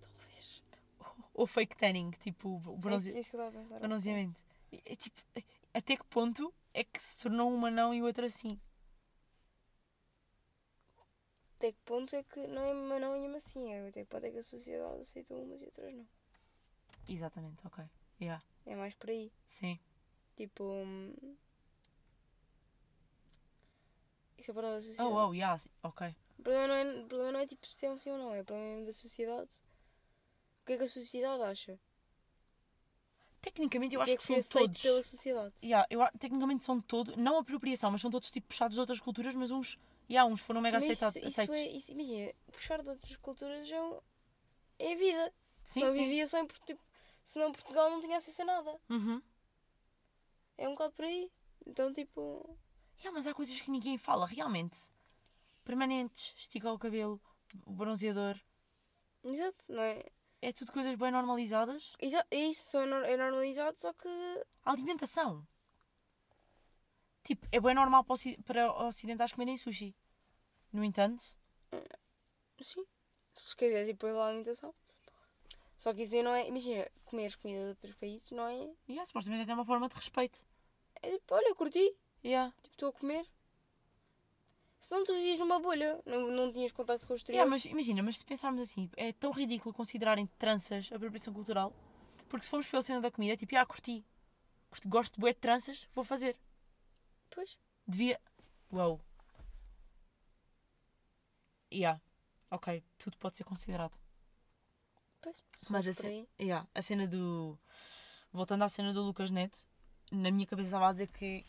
Talvez. 0.00 0.62
Ou 1.34 1.44
fake 1.44 1.76
tanning, 1.76 2.12
tipo 2.12 2.62
o 2.64 2.74
É 2.74 2.76
bronze... 2.76 3.08
isso, 3.08 3.18
é 3.18 3.20
isso 3.20 3.30
que 3.30 3.36
eu 3.36 3.40
estava 3.48 3.58
a 3.58 3.68
pensar. 3.68 3.80
bronzeamento. 3.80 4.44
É, 4.70 4.92
é 4.92 4.96
tipo, 4.96 5.20
é- 5.34 5.42
até 5.74 5.96
que 5.96 6.04
ponto 6.04 6.54
é 6.72 6.84
que 6.84 7.02
se 7.02 7.18
tornou 7.18 7.52
uma 7.52 7.68
não 7.68 7.92
e 7.92 8.00
outra 8.00 8.28
sim? 8.28 8.60
Até 11.56 11.72
que 11.72 11.78
ponto 11.84 12.14
é 12.14 12.22
que 12.22 12.46
não 12.46 12.62
é 12.62 12.72
uma 12.72 12.98
não 13.00 13.16
e 13.16 13.26
uma 13.26 13.40
sim. 13.40 13.72
É 13.72 13.88
até 13.88 14.04
que 14.04 14.08
ponto 14.08 14.24
é 14.24 14.30
que 14.30 14.38
a 14.38 14.42
sociedade 14.44 15.00
aceita 15.00 15.34
umas 15.34 15.60
e 15.60 15.64
outras 15.64 15.92
não. 15.92 16.06
Exatamente, 17.08 17.66
ok. 17.66 17.84
Yeah. 18.20 18.42
É 18.66 18.76
mais 18.76 18.94
por 18.94 19.10
aí. 19.10 19.32
Sim. 19.46 19.78
Tipo. 20.36 20.64
hum, 20.64 21.14
Isso 24.38 24.50
é 24.50 24.54
problema 24.54 24.76
da 24.76 24.80
sociedade. 24.80 25.10
Oh, 25.10 25.28
oh, 25.28 25.34
yeah, 25.34 25.62
ok. 25.82 26.14
O 26.38 26.42
problema 26.42 26.66
não 26.68 26.74
é, 26.74 27.02
problema 27.06 27.32
não 27.32 27.40
é 27.40 27.46
tipo 27.46 27.66
se 27.66 27.86
é 27.86 27.90
um 27.90 27.98
sim 27.98 28.10
ou 28.10 28.18
não, 28.18 28.34
é 28.34 28.40
o 28.40 28.44
problema 28.44 28.86
da 28.86 28.92
sociedade. 28.92 29.50
O 30.62 30.66
que 30.66 30.72
é 30.72 30.76
que 30.78 30.84
a 30.84 30.88
sociedade 30.88 31.42
acha? 31.42 31.78
Tecnicamente 33.42 33.94
eu 33.94 34.00
o 34.00 34.04
que 34.04 34.10
acho 34.10 34.14
é 34.14 34.16
que, 34.16 34.34
que, 34.34 34.42
são 34.42 34.58
é 34.60 34.62
todos. 34.64 34.82
pela 34.82 35.02
sociedade? 35.02 35.54
Yeah, 35.62 35.86
eu, 35.90 36.02
a- 36.02 36.10
tecnicamente 36.12 36.62
são 36.64 36.80
todos, 36.80 37.16
não 37.16 37.38
apropriação, 37.38 37.90
mas 37.90 38.00
são 38.00 38.10
todos 38.10 38.30
tipo 38.30 38.48
puxados 38.48 38.74
de 38.74 38.80
outras 38.80 39.00
culturas, 39.00 39.34
mas 39.34 39.50
uns, 39.50 39.78
yeah, 40.10 40.30
uns 40.30 40.40
foram 40.42 40.60
mega 40.60 40.76
Mas 40.78 40.84
aceitados. 40.84 41.16
isso, 41.16 41.26
isso 41.28 41.40
aceitos. 41.40 41.56
é, 41.56 41.68
isso, 41.68 41.92
imagina, 41.92 42.32
puxar 42.52 42.82
de 42.82 42.88
outras 42.90 43.16
culturas 43.16 43.70
é, 43.70 43.80
um- 43.82 44.00
é 44.78 44.92
a 44.92 44.96
vida. 44.96 45.34
Sim, 45.64 45.80
Senão 45.80 45.92
sim. 45.94 46.04
vivia 46.04 46.26
só 46.26 46.38
em. 46.38 46.46
Tipo, 46.66 46.80
senão 47.24 47.52
Portugal 47.52 47.90
não 47.90 48.00
tinha 48.00 48.16
acesso 48.16 48.42
a 48.42 48.44
nada. 48.44 48.80
Uhum. 48.88 49.22
É 50.58 50.68
um 50.68 50.72
bocado 50.72 50.92
por 50.94 51.04
aí. 51.04 51.30
Então, 51.66 51.92
tipo. 51.92 52.58
Yeah, 52.98 53.12
mas 53.12 53.26
há 53.26 53.34
coisas 53.34 53.58
que 53.60 53.70
ninguém 53.70 53.96
fala, 53.98 54.26
realmente. 54.26 54.90
Permanentes, 55.64 56.34
esticar 56.36 56.72
o 56.72 56.78
cabelo, 56.78 57.20
o 57.64 57.72
bronzeador. 57.72 58.38
Exato, 59.22 59.64
não 59.68 59.82
é? 59.82 60.04
É 60.42 60.52
tudo 60.52 60.72
coisas 60.72 60.94
bem 60.96 61.10
normalizadas. 61.10 61.92
Exato, 61.98 62.26
é 62.30 62.38
isso 62.38 62.78
é 62.78 63.16
normalizado, 63.16 63.78
só 63.78 63.92
que. 63.92 64.08
A 64.64 64.72
alimentação. 64.72 65.46
Tipo, 67.24 67.46
é 67.52 67.60
bem 67.60 67.74
normal 67.74 68.02
para, 68.04 68.14
oci- 68.14 68.38
para 68.42 68.72
ocidentais 68.86 69.32
comerem 69.32 69.56
sushi. 69.56 69.94
No 70.72 70.82
entanto, 70.84 71.22
Sim. 72.62 72.84
Se 73.34 73.56
quiseres 73.56 73.88
ir 73.88 73.94
para 73.94 74.12
a 74.12 74.28
alimentação. 74.28 74.74
Só 75.80 75.92
que 75.94 76.02
isso 76.02 76.14
aí 76.14 76.22
não 76.22 76.32
é. 76.34 76.46
Imagina, 76.46 76.86
comeres 77.06 77.34
comida 77.34 77.62
de 77.62 77.68
outros 77.70 77.94
países, 77.96 78.30
não 78.30 78.46
é? 78.46 78.70
yeah, 78.88 79.04
supostamente 79.06 79.42
até 79.42 79.50
é 79.50 79.54
uma 79.54 79.64
forma 79.64 79.88
de 79.88 79.94
respeito. 79.96 80.46
É 81.02 81.10
tipo, 81.10 81.34
olha, 81.34 81.54
curti. 81.54 81.96
Yeah. 82.22 82.52
Tipo, 82.62 82.74
estou 82.74 82.88
a 82.90 82.92
comer. 82.92 83.26
Senão 84.78 85.02
tu 85.04 85.14
vivias 85.14 85.38
numa 85.38 85.58
bolha, 85.58 85.98
não, 86.04 86.30
não 86.30 86.52
tinhas 86.52 86.70
contacto 86.70 87.06
com 87.06 87.14
o 87.14 87.16
exterior. 87.16 87.38
Yeah, 87.40 87.50
mas 87.50 87.64
imagina, 87.64 88.02
mas 88.02 88.18
se 88.18 88.24
pensarmos 88.26 88.60
assim, 88.60 88.90
é 88.94 89.10
tão 89.12 89.30
ridículo 89.30 89.74
considerarem 89.74 90.26
tranças 90.38 90.90
a 90.92 90.96
apropriação 90.96 91.32
cultural. 91.32 91.72
Porque 92.28 92.44
se 92.44 92.50
formos 92.50 92.68
pela 92.68 92.82
cena 92.82 93.00
da 93.00 93.10
comida, 93.10 93.32
é 93.32 93.36
tipo, 93.38 93.56
ah, 93.56 93.64
curti. 93.64 94.04
Curti- 94.70 94.86
Gosto 94.88 95.14
de 95.14 95.20
bué 95.20 95.32
de 95.32 95.40
tranças, 95.40 95.88
vou 95.94 96.04
fazer. 96.04 96.36
Pois. 97.30 97.56
Devia. 97.86 98.20
Uau. 98.70 99.00
Yeah. 101.72 102.00
Ok, 102.50 102.82
tudo 102.98 103.16
pode 103.16 103.36
ser 103.36 103.44
considerado. 103.44 103.98
Pois. 105.20 105.42
Mas 105.68 105.86
a, 105.86 105.90
por 105.92 106.00
ce- 106.00 106.06
aí- 106.06 106.28
yeah, 106.40 106.66
a 106.74 106.82
cena 106.82 107.06
do. 107.06 107.58
Voltando 108.32 108.62
à 108.64 108.68
cena 108.68 108.92
do 108.92 109.02
Lucas 109.02 109.30
Neto, 109.30 109.58
na 110.12 110.30
minha 110.30 110.46
cabeça 110.46 110.68
estava 110.68 110.88
a 110.88 110.92
dizer 110.92 111.08
que, 111.08 111.44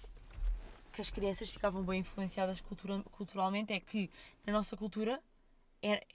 que 0.92 1.02
as 1.02 1.10
crianças 1.10 1.50
ficavam 1.50 1.84
bem 1.84 2.00
influenciadas 2.02 2.60
cultura, 2.62 3.02
culturalmente. 3.12 3.72
É 3.72 3.80
que 3.80 4.10
na 4.46 4.54
nossa 4.54 4.76
cultura, 4.76 5.22
é, 5.82 6.06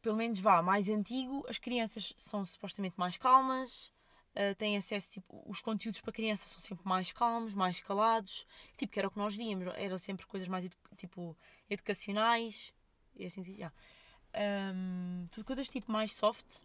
pelo 0.00 0.16
menos 0.16 0.40
vá, 0.40 0.62
mais 0.62 0.88
antigo, 0.88 1.44
as 1.48 1.58
crianças 1.58 2.14
são 2.16 2.44
supostamente 2.46 2.94
mais 2.98 3.16
calmas, 3.18 3.92
eh, 4.34 4.54
têm 4.54 4.76
acesso, 4.76 5.10
tipo, 5.10 5.42
os 5.46 5.60
conteúdos 5.60 6.00
para 6.00 6.12
crianças 6.12 6.50
são 6.50 6.60
sempre 6.60 6.86
mais 6.88 7.12
calmos, 7.12 7.54
mais 7.54 7.80
calados, 7.80 8.46
tipo, 8.76 8.92
que 8.92 8.98
era 8.98 9.08
o 9.08 9.10
que 9.10 9.18
nós 9.18 9.36
víamos, 9.36 9.66
eram 9.76 9.98
sempre 9.98 10.26
coisas 10.26 10.48
mais, 10.48 10.64
edu- 10.64 10.76
tipo, 10.96 11.36
educacionais, 11.68 12.72
e 13.16 13.26
assim, 13.26 13.42
yeah. 13.42 13.74
Ahm, 14.34 15.26
tudo 15.30 15.44
coisas 15.44 15.68
tipo 15.68 15.90
mais 15.90 16.14
soft, 16.14 16.62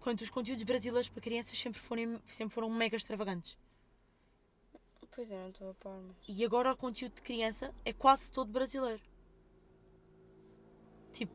quanto 0.00 0.22
os 0.22 0.30
conteúdos 0.30 0.64
brasileiros 0.64 1.08
para 1.08 1.20
crianças 1.22 1.58
sempre 1.58 1.80
foram, 1.80 2.20
sempre 2.32 2.54
foram 2.54 2.70
mega 2.70 2.96
extravagantes. 2.96 3.56
Pois 5.12 5.30
é, 5.30 5.36
não 5.36 5.50
estou 5.50 5.70
a 5.70 5.74
par, 5.74 6.00
mas. 6.00 6.16
E 6.28 6.44
agora 6.44 6.72
o 6.72 6.76
conteúdo 6.76 7.14
de 7.16 7.22
criança 7.22 7.74
é 7.84 7.92
quase 7.92 8.30
todo 8.30 8.50
brasileiro. 8.50 9.02
Tipo, 11.12 11.34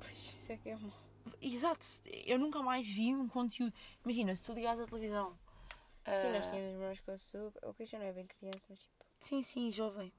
Pois, 0.00 0.18
isso 0.18 0.52
é 0.52 0.56
que 0.56 0.68
é 0.70 0.76
mau. 0.76 0.92
exato, 1.40 1.86
eu 2.24 2.38
nunca 2.38 2.60
mais 2.62 2.86
vi 2.86 3.14
um 3.14 3.28
conteúdo. 3.28 3.72
Imagina, 4.04 4.34
se 4.34 4.42
tu 4.42 4.52
ligares 4.52 4.80
à 4.80 4.86
televisão. 4.86 5.38
Sim, 6.04 6.32
nós 6.32 6.46
ah, 6.46 6.50
tínhamos 6.50 6.72
irmãos 6.72 7.00
com 7.00 7.10
açúcar. 7.12 7.68
O 7.68 7.74
que 7.74 7.84
já 7.84 7.98
não 7.98 8.06
é 8.06 8.12
bem 8.12 8.26
criança, 8.26 8.66
mas 8.68 8.80
tipo. 8.80 9.04
sim, 9.18 9.42
sim, 9.42 9.70
jovem. 9.72 10.12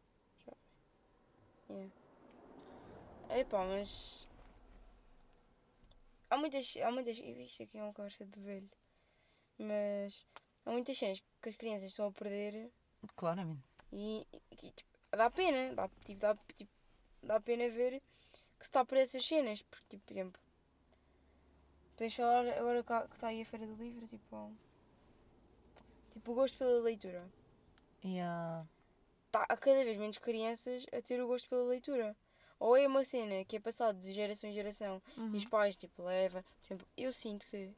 Yeah. 1.70 1.92
Epá, 3.30 3.66
mas. 3.66 4.28
Há 6.30 6.38
muitas. 6.38 6.76
Há 6.78 6.92
muitas. 6.92 7.18
Isto 7.18 7.64
aqui 7.64 7.78
é 7.78 7.84
uma 7.84 7.94
conversa 7.94 8.26
de 8.26 8.40
velho. 8.40 8.70
Mas. 9.58 10.26
Há 10.66 10.72
muitas 10.72 10.98
cenas 10.98 11.24
que 11.42 11.50
as 11.50 11.56
crianças 11.56 11.92
estão 11.92 12.08
a 12.08 12.12
perder 12.12 12.70
Claramente. 13.16 13.64
e. 13.92 14.28
e 14.52 14.56
tipo, 14.56 14.90
dá 15.12 15.30
pena. 15.30 15.74
Dá, 15.74 15.90
tipo, 16.06 16.20
dá, 16.20 16.36
tipo, 16.56 16.72
dá 17.24 17.40
pena 17.40 17.70
ver 17.70 18.02
que 18.60 18.66
se 18.66 18.70
está 18.70 18.82
a 18.82 18.86
perder 18.86 19.04
essas 19.04 19.26
cenas. 19.26 19.62
Porque, 19.62 19.86
tipo, 19.90 20.06
por 20.06 20.14
exemplo. 20.14 20.42
Podemos 21.96 22.16
falar 22.16 22.48
agora 22.50 22.84
que 22.84 23.16
está 23.16 23.28
aí 23.30 23.42
a 23.42 23.46
Feira 23.46 23.66
do 23.66 23.76
Livro, 23.76 24.06
tipo. 24.06 24.54
Tipo, 26.12 26.32
o 26.32 26.36
gosto 26.36 26.58
pela 26.58 26.80
leitura. 26.82 27.28
Yeah. 28.04 28.68
tá, 29.32 29.46
há 29.50 29.58
cada 29.58 29.84
vez 29.84 29.98
menos 29.98 30.18
crianças 30.18 30.86
a 30.92 31.02
ter 31.02 31.22
o 31.22 31.28
gosto 31.28 31.50
pela 31.50 31.64
leitura. 31.64 32.16
Ou 32.60 32.76
é 32.76 32.88
uma 32.88 33.04
cena 33.04 33.44
que 33.46 33.58
é 33.58 33.60
passada 33.60 34.00
de 34.00 34.12
geração 34.14 34.50
em 34.50 34.54
geração 34.54 35.02
Uhum. 35.18 35.34
e 35.34 35.38
os 35.38 35.46
pais 35.46 35.76
tipo, 35.76 36.04
levam. 36.04 36.42
Por 36.44 36.66
exemplo, 36.68 36.88
eu 36.98 37.14
sinto 37.14 37.46
que 37.48 37.72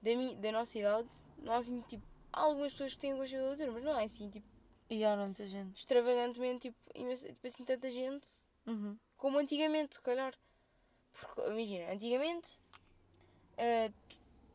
da, 0.00 0.14
mi, 0.16 0.34
da 0.36 0.50
nossa 0.52 0.78
idade, 0.78 1.08
nós 1.38 1.66
assim, 1.66 1.80
tipo, 1.82 2.02
há 2.32 2.40
algumas 2.40 2.72
pessoas 2.72 2.94
que 2.94 3.00
têm 3.00 3.16
gosto 3.16 3.32
pela 3.32 3.48
leitura, 3.48 3.72
mas 3.72 3.82
não 3.84 3.98
é 3.98 4.04
assim, 4.04 4.30
tipo, 4.30 4.46
Yeah, 4.90 5.16
não, 5.16 5.26
muita 5.26 5.46
gente. 5.46 5.78
extravagantemente, 5.78 6.68
tipo, 6.68 6.76
imensa- 6.94 7.32
tipo 7.32 7.46
assim, 7.46 7.64
tanta 7.64 7.90
gente 7.90 8.28
Uhum. 8.66 8.96
como 9.16 9.38
antigamente, 9.38 9.94
se 9.96 10.00
calhar. 10.00 10.34
Porque, 11.12 11.40
imagina, 11.42 11.92
antigamente 11.92 12.60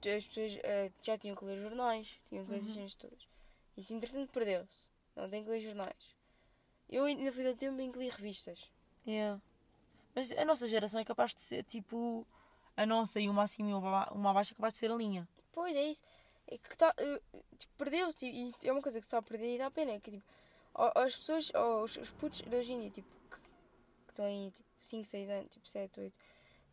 tu- 0.02 0.10
as 0.10 0.26
pessoas 0.28 0.58
eh, 0.64 0.92
já 1.02 1.18
tinham 1.18 1.36
que 1.36 1.46
ler 1.46 1.62
jornais, 1.62 2.20
tinham 2.30 2.46
que 2.46 2.52
ler 2.52 2.58
essas 2.60 2.70
Uhum. 2.70 2.76
cenas 2.76 2.96
todas. 2.96 3.28
Isso, 3.78 3.94
entretanto, 3.94 4.32
perdeu-se. 4.32 4.90
Não 5.16 5.30
tem 5.30 5.44
que 5.44 5.50
ler 5.50 5.62
jornais. 5.62 6.16
Eu 6.90 7.06
ainda 7.06 7.32
fui 7.32 7.44
do 7.44 7.56
tempo 7.56 7.80
em 7.82 7.92
que 7.92 8.00
li 8.00 8.10
revistas. 8.10 8.70
Yeah. 9.08 9.42
Mas 10.16 10.32
a 10.32 10.46
nossa 10.46 10.68
geração 10.68 11.00
é 11.00 11.06
capaz 11.06 11.34
de 11.34 11.42
ser 11.42 11.64
tipo. 11.64 12.26
A 12.78 12.86
nossa 12.86 13.20
e 13.20 13.28
uma 13.28 13.44
acima 13.44 13.70
e 13.70 13.74
uma 13.74 13.88
aba- 14.06 14.14
uma 14.14 14.30
abaixo 14.32 14.54
é 14.54 14.56
capaz 14.56 14.74
de 14.74 14.80
ser 14.80 14.90
a 14.92 14.96
linha. 14.96 15.28
Pois 15.52 15.76
é 15.76 15.84
isso. 15.90 16.04
É 16.48 16.58
que 16.58 16.78
tá, 16.78 16.94
eh, 16.98 17.22
tipo, 17.58 17.74
perdeu-se 17.78 18.26
e 18.26 18.54
é 18.64 18.72
uma 18.72 18.82
coisa 18.82 19.00
que 19.00 19.06
se 19.06 19.10
está 19.10 19.18
a 19.18 19.22
perder 19.22 19.56
e 19.56 19.58
dá 19.58 19.70
pena. 19.70 19.92
É 19.92 20.00
que 20.00 20.12
tipo, 20.12 20.24
as 20.96 21.16
pessoas, 21.18 21.52
os, 21.84 21.98
os 21.98 22.12
putos 22.12 22.42
de 22.42 22.56
hoje 22.56 22.72
em 22.72 22.80
dia, 22.80 22.90
tipo, 22.90 23.08
que, 23.30 23.38
que 23.38 24.10
estão 24.12 24.26
aí 24.26 24.50
tipo 24.52 24.70
5, 24.82 25.06
6 25.06 25.30
anos, 25.30 25.50
tipo 25.52 25.68
7, 25.68 26.00
8, 26.00 26.20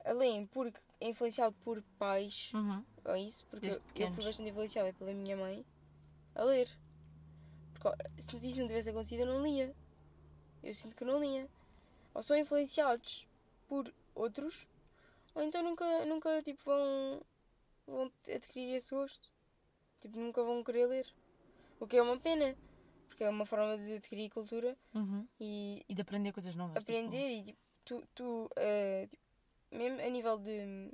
a 0.05 0.13
leem 0.13 0.47
porque 0.47 0.79
é 1.01 1.09
influenciado 1.09 1.55
por 1.65 1.83
pais, 1.99 2.51
Uhum. 2.55 2.85
ou 3.05 3.17
isso, 3.17 3.45
porque 3.51 3.67
eu, 3.67 3.71
Desde 3.71 3.81
eu 3.81 3.93
pequenos. 3.93 4.15
fui 4.15 4.25
bastante 4.25 4.51
influenciada 4.51 4.93
pela 4.93 5.13
minha 5.13 5.37
mãe 5.37 5.67
a 6.37 6.45
ler. 6.45 6.71
Porque 7.75 7.89
se 8.21 8.37
isso 8.49 8.61
não 8.61 8.69
tivesse 8.69 8.91
acontecido 8.91 9.21
eu 9.21 9.27
não 9.27 9.43
lia. 9.43 9.75
Eu 10.63 10.73
sinto 10.73 10.95
que 10.95 11.05
não 11.05 11.19
lia. 11.21 11.49
Ou 12.17 12.23
são 12.23 12.35
influenciados 12.39 13.29
por 13.69 13.93
outros, 14.15 14.67
ou 15.35 15.43
então 15.43 15.63
nunca, 15.63 16.07
nunca 16.07 16.43
tipo, 16.43 16.63
vão, 16.65 17.21
vão 17.87 18.13
adquirir 18.35 18.75
esse 18.77 18.95
gosto. 18.95 19.31
Tipo, 20.01 20.19
nunca 20.19 20.43
vão 20.43 20.65
querer 20.65 20.87
ler. 20.87 21.07
O 21.79 21.87
que 21.87 21.99
é 21.99 22.03
uma 22.03 22.19
pena. 22.19 22.57
Porque 23.07 23.23
é 23.23 23.29
uma 23.29 23.45
forma 23.45 23.77
de 23.77 23.97
adquirir 23.97 24.31
cultura 24.31 24.75
Uhum. 24.95 25.27
e 25.39 25.85
E 25.87 25.95
de 25.95 26.01
aprender 26.01 26.33
coisas 26.33 26.55
novas. 26.57 26.83
tipo- 26.83 26.91
aprender 26.93 27.31
e 27.31 27.43
tipo, 27.45 27.59
tu, 27.85 28.09
tu 28.15 28.51
eh, 28.57 29.07
tipo, 29.11 29.23
mesmo 29.73 30.01
a 30.01 30.09
nível 30.09 30.39
de 30.39 30.91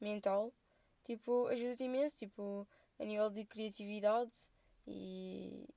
mental, 0.00 0.52
tipo, 1.04 1.46
ajuda-te 1.48 1.84
imenso, 1.84 2.16
tipo, 2.16 2.66
a 2.98 3.04
nível 3.04 3.30
de 3.30 3.44
criatividade 3.44 4.32
e 4.88 5.68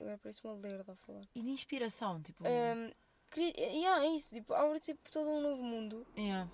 agora 0.00 0.18
parece-me 0.18 0.52
a 0.52 0.56
lerda 0.56 0.92
a 0.92 0.96
falar. 0.96 1.22
E 1.34 1.40
de 1.42 1.50
inspiração, 1.50 2.20
tipo. 2.22 2.44
Um, 2.46 2.92
cri... 3.32 3.52
yeah, 3.56 4.04
é 4.04 4.08
isso, 4.14 4.34
tipo, 4.34 4.54
abre 4.54 4.78
tipo 4.80 5.10
todo 5.10 5.28
um 5.28 5.40
novo 5.40 5.62
mundo. 5.62 6.06
yeah. 6.16 6.48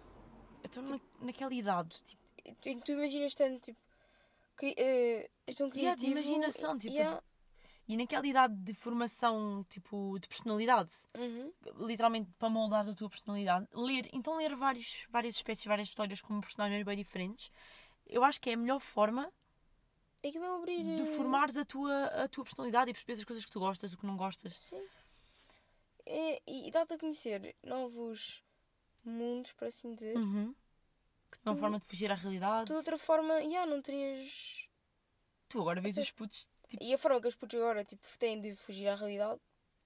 Então 0.65 0.83
na, 0.83 0.99
naquela 1.21 1.53
idade, 1.55 2.03
tipo. 2.05 2.23
E 2.45 2.55
Tu, 2.55 2.69
e 2.71 2.81
tu 2.81 2.93
imaginas 2.93 3.35
tanto, 3.35 3.61
tipo, 3.61 3.81
cri... 4.57 4.75
eh, 4.77 5.29
és 5.47 5.55
tão 5.57 5.69
Yeah, 5.75 5.95
de 5.97 6.07
criativo. 6.07 6.13
imaginação, 6.13 6.79
tipo, 6.79 6.95
yeah, 6.95 7.23
E 7.87 7.97
naquela 7.97 8.27
idade 8.27 8.55
de 8.55 8.75
formação, 8.75 9.65
tipo, 9.69 10.19
de 10.19 10.29
personalidade, 10.29 10.93
uhum, 11.17 11.53
literalmente 11.87 12.31
para 12.39 12.51
moldar 12.51 12.87
a 12.89 12.95
tua 12.95 13.09
personalidade, 13.09 13.67
ler, 13.73 14.09
então 14.13 14.37
ler 14.37 14.55
vários, 14.57 15.07
várias 15.11 15.35
espécies, 15.37 15.65
várias 15.67 15.89
histórias 15.89 16.21
com 16.21 16.41
personagens 16.41 16.85
bem 16.85 16.97
diferentes, 16.97 17.51
eu 18.07 18.23
acho 18.25 18.41
que 18.41 18.51
é 18.51 18.55
a 18.55 18.57
melhor 18.57 18.81
forma 18.81 19.33
é 20.23 20.29
abrir. 20.29 20.85
de 20.97 21.03
eh, 21.03 21.07
formares 21.17 21.57
a 21.57 21.65
tua, 21.65 22.05
a 22.25 22.29
tua 22.29 22.45
personalidade 22.45 22.91
e 22.91 22.95
perceberes 22.95 23.21
as 23.21 23.25
coisas 23.25 23.47
que 23.47 23.53
tu 23.53 23.61
gostas, 23.61 23.93
o 23.95 23.99
que 23.99 24.07
não 24.07 24.17
gostas. 24.17 24.53
Sim. 24.55 24.83
É, 26.11 26.41
e 26.47 26.71
dá-te 26.71 26.95
a 26.95 26.99
conhecer 26.99 27.55
novos 27.63 28.43
mundos, 29.05 29.53
por 29.53 29.69
assim 29.69 29.95
dizer. 29.95 30.17
Uhum. 30.17 30.55
É 31.45 31.51
uma 31.51 31.59
forma 31.59 31.79
de 31.79 31.85
fugir 31.85 32.11
à 32.11 32.15
realidade. 32.15 32.65
tu 32.67 32.73
de 32.73 32.79
outra 32.79 32.97
forma, 32.97 33.43
já 33.51 33.67
não 33.67 33.83
terias. 33.83 34.67
Tu 35.49 35.61
agora 35.61 35.81
vês 35.81 35.97
os 35.99 36.11
putos, 36.11 36.49
tipo, 36.67 36.83
E 36.83 36.95
a 36.95 36.99
forma 36.99 37.21
que 37.21 37.29
os 37.29 37.35
putos 37.35 37.59
agora 37.61 37.85
tipo, 37.85 38.07
têm 38.19 38.41
de 38.41 38.55
fugir 38.57 38.89
à 38.89 38.95
realidade 38.95 39.39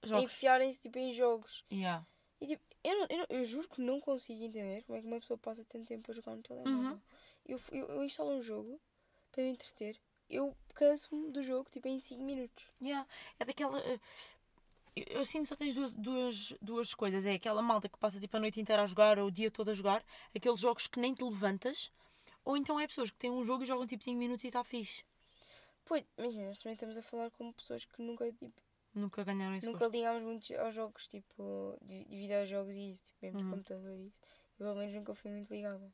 é 0.02 0.06
jogos. 0.06 0.24
enfiarem-se 0.24 0.80
tipo, 0.80 0.98
em 0.98 1.12
jogos. 1.12 1.64
Yeah. 1.72 2.06
E 2.40 2.46
tipo, 2.46 2.62
eu, 2.84 2.98
não- 3.00 3.06
eu, 3.10 3.18
não- 3.18 3.26
eu 3.30 3.44
juro 3.44 3.68
que 3.68 3.80
não 3.80 4.00
consigo 4.00 4.42
entender 4.44 4.82
como 4.84 4.96
é 4.98 5.00
que 5.00 5.06
uma 5.08 5.18
pessoa 5.20 5.38
passa 5.38 5.64
tanto 5.64 5.86
tempo 5.86 6.10
a 6.10 6.14
jogar 6.14 6.36
no 6.36 6.42
telemóvel. 6.42 6.92
Uhum. 6.92 7.00
Eu, 7.46 7.60
eu, 7.72 7.88
eu 7.88 8.04
instalo 8.04 8.30
um 8.30 8.40
jogo 8.42 8.80
para 9.32 9.42
me 9.42 9.50
entreter. 9.50 9.98
Eu 10.30 10.56
canso-me 10.74 11.30
do 11.32 11.42
jogo 11.42 11.68
tipo, 11.70 11.88
em 11.88 11.98
5 11.98 12.22
minutos. 12.22 12.64
Yeah. 12.80 13.06
É 13.40 13.44
daquela. 13.44 13.78
eh, 13.80 13.98
Eu, 14.94 15.04
eu 15.18 15.24
sinto 15.24 15.48
só 15.48 15.56
tens 15.56 15.74
duas, 15.74 15.92
duas, 15.92 16.54
duas 16.60 16.94
coisas. 16.94 17.24
É 17.24 17.34
aquela 17.34 17.62
malta 17.62 17.88
que 17.88 17.98
passa 17.98 18.20
tipo 18.20 18.36
a 18.36 18.40
noite 18.40 18.60
inteira 18.60 18.82
a 18.82 18.86
jogar 18.86 19.18
ou 19.18 19.26
o 19.28 19.30
dia 19.30 19.50
todo 19.50 19.70
a 19.70 19.74
jogar, 19.74 20.04
aqueles 20.34 20.60
jogos 20.60 20.86
que 20.86 21.00
nem 21.00 21.14
te 21.14 21.24
levantas, 21.24 21.90
ou 22.44 22.56
então 22.56 22.78
é 22.78 22.86
pessoas 22.86 23.10
que 23.10 23.16
têm 23.18 23.30
um 23.30 23.44
jogo 23.44 23.62
e 23.62 23.66
jogam 23.66 23.86
tipo 23.86 24.02
5 24.04 24.18
minutos 24.18 24.44
e 24.44 24.48
está 24.48 24.62
fixe. 24.64 25.04
Pois, 25.84 26.04
imagina, 26.16 26.46
nós 26.48 26.58
também 26.58 26.74
estamos 26.74 26.96
a 26.96 27.02
falar 27.02 27.30
com 27.30 27.52
pessoas 27.52 27.84
que 27.84 28.00
nunca 28.02 28.30
tipo, 28.32 28.52
Nunca 28.94 29.24
ganharam 29.24 29.54
esse 29.56 29.66
Nunca 29.66 29.80
gosto. 29.84 29.96
ligámos 29.96 30.22
muito 30.22 30.54
aos 30.58 30.74
jogos, 30.74 31.08
tipo, 31.08 31.78
de, 31.82 32.04
de 32.04 32.16
videojogos 32.16 32.74
e 32.74 32.92
isso, 32.92 33.04
tipo, 33.04 33.18
mesmo 33.22 33.38
de 33.38 33.44
Uhum. 33.44 33.50
computador 33.50 33.96
e 33.98 34.06
isso. 34.08 34.18
Eu 34.58 34.66
pelo 34.66 34.78
menos 34.78 34.94
nunca 34.94 35.14
fui 35.14 35.30
muito 35.30 35.50
ligada. 35.52 35.92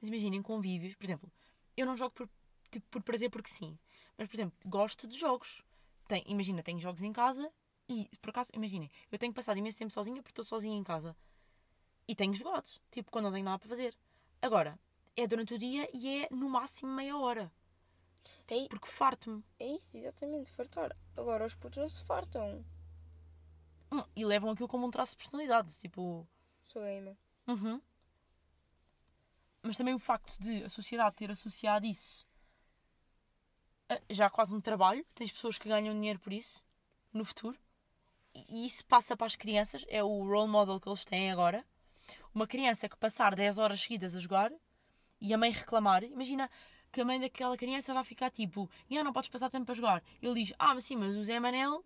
Mas 0.00 0.08
imaginem 0.08 0.42
convívios, 0.42 0.94
por 0.94 1.04
exemplo, 1.04 1.32
eu 1.76 1.86
não 1.86 1.96
jogo 1.96 2.14
por, 2.14 2.28
tipo, 2.70 2.86
por 2.88 3.02
prazer 3.02 3.30
porque 3.30 3.48
sim. 3.50 3.78
Mas, 4.16 4.28
por 4.28 4.36
exemplo, 4.36 4.58
gosto 4.66 5.08
de 5.08 5.18
jogos. 5.18 5.64
Tem, 6.06 6.22
imagina, 6.26 6.62
tenho 6.62 6.78
jogos 6.78 7.02
em 7.02 7.12
casa 7.12 7.50
e, 7.88 8.08
por 8.18 8.30
acaso, 8.30 8.50
imaginem, 8.54 8.90
eu 9.10 9.18
tenho 9.18 9.32
passado 9.32 9.56
imenso 9.58 9.78
tempo 9.78 9.92
sozinha 9.92 10.22
porque 10.22 10.32
estou 10.32 10.44
sozinha 10.44 10.76
em 10.76 10.84
casa. 10.84 11.16
E 12.06 12.14
tenho 12.14 12.34
jogado, 12.34 12.68
tipo, 12.90 13.10
quando 13.10 13.24
não 13.26 13.32
tenho 13.32 13.44
nada 13.44 13.58
para 13.58 13.68
fazer. 13.68 13.96
Agora, 14.40 14.78
é 15.16 15.26
durante 15.26 15.54
o 15.54 15.58
dia 15.58 15.88
e 15.92 16.22
é 16.24 16.28
no 16.30 16.48
máximo 16.48 16.92
meia 16.92 17.16
hora. 17.16 17.50
É, 18.50 18.56
i- 18.56 18.68
Porque 18.68 18.88
farto-me. 18.88 19.44
é 19.58 19.66
isso, 19.74 19.98
exatamente, 19.98 20.50
fartar. 20.50 20.96
Agora 21.16 21.44
os 21.44 21.54
putos 21.54 21.78
não 21.78 21.88
se 21.88 22.02
fartam. 22.04 22.64
Hum, 23.92 24.04
E 24.16 24.24
levam 24.24 24.50
aquilo 24.50 24.68
como 24.68 24.86
um 24.86 24.90
traço 24.90 25.12
de 25.12 25.18
personalidade. 25.18 25.76
Tipo, 25.76 26.26
Sou 26.64 26.82
gamer. 26.82 27.16
Uhum. 27.46 27.80
Mas 29.62 29.76
também 29.76 29.94
o 29.94 29.98
facto 29.98 30.38
de 30.38 30.64
a 30.64 30.68
sociedade 30.68 31.16
ter 31.16 31.30
associado 31.30 31.84
isso 31.86 32.26
a 33.88 33.98
já 34.10 34.28
quase 34.30 34.54
um 34.54 34.60
trabalho, 34.60 35.04
tens 35.14 35.32
pessoas 35.32 35.58
que 35.58 35.68
ganham 35.68 35.94
dinheiro 35.94 36.18
por 36.18 36.32
isso 36.32 36.64
no 37.12 37.24
futuro, 37.24 37.58
e 38.48 38.66
isso 38.66 38.84
passa 38.86 39.16
para 39.16 39.26
as 39.26 39.36
crianças, 39.36 39.84
é 39.88 40.02
o 40.02 40.22
role 40.24 40.50
model 40.50 40.78
que 40.80 40.88
eles 40.88 41.04
têm 41.04 41.30
agora. 41.30 41.64
Uma 42.34 42.46
criança 42.46 42.88
que 42.88 42.96
passar 42.96 43.34
10 43.34 43.58
horas 43.58 43.80
seguidas 43.80 44.14
a 44.14 44.20
jogar 44.20 44.52
e 45.20 45.32
a 45.34 45.38
mãe 45.38 45.50
reclamar, 45.50 46.04
imagina 46.04 46.50
que 46.92 47.00
a 47.00 47.04
mãe 47.04 47.20
daquela 47.20 47.56
criança 47.56 47.92
vai 47.92 48.04
ficar 48.04 48.30
tipo, 48.30 48.70
ah, 48.90 49.04
não 49.04 49.12
podes 49.12 49.28
passar 49.28 49.50
tempo 49.50 49.70
a 49.70 49.74
jogar. 49.74 50.02
Ele 50.22 50.34
diz, 50.42 50.54
ah, 50.58 50.74
mas 50.74 50.84
sim, 50.84 50.96
mas 50.96 51.16
o 51.16 51.24
Zé 51.24 51.38
Manel 51.40 51.84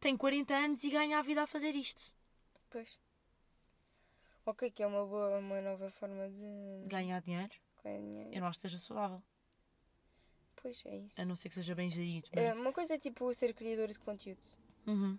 tem 0.00 0.16
40 0.16 0.54
anos 0.54 0.82
e 0.82 0.90
ganha 0.90 1.18
a 1.18 1.22
vida 1.22 1.42
a 1.42 1.46
fazer 1.46 1.74
isto. 1.76 2.14
Pois. 2.70 2.98
Ok, 4.44 4.70
que 4.72 4.82
é 4.82 4.86
uma 4.86 5.06
boa, 5.06 5.38
uma 5.38 5.60
nova 5.60 5.88
forma 5.90 6.28
de 6.28 6.88
Ganhar 6.88 7.20
dinheiro, 7.20 7.54
ganhar 7.84 7.98
dinheiro. 8.00 8.30
eu 8.34 8.40
não 8.40 8.48
acho 8.48 8.58
que 8.58 8.62
seja 8.62 8.78
saudável. 8.78 9.22
Pois 10.56 10.82
é 10.86 10.96
isso. 10.96 11.20
A 11.20 11.24
não 11.24 11.36
ser 11.36 11.48
que 11.48 11.54
seja 11.54 11.74
bem 11.74 11.90
gerido. 11.90 12.28
mas- 12.34 12.44
É, 12.44 12.54
uma 12.54 12.72
coisa 12.72 12.94
é 12.94 12.98
tipo 12.98 13.32
ser 13.34 13.52
criador 13.54 13.88
de 13.88 13.98
conteúdo. 13.98 14.40
Uhum. 14.86 15.18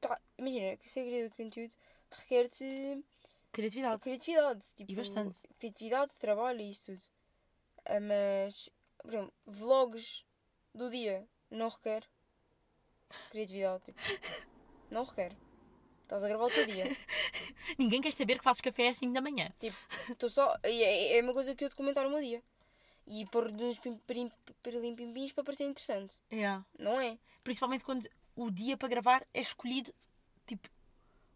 Tá, 0.00 0.20
imagina, 0.38 0.76
que 0.76 0.88
ser 0.88 1.04
criador 1.04 1.30
de 1.30 1.36
conteúdo 1.36 1.74
requer-te 2.10 3.04
Criatividade. 3.52 4.02
criatividade. 4.02 4.66
Tipo, 4.76 4.94
bastante. 4.94 5.48
Criatividade, 5.58 6.12
trabalho 6.18 6.60
e 6.60 6.70
isso 6.70 6.92
tudo. 6.92 7.02
Ah, 7.86 8.00
mas, 8.00 8.68
por 8.98 9.08
exemplo, 9.14 9.32
vlogs 9.46 10.24
do 10.74 10.90
dia 10.90 11.26
não 11.50 11.68
requer 11.68 12.04
criatividade. 13.30 13.84
Tipo, 13.84 13.98
não 14.90 15.04
requer. 15.04 15.36
Estás 16.02 16.22
a 16.22 16.28
gravar 16.28 16.44
o 16.44 16.50
teu 16.50 16.66
dia. 16.66 16.84
Ninguém 17.78 18.00
quer 18.00 18.12
saber 18.12 18.38
que 18.38 18.44
fazes 18.44 18.60
café 18.60 18.88
às 18.88 18.98
5 18.98 19.12
da 19.12 19.20
manhã. 19.20 19.52
Estou 20.08 20.30
só. 20.30 20.56
e 20.64 20.82
É, 20.82 21.18
é 21.18 21.22
uma 21.22 21.32
coisa 21.32 21.54
que 21.54 21.64
eu 21.64 21.68
documentar 21.68 22.06
o 22.06 22.10
meu 22.10 22.20
dia. 22.20 22.42
E 23.08 23.24
pôr 23.26 23.50
uns 23.50 23.78
pim-pim-pimpins 23.80 25.32
para 25.32 25.44
parecer 25.44 25.64
interessante. 25.64 26.20
É. 26.30 26.60
Não 26.78 27.00
é? 27.00 27.18
Principalmente 27.42 27.84
quando 27.84 28.08
o 28.36 28.50
dia 28.50 28.76
para 28.76 28.88
gravar 28.88 29.26
é 29.32 29.40
escolhido, 29.40 29.92
tipo, 30.46 30.68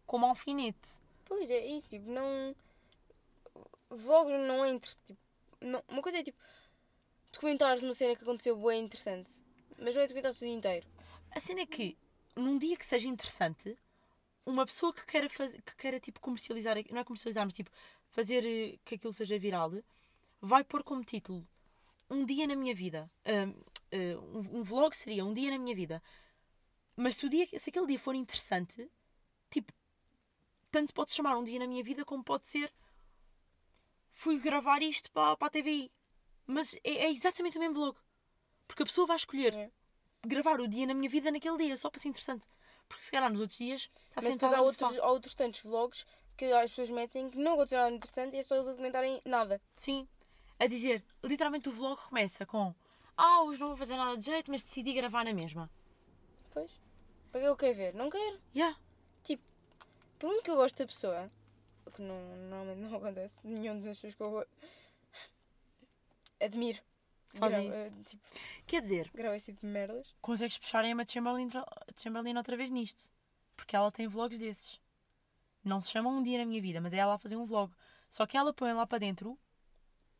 como 0.05 0.25
alfinete. 0.25 0.99
Pois 1.25 1.49
é, 1.49 1.65
isso. 1.65 1.87
Tipo, 1.89 2.09
não. 2.09 2.55
Vlogs 3.89 4.31
não 4.47 4.63
é 4.63 4.69
interessante. 4.69 5.05
Tipo, 5.07 5.21
não... 5.61 5.83
Uma 5.89 6.01
coisa 6.01 6.19
é 6.19 6.23
tipo. 6.23 6.37
Documentares 7.33 7.81
uma 7.81 7.93
cena 7.93 8.15
que 8.15 8.23
aconteceu 8.23 8.55
boa 8.55 8.73
é 8.73 8.77
interessante. 8.77 9.31
Mas 9.79 9.95
não 9.95 10.01
é 10.01 10.07
documentar 10.07 10.31
o 10.31 10.35
dia 10.35 10.49
inteiro. 10.49 10.87
A 11.31 11.39
cena 11.39 11.61
é 11.61 11.65
que, 11.65 11.97
num 12.35 12.57
dia 12.57 12.75
que 12.75 12.85
seja 12.85 13.07
interessante, 13.07 13.77
uma 14.45 14.65
pessoa 14.65 14.93
que 14.93 15.05
queira, 15.05 15.29
faz... 15.29 15.53
que 15.53 15.75
queira 15.77 15.99
tipo, 15.99 16.19
comercializar, 16.19 16.75
não 16.91 16.99
é 16.99 17.03
comercializar, 17.03 17.45
mas 17.45 17.53
tipo, 17.53 17.71
fazer 18.09 18.45
eh, 18.45 18.77
que 18.83 18.95
aquilo 18.95 19.13
seja 19.13 19.39
viral, 19.39 19.71
vai 20.41 20.63
pôr 20.63 20.83
como 20.83 21.03
título 21.03 21.47
Um 22.09 22.25
Dia 22.25 22.45
na 22.45 22.55
Minha 22.55 22.75
Vida. 22.75 23.09
Ahm, 23.25 23.53
eh, 23.91 24.17
um, 24.17 24.59
um 24.59 24.63
vlog 24.63 24.93
seria 24.93 25.23
Um 25.23 25.33
Dia 25.33 25.51
na 25.51 25.57
Minha 25.57 25.75
Vida. 25.75 26.03
Mas 27.01 27.15
se, 27.15 27.25
o 27.25 27.29
dia, 27.29 27.47
se 27.57 27.71
aquele 27.71 27.87
dia 27.87 27.97
for 27.97 28.13
interessante, 28.13 28.87
tipo, 29.49 29.73
tanto 30.69 30.93
pode 30.93 31.11
chamar 31.11 31.35
Um 31.35 31.43
Dia 31.43 31.57
na 31.57 31.65
Minha 31.65 31.83
Vida 31.83 32.05
como 32.05 32.23
pode 32.23 32.47
ser 32.47 32.71
Fui 34.11 34.39
gravar 34.39 34.83
isto 34.83 35.11
para, 35.11 35.35
para 35.35 35.47
a 35.47 35.49
TVI. 35.49 35.91
Mas 36.45 36.75
é, 36.83 37.05
é 37.05 37.11
exatamente 37.11 37.57
o 37.57 37.59
mesmo 37.59 37.73
vlog. 37.73 37.97
Porque 38.67 38.83
a 38.83 38.85
pessoa 38.85 39.07
vai 39.07 39.15
escolher 39.15 39.51
É. 39.51 39.71
gravar 40.27 40.61
o 40.61 40.67
dia 40.67 40.85
na 40.85 40.93
minha 40.93 41.09
vida 41.09 41.31
naquele 41.31 41.57
dia, 41.57 41.75
só 41.75 41.89
para 41.89 41.99
ser 41.99 42.09
interessante. 42.09 42.47
Porque 42.87 43.01
se 43.01 43.09
calhar 43.09 43.31
nos 43.31 43.39
outros 43.39 43.57
dias 43.57 43.89
está 44.09 44.21
Mas 44.21 44.33
depois 44.33 44.53
há 44.53 44.61
outros, 44.61 44.99
há 44.99 45.07
outros 45.09 45.33
tantos 45.33 45.61
vlogs 45.61 46.05
que 46.37 46.45
as 46.51 46.69
pessoas 46.69 46.91
metem 46.91 47.31
que 47.31 47.37
não 47.37 47.53
aconteceu 47.53 47.79
nada 47.79 47.95
interessante 47.95 48.35
e 48.35 48.39
é 48.39 48.43
só 48.43 48.55
eles 48.55 48.67
documentarem 48.67 49.19
nada. 49.25 49.59
Sim. 49.75 50.07
A 50.59 50.67
dizer, 50.67 51.03
literalmente 51.23 51.67
o 51.67 51.71
vlog 51.71 51.99
começa 51.99 52.45
com 52.45 52.75
Ah, 53.17 53.41
hoje 53.41 53.59
não 53.59 53.69
vou 53.69 53.77
fazer 53.77 53.97
nada 53.97 54.15
de 54.15 54.25
jeito, 54.25 54.51
mas 54.51 54.61
decidi 54.61 54.93
gravar 54.93 55.25
na 55.25 55.33
mesma. 55.33 55.67
Pois. 56.53 56.80
Para 57.31 57.41
que 57.41 57.47
eu 57.47 57.55
quero 57.57 57.75
ver? 57.75 57.93
Não 57.93 58.09
quero. 58.09 58.39
Já. 58.53 58.75
Por 60.19 60.27
muito 60.27 60.43
que 60.43 60.51
eu 60.51 60.55
gosto 60.55 60.77
da 60.77 60.85
pessoa, 60.85 61.31
o 61.85 61.91
que 61.91 62.01
não, 62.01 62.15
normalmente 62.49 62.79
não 62.79 62.93
acontece, 62.97 63.35
nenhum 63.43 63.81
das 63.81 63.97
pessoas 63.99 64.13
que 64.15 64.21
eu 64.21 64.47
admiro. 66.39 66.79
Fazem 67.29 67.69
grava- 67.69 67.85
isso. 67.87 68.03
Tipo, 68.03 68.23
Quer 68.67 68.81
dizer, 68.81 69.09
grava 69.13 69.35
esse 69.35 69.47
tipo 69.51 69.65
de 69.65 69.71
merdas. 69.71 70.13
consegues 70.21 70.57
puxar 70.57 70.83
a 70.83 70.87
Emma 70.87 71.07
Chamberlain, 71.07 71.47
Chamberlain 71.97 72.35
outra 72.37 72.55
vez 72.57 72.69
nisto. 72.69 73.09
Porque 73.55 73.75
ela 73.75 73.91
tem 73.91 74.07
vlogs 74.07 74.37
desses. 74.37 74.79
Não 75.63 75.79
se 75.81 75.89
chama 75.91 76.09
Um 76.09 76.21
Dia 76.21 76.39
na 76.39 76.45
Minha 76.45 76.61
Vida, 76.61 76.81
mas 76.81 76.93
é 76.93 76.97
ela 76.97 77.13
a 77.15 77.17
fazer 77.19 77.35
um 77.37 77.45
vlog. 77.45 77.71
Só 78.09 78.25
que 78.27 78.35
ela 78.37 78.53
põe 78.53 78.73
lá 78.73 78.85
para 78.85 78.97
dentro 78.99 79.39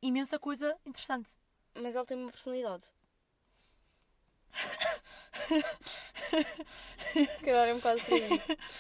imensa 0.02 0.40
coisa 0.40 0.76
interessante. 0.86 1.32
Mas 1.76 1.96
ela 1.96 2.06
tem 2.06 2.18
uma 2.18 2.32
personalidade. 2.32 2.90
se 7.36 7.44
calhar 7.44 7.68
é 7.68 7.74
um 7.74 7.78
bocado 7.78 8.02
por 8.02 8.14
aí. 8.14 8.30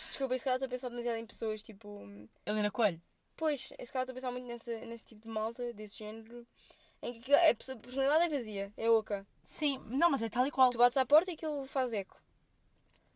Desculpa, 0.07 0.37
se 0.37 0.43
calhar 0.43 0.57
estou 0.57 0.67
a 0.67 0.69
pensar 0.69 0.89
demasiado 0.89 1.17
em 1.17 1.25
pessoas 1.25 1.63
tipo. 1.63 2.07
Helena 2.45 2.71
Coelho. 2.71 3.01
Pois, 3.35 3.61
se 3.61 3.91
calhar 3.91 4.03
estou 4.03 4.11
a 4.11 4.15
pensar 4.15 4.31
muito 4.31 4.45
nessa, 4.45 4.71
nesse 4.85 5.05
tipo 5.05 5.23
de 5.23 5.29
malta, 5.29 5.73
desse 5.73 5.99
género, 5.99 6.45
em 7.01 7.19
que 7.19 7.33
a 7.33 7.55
personalidade 7.55 8.25
é 8.25 8.37
vazia, 8.37 8.73
é 8.77 8.89
oca. 8.89 9.25
Sim, 9.43 9.79
não, 9.87 10.09
mas 10.09 10.21
é 10.21 10.29
tal 10.29 10.45
e 10.45 10.51
qual. 10.51 10.69
Tu 10.69 10.77
bates 10.77 10.97
à 10.97 11.05
porta 11.05 11.31
e 11.31 11.33
aquilo 11.33 11.65
faz 11.65 11.93
eco. 11.93 12.19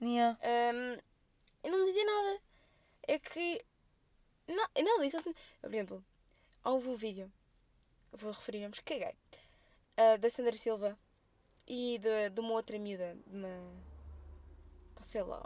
Yeah. 0.02 0.38
Ahm, 0.42 1.00
eu 1.64 1.72
não 1.72 1.80
me 1.80 1.86
dizia 1.86 2.06
nada. 2.06 2.42
É 3.08 3.20
que. 3.20 3.64
É 4.48 4.84
nada, 4.84 5.06
exatamente. 5.06 5.40
Por 5.62 5.74
exemplo, 5.74 6.06
houve 6.64 6.90
um 6.90 6.96
vídeo, 6.96 7.32
vou 8.12 8.32
referir-nos, 8.32 8.80
caguei, 8.80 9.16
ah, 9.98 10.18
da 10.18 10.30
Sandra 10.30 10.56
Silva 10.56 10.98
e 11.68 11.98
de, 12.00 12.30
de 12.30 12.40
uma 12.40 12.52
outra 12.54 12.78
miúda, 12.78 13.16
de 13.28 13.36
uma. 13.36 13.74
sei 15.02 15.24
lá, 15.24 15.44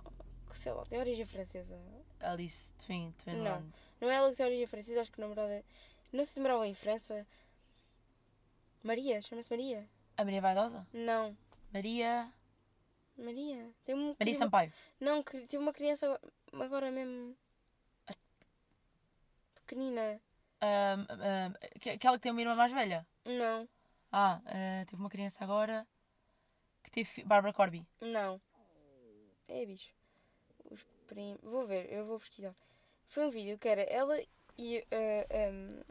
sei 0.53 0.71
lá, 0.71 0.85
tem 0.85 0.99
origem 0.99 1.25
francesa. 1.25 1.77
Alice 2.19 2.71
Twin, 2.85 3.13
Twinland. 3.23 3.63
Não. 3.65 3.73
Não 4.01 4.09
é 4.09 4.15
ela 4.15 4.29
que 4.31 4.37
tem 4.37 4.45
origem 4.45 4.67
francesa, 4.67 5.01
acho 5.01 5.11
que 5.11 5.21
namorada. 5.21 5.63
Não 6.11 6.25
sei 6.25 6.33
se 6.33 6.39
morava 6.39 6.67
em 6.67 6.73
França. 6.73 7.25
Maria, 8.83 9.21
chama-se 9.21 9.49
Maria? 9.49 9.87
A 10.17 10.23
Maria 10.23 10.41
Vaidosa? 10.41 10.87
Não, 10.93 11.35
Maria. 11.73 12.31
Maria. 13.17 13.69
Tem 13.85 13.93
um, 13.95 13.99
Maria 14.07 14.15
tem 14.17 14.33
uma- 14.33 14.37
Sampaio. 14.39 14.73
Não, 14.99 15.21
tive 15.23 15.57
uma 15.57 15.73
criança 15.73 16.19
agora, 16.53 16.89
mesmo. 16.91 17.35
Pequenina. 19.55 20.19
Ahm, 20.61 21.05
ahm, 21.09 21.53
que- 21.79 21.89
aquela 21.91 22.17
que 22.17 22.23
tem 22.23 22.31
uma 22.31 22.41
irmã 22.41 22.55
mais 22.55 22.71
velha. 22.71 23.05
Não, 23.25 23.67
Ah, 24.11 24.41
ah, 24.45 24.85
teve 24.87 24.99
uma 25.01 25.09
criança 25.09 25.43
agora 25.43 25.87
que 26.89 27.03
teve. 27.03 27.23
Bárbara 27.23 27.53
Corby. 27.53 27.85
não. 28.01 28.41
É 29.47 29.65
bicho. 29.65 29.91
Os 30.65 30.85
prim... 31.07 31.35
Vou 31.41 31.65
ver, 31.65 31.91
eu 31.91 32.05
vou 32.05 32.19
pesquisar. 32.19 32.55
Foi 33.07 33.25
um 33.25 33.31
vídeo 33.31 33.57
que 33.57 33.67
era 33.67 33.81
ela 33.81 34.21
e 34.57 34.85
ah, 34.91 35.51
um, 35.51 35.81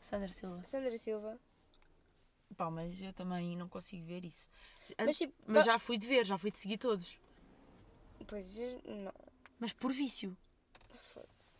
Sandra 0.00 0.28
Silva. 0.28 0.62
Sandra 0.64 0.98
Silva. 0.98 1.38
Pá, 2.54 2.70
mas 2.70 3.00
eu 3.00 3.12
também 3.12 3.56
não 3.56 3.68
consigo 3.68 4.04
ver 4.04 4.24
isso. 4.24 4.50
Mas 4.98 5.16
tipo. 5.16 5.32
Mas 5.46 5.64
já 5.64 5.78
fui 5.78 5.96
de 5.96 6.06
ver, 6.06 6.26
já 6.26 6.36
fui 6.36 6.50
de 6.50 6.58
seguir 6.58 6.76
todos. 6.76 7.18
Pois, 8.26 8.56
não. 8.84 9.12
Mas 9.58 9.72
por 9.72 9.92
vício. 9.92 10.36
Foda-se. 10.94 11.50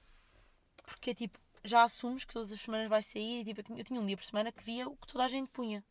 Porque 0.84 1.10
é 1.10 1.14
tipo, 1.14 1.38
já 1.64 1.82
assumes 1.82 2.24
que 2.24 2.34
todas 2.34 2.52
as 2.52 2.60
semanas 2.60 2.88
vai 2.88 3.02
sair 3.02 3.40
e 3.40 3.44
tipo, 3.44 3.60
eu 3.60 3.64
tinha, 3.64 3.80
eu 3.80 3.84
tinha 3.84 4.00
um 4.00 4.06
dia 4.06 4.16
por 4.16 4.24
semana 4.24 4.52
que 4.52 4.62
via 4.62 4.86
o 4.86 4.96
que 4.96 5.06
toda 5.06 5.24
a 5.24 5.28
gente 5.28 5.48
punha. 5.50 5.82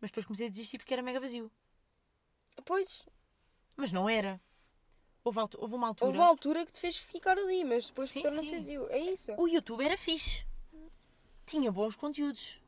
Mas 0.00 0.10
depois 0.10 0.26
comecei 0.26 0.46
a 0.48 0.50
desistir 0.50 0.78
porque 0.78 0.92
era 0.92 1.02
mega 1.02 1.18
vazio. 1.18 1.50
Pois, 2.64 3.06
Mas 3.76 3.92
não 3.92 4.08
era. 4.08 4.40
Houve, 5.22 5.40
houve 5.58 5.74
uma 5.74 5.88
altura. 5.88 6.06
houve 6.06 6.18
uma 6.18 6.26
altura 6.26 6.66
que 6.66 6.72
te 6.72 6.80
fez 6.80 6.96
ficar 6.96 7.36
ali, 7.36 7.64
mas 7.64 7.86
depois 7.86 8.10
Sim, 8.10 8.22
tornou-se 8.22 8.50
vazio. 8.50 8.88
É 8.90 8.98
isso. 8.98 9.32
O 9.36 9.48
YouTube 9.48 9.84
era 9.84 9.96
fixe. 9.96 10.46
Tinha 11.44 11.70
bons 11.70 11.96
conteúdos. 11.96 12.62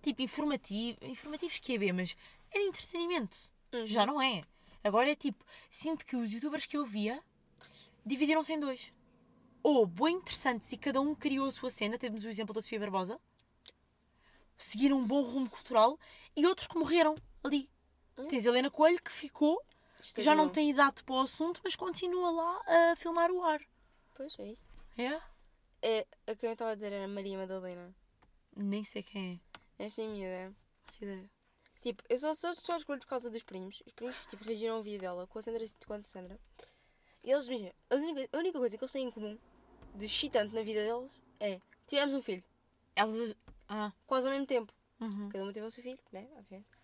Tipo, 0.00 0.22
informativo. 0.22 0.98
Informativos 1.02 1.58
que 1.58 1.74
é 1.74 1.78
bem, 1.78 1.92
mas 1.92 2.16
era 2.50 2.64
entretenimento. 2.64 3.36
Uhum. 3.72 3.86
Já 3.86 4.06
não 4.06 4.22
é. 4.22 4.44
Agora 4.84 5.10
é 5.10 5.16
tipo, 5.16 5.44
sinto 5.70 6.04
que 6.04 6.16
os 6.16 6.32
youtubers 6.32 6.66
que 6.66 6.76
eu 6.76 6.84
via 6.84 7.22
dividiram-se 8.04 8.52
em 8.52 8.60
dois. 8.60 8.92
Ou 9.62 9.86
bem 9.86 10.16
interessantes 10.16 10.72
e 10.72 10.76
cada 10.76 11.00
um 11.00 11.14
criou 11.14 11.46
a 11.46 11.52
sua 11.52 11.70
cena, 11.70 11.98
temos 11.98 12.24
o 12.24 12.28
exemplo 12.28 12.52
da 12.52 12.60
Sofia 12.60 12.80
Barbosa, 12.80 13.20
seguiram 14.58 14.98
um 14.98 15.06
bom 15.06 15.22
rumo 15.22 15.48
cultural, 15.48 15.98
e 16.34 16.46
outros 16.46 16.66
que 16.66 16.76
morreram 16.76 17.14
ali. 17.44 17.70
Hum. 18.18 18.28
Tens 18.28 18.46
Helena 18.46 18.70
Coelho 18.70 19.02
que 19.02 19.10
ficou, 19.10 19.62
que 20.14 20.22
já 20.22 20.34
não 20.34 20.48
tem 20.48 20.70
idade 20.70 21.02
para 21.02 21.14
o 21.14 21.20
assunto, 21.20 21.60
mas 21.64 21.76
continua 21.76 22.30
lá 22.30 22.62
a 22.66 22.96
filmar 22.96 23.30
o 23.30 23.42
ar. 23.42 23.60
Pois 24.14 24.38
é 24.38 24.48
isso. 24.48 24.64
É? 24.98 25.20
É, 25.80 26.06
a 26.26 26.34
que 26.34 26.46
eu 26.46 26.52
estava 26.52 26.72
a 26.72 26.74
dizer 26.74 26.92
era 26.92 27.08
Maria 27.08 27.38
Madalena. 27.38 27.94
Nem 28.54 28.84
sei 28.84 29.02
quem 29.02 29.40
é. 29.78 29.84
Esta 29.84 30.02
é 30.02 30.04
a 30.04 30.08
minha 30.08 30.26
ideia. 30.26 30.54
Faço 30.84 31.04
ideia. 31.04 31.30
Tipo, 31.80 32.02
eu 32.08 32.16
só, 32.16 32.32
só, 32.34 32.54
só 32.54 32.76
escolho 32.76 33.00
por 33.00 33.08
causa 33.08 33.28
dos 33.28 33.42
primos. 33.42 33.82
Os 33.84 33.92
primos, 33.92 34.16
tipo, 34.28 34.44
reagiram 34.44 34.76
ao 34.76 34.82
vídeo 34.82 35.00
dela 35.00 35.26
com 35.26 35.38
a 35.38 35.42
Sandra, 35.42 35.64
com 35.84 35.94
a 35.94 36.02
Sandra. 36.02 36.38
E 37.24 37.30
eles, 37.30 37.46
imagina, 37.46 37.72
a 37.90 37.94
única, 37.96 38.28
a 38.32 38.38
única 38.38 38.58
coisa 38.58 38.78
que 38.78 38.84
eles 38.84 38.92
têm 38.92 39.06
em 39.06 39.10
comum, 39.10 39.38
de 39.94 40.04
excitante 40.04 40.54
na 40.54 40.62
vida 40.62 40.80
deles, 40.84 41.10
é 41.40 41.60
tivemos 41.86 42.14
um 42.14 42.22
filho, 42.22 42.44
Ela. 42.94 43.36
Ah. 43.68 43.92
quase 44.06 44.26
ao 44.26 44.32
mesmo 44.32 44.46
tempo. 44.46 44.72
Uhum. 45.00 45.28
Cada 45.28 45.44
uma 45.44 45.52
teve 45.52 45.66
o 45.66 45.70
seu 45.70 45.82
filho, 45.82 45.98
né? 46.12 46.28
Obviamente. 46.36 46.68
Ahm, 46.68 46.81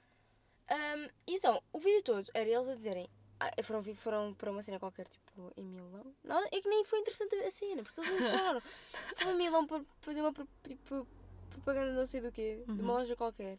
e 1.27 1.35
então, 1.37 1.63
o 1.73 1.79
vídeo 1.79 2.03
todo 2.03 2.29
era 2.35 2.49
eles 2.49 2.69
a 2.69 2.75
dizerem. 2.75 3.09
Ah, 3.41 3.51
foram, 3.63 3.83
foram 3.95 4.35
para 4.35 4.51
uma 4.51 4.63
cena 4.63 4.81
qualquer, 4.81 5.07
tipo, 5.07 5.53
em 5.57 5.65
Milão. 5.65 6.13
Nada, 6.25 6.47
é 6.51 6.61
que 6.61 6.69
nem 6.69 6.85
foi 6.85 6.99
interessante 6.99 7.37
a 7.37 7.51
cena, 7.51 7.83
porque 7.85 8.01
eles 8.01 8.11
não 8.11 8.19
mostraram. 8.21 8.63
Foram 9.17 9.31
a 9.31 9.35
Milão 9.35 9.67
para 9.67 9.85
fazer 10.01 10.21
uma 10.21 10.33
tipo, 10.67 11.07
propaganda 11.51 11.93
não 11.93 12.05
sei 12.05 12.21
do 12.21 12.33
quê, 12.33 12.63
de 12.67 12.73
uma 12.73 12.93
Uhum. 12.95 12.99
loja 12.99 13.15
qualquer. 13.17 13.59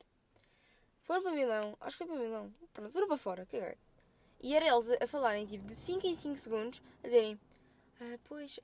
Foram 1.04 1.24
para 1.24 1.32
Milão, 1.32 1.78
acho 1.80 1.98
que 1.98 2.06
foi 2.06 2.14
para 2.14 2.24
Milão. 2.26 2.54
Pronto, 2.74 2.92
foram 2.92 3.08
para 3.08 3.18
fora, 3.18 3.46
caguei. 3.46 3.76
E 4.42 4.54
era 4.56 4.68
eles 4.68 4.90
a, 4.90 5.04
a 5.04 5.08
falarem, 5.08 5.46
tipo, 5.48 5.66
de 5.66 5.76
5 5.76 6.06
em 6.06 6.16
5 6.16 6.38
segundos, 6.38 6.82
a 7.02 7.08
dizerem: 7.08 7.40
ah, 8.02 8.20
Pois, 8.26 8.60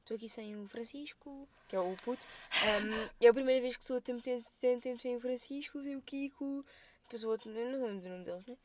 estou 0.00 0.16
aqui 0.16 0.28
sem 0.28 0.54
o 0.56 0.68
Francisco, 0.68 1.48
que 1.66 1.76
é 1.76 1.80
o 1.80 1.96
puto. 2.04 2.26
Ahm, 2.62 3.08
é 3.20 3.28
a 3.28 3.34
primeira 3.34 3.60
vez 3.60 3.76
que 3.76 3.82
estou 3.82 3.96
a 3.96 4.00
tempo, 4.00 4.22
tempo, 4.22 4.44
tempo, 4.60 4.80
tempo 4.82 5.00
sem 5.00 5.16
o 5.16 5.20
Francisco, 5.20 5.82
sem 5.82 5.96
o 5.96 6.02
Kiko. 6.02 6.64
Depois 7.08 7.24
o 7.24 7.28
outro, 7.30 7.50
eu 7.50 7.70
não 7.70 7.86
lembro 7.86 8.02
do 8.02 8.08
nome 8.10 8.24
deles, 8.24 8.46
né? 8.46 8.56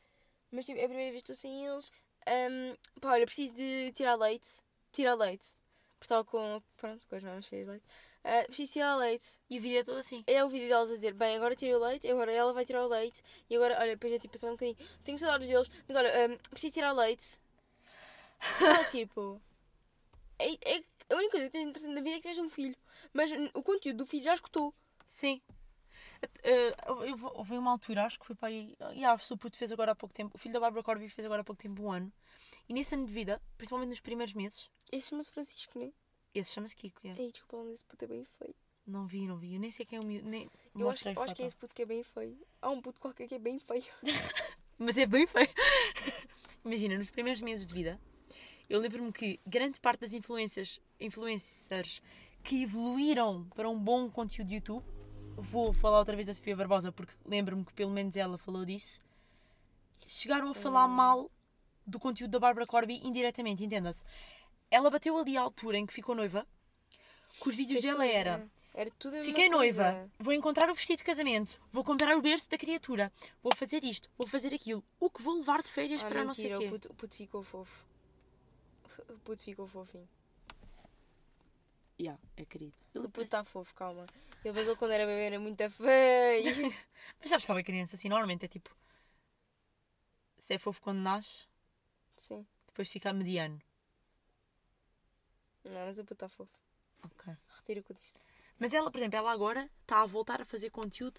Mas 0.52 0.66
tipo, 0.66 0.78
é 0.78 0.84
a 0.84 0.88
primeira 0.88 1.10
vez 1.10 1.24
que 1.24 1.32
estou 1.32 1.34
sem 1.34 1.66
eles. 1.66 1.90
Ahm, 2.26 2.76
pá, 3.00 3.12
olha, 3.12 3.24
preciso 3.24 3.54
de 3.54 3.90
tirar 3.92 4.16
leite. 4.16 4.60
Tirar 4.92 5.14
leite. 5.14 5.56
Porque 5.94 6.04
estava 6.04 6.22
com, 6.24 6.62
pronto, 6.76 7.08
com 7.08 7.16
as 7.16 7.22
mamas 7.22 7.46
cheias 7.46 7.64
de 7.64 7.70
leite. 7.70 7.86
Ah, 8.22 8.44
preciso 8.44 8.74
tirar 8.74 8.96
leite. 8.96 9.38
E 9.48 9.58
o 9.58 9.62
vídeo 9.62 9.80
é 9.80 9.84
todo 9.84 9.96
assim. 9.96 10.22
É 10.26 10.44
o 10.44 10.50
vídeo 10.50 10.68
delas 10.68 10.90
a 10.90 10.94
dizer, 10.94 11.14
bem, 11.14 11.36
agora 11.36 11.56
tirei 11.56 11.74
o 11.74 11.78
leite, 11.78 12.06
agora 12.06 12.30
ela 12.30 12.52
vai 12.52 12.66
tirar 12.66 12.84
o 12.84 12.88
leite. 12.88 13.22
E 13.48 13.56
agora, 13.56 13.78
olha, 13.80 13.92
depois 13.92 14.12
é 14.12 14.18
tipo, 14.18 14.34
passando 14.34 14.50
um 14.50 14.56
bocadinho. 14.56 14.76
Tenho 15.02 15.18
saudades 15.18 15.48
deles, 15.48 15.70
mas 15.88 15.96
olha, 15.96 16.26
ahm, 16.26 16.36
preciso 16.50 16.74
tirar 16.74 16.92
leite. 16.92 17.40
Ah, 18.60 18.84
tipo... 18.90 19.40
É, 20.38 20.76
é 20.76 20.84
a 21.08 21.14
única 21.16 21.32
coisa 21.32 21.46
que 21.46 21.52
tens 21.52 21.68
interessante 21.68 21.94
na 21.94 22.02
vida 22.02 22.10
é 22.10 22.14
que 22.16 22.22
tiveste 22.22 22.42
um 22.42 22.50
filho. 22.50 22.76
Mas 23.10 23.30
o 23.54 23.62
conteúdo 23.62 23.98
do 23.98 24.06
filho 24.06 24.22
já 24.22 24.34
escutou. 24.34 24.74
Sim. 25.06 25.40
Eu 26.42 27.16
vou- 27.16 27.32
houve 27.36 27.56
uma 27.56 27.70
altura, 27.72 28.04
acho 28.04 28.18
que 28.18 28.26
foi 28.26 28.34
para 28.36 28.48
aí. 28.48 28.76
E 28.94 29.04
a 29.04 29.14
o 29.14 29.36
puto 29.38 29.56
fez 29.56 29.70
agora 29.72 29.92
há 29.92 29.94
pouco 29.94 30.14
tempo. 30.14 30.34
O 30.34 30.38
filho 30.38 30.54
da 30.54 30.60
Bárbara 30.60 30.82
Corby 30.82 31.08
fez 31.08 31.24
agora 31.24 31.40
há 31.42 31.44
pouco 31.44 31.60
tempo 31.62 31.82
um 31.82 31.90
ano. 31.92 32.12
E 32.68 32.72
nesse 32.72 32.94
ano 32.94 33.06
de 33.06 33.12
vida, 33.12 33.40
principalmente 33.56 33.88
nos 33.90 34.00
primeiros 34.00 34.34
meses, 34.34 34.70
Esse 34.90 35.08
chama-se 35.10 35.30
Francisco, 35.30 35.78
né? 35.78 35.92
esse 36.34 36.52
chama-se 36.52 36.74
Kiko. 36.76 37.06
é. 37.06 37.14
Ei, 37.20 37.30
desculpa, 37.30 37.56
lá, 37.64 37.72
esse 37.72 37.84
puto 37.84 38.04
é 38.04 38.08
bem 38.08 38.24
feio. 38.38 38.54
Não 38.86 39.06
vi, 39.06 39.26
não 39.26 39.36
vi. 39.38 39.54
Eu 39.54 39.60
nem 39.60 39.70
sei 39.70 39.86
quem 39.86 39.98
é 39.98 40.00
o 40.00 40.04
miúdo. 40.04 40.28
Nem 40.28 40.50
Eu 40.76 40.88
acho, 40.90 41.08
eu 41.08 41.22
acho 41.22 41.34
que 41.34 41.42
é 41.42 41.46
esse 41.46 41.56
puto 41.56 41.74
que 41.74 41.82
é 41.82 41.86
bem 41.86 42.02
feio. 42.02 42.38
Há 42.60 42.68
um 42.70 42.80
puto 42.82 43.00
qualquer 43.00 43.26
que 43.28 43.34
é 43.34 43.38
bem 43.38 43.58
feio. 43.58 43.84
Mas 44.78 44.98
é 44.98 45.06
bem 45.06 45.26
feio. 45.26 45.48
Imagina, 46.64 46.96
nos 46.98 47.10
primeiros 47.10 47.40
meses 47.42 47.66
de 47.66 47.72
vida, 47.74 48.00
eu 48.68 48.80
lembro-me 48.80 49.12
que 49.12 49.38
grande 49.46 49.78
parte 49.80 50.00
das 50.00 50.12
influências, 50.12 50.80
influencers 50.98 52.02
que 52.42 52.62
evoluíram 52.62 53.44
para 53.54 53.68
um 53.70 53.78
bom 53.78 54.10
conteúdo 54.10 54.48
de 54.48 54.56
YouTube, 54.56 54.84
vou 55.36 55.72
falar 55.72 55.98
outra 55.98 56.14
vez 56.14 56.26
da 56.26 56.34
Sofia 56.34 56.56
Barbosa, 56.56 56.92
porque 56.92 57.12
lembro-me 57.24 57.64
que 57.64 57.72
pelo 57.72 57.90
menos 57.90 58.16
ela 58.16 58.38
falou 58.38 58.64
disso, 58.64 59.00
chegaram 60.06 60.50
a 60.50 60.54
falar 60.54 60.86
Hum. 60.86 60.90
mal 60.90 61.30
do 61.86 61.98
conteúdo 61.98 62.30
da 62.30 62.38
Bárbara 62.40 62.66
Corby 62.66 63.00
indiretamente, 63.04 63.64
entenda-se. 63.64 64.04
Ela 64.70 64.90
bateu 64.90 65.16
ali 65.18 65.36
à 65.36 65.42
altura 65.42 65.76
em 65.78 65.86
que 65.86 65.92
ficou 65.92 66.14
noiva, 66.14 66.46
que 67.40 67.48
os 67.48 67.54
vídeos 67.54 67.82
dela 67.82 68.06
era 68.06 68.38
né? 68.38 68.48
Era 68.76 68.90
tudo 68.98 69.16
a 69.16 69.22
Fiquei 69.22 69.48
noiva, 69.48 69.84
coisa. 69.92 70.10
vou 70.18 70.32
encontrar 70.32 70.68
o 70.68 70.74
vestido 70.74 70.98
de 70.98 71.04
casamento, 71.04 71.60
vou 71.70 71.84
comprar 71.84 72.16
o 72.16 72.20
berço 72.22 72.50
da 72.50 72.58
criatura, 72.58 73.12
vou 73.40 73.52
fazer 73.54 73.84
isto, 73.84 74.10
vou 74.18 74.26
fazer 74.26 74.52
aquilo. 74.52 74.82
O 74.98 75.08
que 75.08 75.22
vou 75.22 75.34
levar 75.38 75.62
de 75.62 75.70
férias 75.70 76.02
Ah, 76.02 76.08
para 76.08 76.24
não 76.24 76.34
sei 76.34 76.50
mentira, 76.50 76.58
o 76.58 76.60
quê. 76.60 76.66
o 76.66 76.70
puto, 76.72 76.92
o 76.92 76.94
puto 76.96 77.16
ficou 77.16 77.42
fofo. 77.44 77.84
O 79.08 79.18
puto 79.18 79.42
ficou 79.42 79.66
fofinho. 79.68 80.08
Yeah, 82.00 82.20
é 82.36 82.44
querido. 82.44 82.74
O 82.94 83.02
puto 83.02 83.22
está 83.22 83.44
fofo, 83.44 83.74
calma. 83.74 84.06
Ele 84.44 84.52
basou 84.52 84.76
quando 84.76 84.92
era 84.92 85.06
bebê, 85.06 85.26
era 85.26 85.40
muito 85.40 85.70
feio. 85.70 86.44
Mas 87.20 87.30
sabes 87.30 87.44
que 87.44 87.50
há 87.50 87.54
uma 87.54 87.62
criança 87.62 87.96
assim, 87.96 88.08
normalmente 88.08 88.44
é 88.44 88.48
tipo. 88.48 88.74
Se 90.36 90.54
é 90.54 90.58
fofo 90.58 90.82
quando 90.82 90.98
nasce, 90.98 91.46
Sim. 92.16 92.46
depois 92.66 92.88
fica 92.88 93.12
mediano. 93.12 93.58
Não, 95.64 95.86
mas 95.86 95.98
o 95.98 96.02
puto 96.04 96.12
está 96.12 96.28
fofo. 96.28 96.52
Ok. 97.02 97.34
Retiro 97.56 97.80
o 97.80 97.82
que 97.84 97.92
eu 97.92 97.96
disse. 97.96 98.26
Mas 98.58 98.74
ela, 98.74 98.90
por 98.90 98.98
exemplo, 98.98 99.16
ela 99.16 99.32
agora 99.32 99.70
está 99.80 100.02
a 100.02 100.06
voltar 100.06 100.42
a 100.42 100.44
fazer 100.44 100.68
conteúdo 100.68 101.18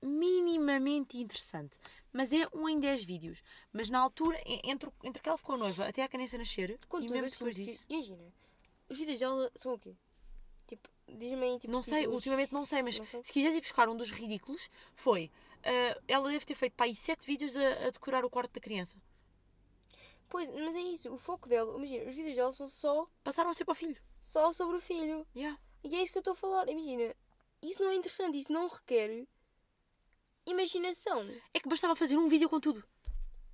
minimamente 0.00 1.18
interessante. 1.18 1.76
Mas 2.12 2.32
é 2.32 2.48
um 2.54 2.68
em 2.68 2.78
10 2.78 3.04
vídeos. 3.04 3.42
Mas 3.72 3.90
na 3.90 3.98
altura, 3.98 4.40
entre, 4.46 4.90
entre 5.02 5.20
que 5.20 5.28
ela 5.28 5.38
ficou 5.38 5.56
noiva 5.56 5.88
até 5.88 6.04
a 6.04 6.08
criança 6.08 6.38
nascer, 6.38 6.78
Contudo, 6.88 7.16
e 7.16 7.20
mesmo 7.20 7.30
depois 7.30 7.56
disso. 7.56 7.86
Imagina, 7.88 8.32
os 8.88 8.98
vídeos 8.98 9.18
dela 9.18 9.50
são 9.56 9.74
o 9.74 9.78
quê? 9.78 9.96
Tipo, 10.70 10.88
diz-me 11.08 11.44
aí, 11.44 11.58
tipo, 11.58 11.72
Não 11.72 11.82
sei, 11.82 11.98
títulos. 11.98 12.14
ultimamente 12.16 12.52
não 12.54 12.64
sei, 12.64 12.82
mas 12.82 12.98
Não 12.98 13.04
sei. 13.06 13.22
se 13.24 13.32
quiseres 13.32 13.56
ir 13.56 13.60
buscar 13.60 13.88
um 13.88 13.96
dos 13.96 14.10
ridículos, 14.10 14.70
foi. 14.94 15.30
ah, 15.64 16.00
ela 16.06 16.30
deve 16.30 16.46
ter 16.46 16.54
feito 16.54 16.74
para 16.74 16.86
aí 16.86 16.94
7 16.94 17.26
vídeos 17.26 17.56
a, 17.56 17.86
a 17.86 17.90
decorar 17.90 18.24
o 18.24 18.30
quarto 18.30 18.52
da 18.52 18.60
criança. 18.60 18.96
Pois, 20.28 20.48
mas 20.48 20.76
é 20.76 20.80
isso, 20.80 21.12
o 21.12 21.18
foco 21.18 21.48
dela, 21.48 21.76
imagina, 21.76 22.08
os 22.08 22.14
vídeos 22.14 22.36
dela 22.36 22.52
são 22.52 22.68
só, 22.68 23.08
Passaram 23.24 23.50
a 23.50 23.54
ser 23.54 23.64
para 23.64 23.72
o 23.72 23.74
filho. 23.74 24.00
só 24.20 24.52
sobre 24.52 24.76
o 24.76 24.80
filho. 24.80 25.26
Yeah. 25.34 25.58
E 25.82 25.96
é 25.96 26.02
isso 26.02 26.12
que 26.12 26.18
eu 26.18 26.20
estou 26.20 26.34
a 26.34 26.36
falar, 26.36 26.68
imagina, 26.68 27.12
isso 27.60 27.82
não 27.82 27.90
é 27.90 27.96
interessante, 27.96 28.38
isso 28.38 28.52
não 28.52 28.68
requer 28.68 29.26
imaginação. 30.46 31.28
É 31.52 31.60
que 31.60 31.68
bastava 31.68 31.96
fazer 31.96 32.16
um 32.16 32.28
vídeo 32.28 32.48
com 32.48 32.60
tudo. 32.60 32.84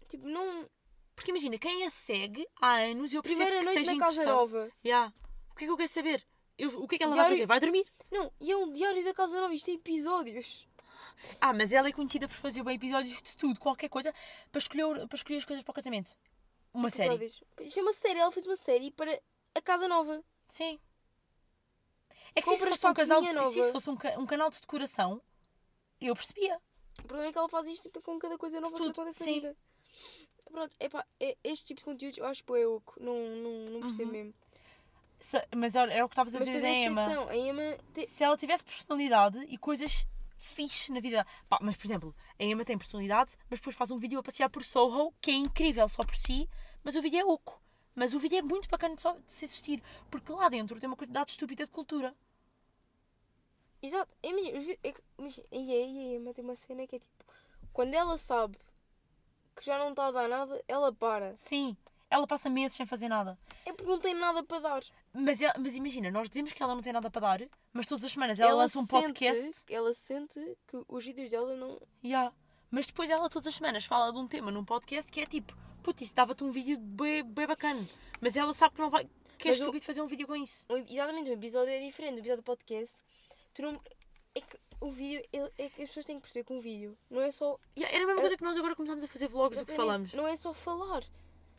Tipo, 0.09 0.27
não. 0.29 0.69
Porque 1.15 1.31
imagina, 1.31 1.59
quem 1.59 1.85
a 1.87 1.91
segue 1.91 2.47
há 2.61 2.75
anos 2.77 3.13
eu 3.13 3.23
percebo 3.23 3.45
Primeira 3.47 3.61
que 3.61 3.65
noite 3.75 3.79
seja 3.87 3.95
na 3.99 4.07
Casa. 4.07 4.25
Nova. 4.27 4.71
Yeah. 4.85 5.13
O 5.51 5.55
que 5.55 5.65
é 5.65 5.67
que 5.67 5.73
eu 5.73 5.77
quero 5.77 5.89
saber? 5.89 6.27
Eu- 6.59 6.83
o 6.83 6.88
que 6.88 6.95
é 6.95 6.99
que 6.99 7.05
ela 7.05 7.12
Diário- 7.12 7.31
vai 7.31 7.37
fazer? 7.37 7.47
Vai 7.47 7.61
dormir? 7.61 7.87
Não, 8.11 8.33
e 8.40 8.51
é 8.51 8.57
um 8.57 8.73
diário 8.73 9.05
da 9.05 9.12
Casa 9.12 9.40
Nova, 9.40 9.53
isto 9.55 9.66
tem 9.66 9.75
episódios. 9.75 10.66
Ah, 11.40 11.53
mas 11.53 11.73
ela 11.73 11.88
é 11.88 11.92
conhecida 11.92 12.29
por 12.29 12.35
fazer 12.37 12.62
bem 12.62 12.77
episódios 12.77 13.21
de 13.23 13.37
tudo, 13.37 13.59
qualquer 13.61 13.88
coisa, 13.88 14.12
para 14.53 14.59
escolher, 14.59 15.07
para 15.09 15.16
escolher 15.16 15.38
as 15.38 15.45
coisas 15.45 15.62
para 15.64 15.73
o 15.73 15.75
casamento. 15.75 16.16
Uma 16.73 16.90
série. 16.90 17.14
Episódios. 17.14 17.42
Isto 17.61 17.81
é 17.81 17.83
uma 17.83 17.92
série, 17.92 18.19
ela 18.21 18.33
fez 18.33 18.47
uma 18.47 18.57
série 18.57 18.90
para 18.90 19.21
a 19.55 19.61
Casa 19.62 19.88
Nova. 19.88 20.23
Sim. 20.49 20.79
É 22.35 22.42
que 22.42 22.49
se 22.49 22.55
isso 22.55 22.66
fosse 22.66 22.79
um 22.79 22.81
para 22.81 22.95
casal, 22.95 23.23
se 23.51 23.59
isso 23.61 23.73
fosse 23.73 23.88
um, 23.90 23.97
um 24.21 24.27
canal 24.27 24.51
de 24.51 24.61
decoração, 24.61 25.23
eu 26.01 26.14
percebia. 26.14 26.61
O 27.01 27.03
problema 27.05 27.29
é 27.29 27.33
que 27.33 27.38
ela 27.38 27.49
faz 27.49 27.66
isto 27.66 27.83
tipo, 27.85 28.03
com 28.03 28.19
cada 28.19 28.37
coisa 28.37 28.61
nova 28.61 28.77
Tudo, 28.77 28.92
que 28.92 29.01
acontece 29.01 29.25
sim. 29.25 29.35
vida. 29.35 29.57
Pronto, 30.51 30.77
epá, 30.79 31.05
é, 31.19 31.37
este 31.42 31.64
tipo 31.66 31.81
de 31.81 31.85
conteúdo 31.85 32.19
eu 32.19 32.27
acho 32.27 32.45
que 32.45 32.53
é 32.53 32.66
oco. 32.66 32.95
Não, 33.03 33.14
não, 33.37 33.64
não 33.73 33.81
percebo 33.81 34.05
Uhum. 34.05 34.11
mesmo. 34.12 34.35
Se- 35.21 35.47
mas 35.57 35.75
olha, 35.75 35.93
é 35.93 36.05
o 36.05 36.09
que 36.09 36.13
estavas 36.13 36.35
a 36.35 36.39
Mas 36.39 36.47
dizer 36.49 36.61
da 36.61 36.69
é 36.69 36.85
Emma. 36.85 37.05
exceção. 37.05 37.29
A 37.29 37.37
Emma 37.37 37.79
te- 37.95 38.07
Se 38.07 38.23
ela 38.23 38.37
tivesse 38.37 38.65
personalidade 38.65 39.39
e 39.49 39.57
coisas 39.59 40.07
fixe 40.39 40.93
na 40.93 41.01
vida. 41.01 41.27
Pá, 41.49 41.59
mas 41.61 41.77
por 41.77 41.87
exemplo, 41.87 42.15
a 42.39 42.45
Emma 42.45 42.65
tem 42.65 42.79
personalidade, 42.79 43.37
mas 43.51 43.59
depois 43.59 43.75
faz 43.75 43.91
um 43.91 43.99
vídeo 43.99 44.19
a 44.19 44.23
passear 44.23 44.49
por 44.51 44.63
Soho, 44.63 45.13
que 45.21 45.31
é 45.31 45.35
incrível 45.35 45.89
só 45.89 46.03
por 46.03 46.15
si, 46.15 46.49
mas 46.85 46.95
o 46.95 47.03
vídeo 47.03 47.19
é 47.21 47.25
oco. 47.25 47.61
Mas 47.95 48.13
o 48.15 48.21
vídeo 48.21 48.39
é 48.39 48.43
muito 48.43 48.69
bacana 48.69 48.95
de, 48.95 49.01
só, 49.03 49.15
de 49.15 49.33
se 49.33 49.47
assistir, 49.47 49.83
porque 50.11 50.31
lá 50.31 50.49
dentro 50.51 50.79
tem 50.79 50.87
uma 50.87 50.97
quantidade 50.97 51.31
estúpida 51.31 51.65
de 51.65 51.71
cultura. 51.71 52.15
Exato. 53.83 54.11
É 54.23 54.29
e 54.29 55.45
e 55.53 55.73
a 55.73 56.15
Emma 56.17 56.35
tem 56.35 56.45
uma 56.45 56.57
cena 56.57 56.87
que 56.87 56.97
é 56.97 56.99
tipo: 56.99 57.25
quando 57.73 57.95
ela 57.95 58.19
sabe 58.19 58.59
que 59.55 59.65
já 59.65 59.79
não 59.79 59.91
está 59.91 60.07
a 60.07 60.11
dar 60.11 60.29
nada, 60.29 60.63
ela 60.69 60.93
para. 60.93 61.35
Sim, 61.37 61.77
ela 62.11 62.27
passa 62.27 62.49
meses 62.49 62.77
sem 62.77 62.87
fazer 62.87 63.09
nada. 63.09 63.38
É 63.64 63.73
porque 63.73 63.90
não 63.90 63.99
tem 63.99 64.14
nada 64.14 64.42
para 64.42 64.59
dar. 64.61 64.83
Mas, 65.12 65.40
ela- 65.40 65.55
mas 65.59 65.75
imagina, 65.75 66.11
nós 66.11 66.29
dizemos 66.29 66.53
que 66.53 66.62
ela 66.62 66.75
não 66.75 66.83
tem 66.83 66.92
nada 66.92 67.11
para 67.11 67.21
dar, 67.38 67.49
mas 67.73 67.87
todas 67.87 68.05
as 68.05 68.12
semanas 68.12 68.38
ela, 68.40 68.55
lança 68.55 68.79
um 68.79 68.87
sente- 68.87 68.90
podcast. 69.07 69.64
Ela 69.69 69.92
sente 69.95 70.40
que 70.69 70.83
os 70.88 71.05
vídeos 71.05 71.31
dela 71.31 71.57
não. 71.57 71.81
Yeah. 72.05 72.33
Mas 72.71 72.87
depois 72.87 73.09
ela 73.11 73.29
todas 73.31 73.47
as 73.49 73.55
semanas 73.55 73.85
fala 73.85 74.12
de 74.12 74.19
um 74.19 74.27
tema 74.27 74.51
num 74.51 74.64
podcast 74.64 75.11
que 75.11 75.21
é 75.21 75.27
tipo, 75.27 75.57
putz, 75.83 76.03
isso 76.03 76.14
dava-te 76.14 76.42
um 76.45 76.51
vídeo 76.51 76.79
bem, 76.79 77.23
bem 77.23 77.47
bacana. 77.47 77.85
Mas 78.21 78.37
ela 78.37 78.53
sabe 78.55 78.75
que 78.75 78.81
não 78.81 78.90
vai. 78.90 79.09
Que 79.38 79.49
é 79.49 79.51
Mas 79.51 79.59
o- 79.61 79.62
estúpido 79.62 79.85
fazer 79.85 80.01
um 80.01 80.07
vídeo 80.07 80.27
com 80.27 80.35
isso. 80.37 80.66
Exatamente, 80.88 81.29
um 81.31 81.35
episódio 81.35 81.71
é 81.73 81.79
diferente. 81.81 82.14
Um 82.14 82.19
episódio 82.19 82.42
de 82.42 82.47
podcast, 82.47 82.97
tu 83.55 83.62
não. 83.62 83.81
É 84.35 84.40
que 84.40 84.59
o 84.81 84.90
vídeo, 84.90 85.25
ele- 85.33 85.51
é 85.59 85.69
que 85.69 85.83
as 85.83 85.88
pessoas 85.88 86.05
têm 86.07 86.16
que 86.16 86.23
perceber 86.23 86.45
que 86.45 86.53
um 86.53 86.61
vídeo 86.61 86.97
não 87.11 87.23
é 87.23 87.31
só. 87.31 87.59
Yeah, 87.77 87.95
era 87.95 88.05
a 88.05 88.07
mesma 88.07 88.21
coisa 88.23 88.37
que 88.37 88.45
nós 88.45 88.57
agora 88.57 88.75
começámos 88.77 89.03
a 89.05 89.09
fazer 89.09 89.29
vlogs 89.29 89.59
do 89.59 89.64
que 89.64 89.73
falamos. 89.75 90.12
Não 90.14 90.27
é 90.27 90.37
só 90.37 90.53
falar. 90.53 91.03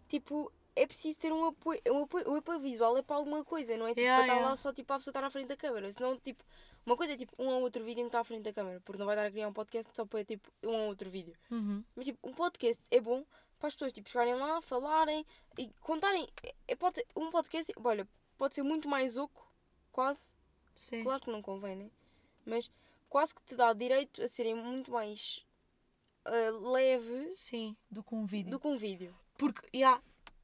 Tipo, 0.07 0.51
é 0.75 0.85
preciso 0.85 1.17
ter 1.19 1.31
um 1.33 1.45
apoio. 1.45 1.81
Um 1.89 2.03
apoio 2.03 2.29
o 2.31 2.35
apoio 2.35 2.59
visual 2.59 2.97
é 2.97 3.01
para 3.01 3.15
alguma 3.15 3.43
coisa, 3.43 3.75
não 3.75 3.87
é 3.87 3.89
tipo 3.89 4.01
Yeah, 4.01 4.17
para 4.17 4.25
estar 4.25 4.35
yeah. 4.35 4.49
lá 4.49 4.55
só 4.55 4.71
tipo, 4.71 4.93
a 4.93 4.97
pessoa 4.97 5.11
estar 5.11 5.23
à 5.23 5.29
frente 5.29 5.47
da 5.47 5.57
câmera. 5.57 5.91
Senão, 5.91 6.17
tipo, 6.19 6.43
uma 6.85 6.95
coisa 6.95 7.13
é 7.13 7.17
tipo 7.17 7.33
um 7.37 7.47
ou 7.47 7.61
outro 7.61 7.83
vídeo 7.83 8.03
que 8.03 8.07
está 8.07 8.19
à 8.19 8.23
frente 8.23 8.43
da 8.43 8.53
câmera, 8.53 8.79
porque 8.81 8.99
não 8.99 9.05
vai 9.05 9.15
dar 9.15 9.25
a 9.25 9.31
criar 9.31 9.47
um 9.47 9.53
podcast 9.53 9.93
só 9.95 10.05
para 10.05 10.23
tipo 10.23 10.49
um 10.63 10.73
ou 10.73 10.87
outro 10.87 11.09
vídeo. 11.09 11.35
Uhum. 11.51 11.83
Mas 11.95 12.05
tipo, 12.05 12.19
um 12.27 12.33
podcast 12.33 12.83
é 12.91 13.01
bom 13.01 13.25
para 13.59 13.67
as 13.67 13.73
pessoas 13.73 13.91
tipo, 13.91 14.09
chegarem 14.09 14.35
lá, 14.35 14.61
falarem 14.61 15.25
e 15.57 15.69
contarem. 15.81 16.27
É, 16.43 16.53
é- 16.67 16.75
pode 16.75 17.03
um 17.15 17.31
podcast, 17.31 17.73
olha, 17.83 18.07
pode 18.37 18.53
ser 18.55 18.63
muito 18.63 18.87
mais 18.87 19.17
oco, 19.17 19.51
quase. 19.91 20.35
Sim. 20.75 21.03
Claro 21.03 21.21
que 21.21 21.31
não 21.31 21.41
convém, 21.41 21.75
né? 21.75 21.89
Mas 22.45 22.71
quase 23.09 23.33
que 23.33 23.41
te 23.41 23.55
dá 23.55 23.73
direito 23.73 24.21
a 24.21 24.27
serem 24.27 24.53
muito 24.53 24.91
mais 24.91 25.43
ah, 26.23 26.51
leve 26.71 27.31
Sim, 27.33 27.75
do 27.89 28.03
que 28.03 28.13
um 28.13 28.25
vídeo. 28.25 28.51
do 28.51 28.59
que 28.59 28.67
um 28.67 28.77
vídeo. 28.77 29.15
Porque, 29.37 29.67
yeah, 29.75 30.01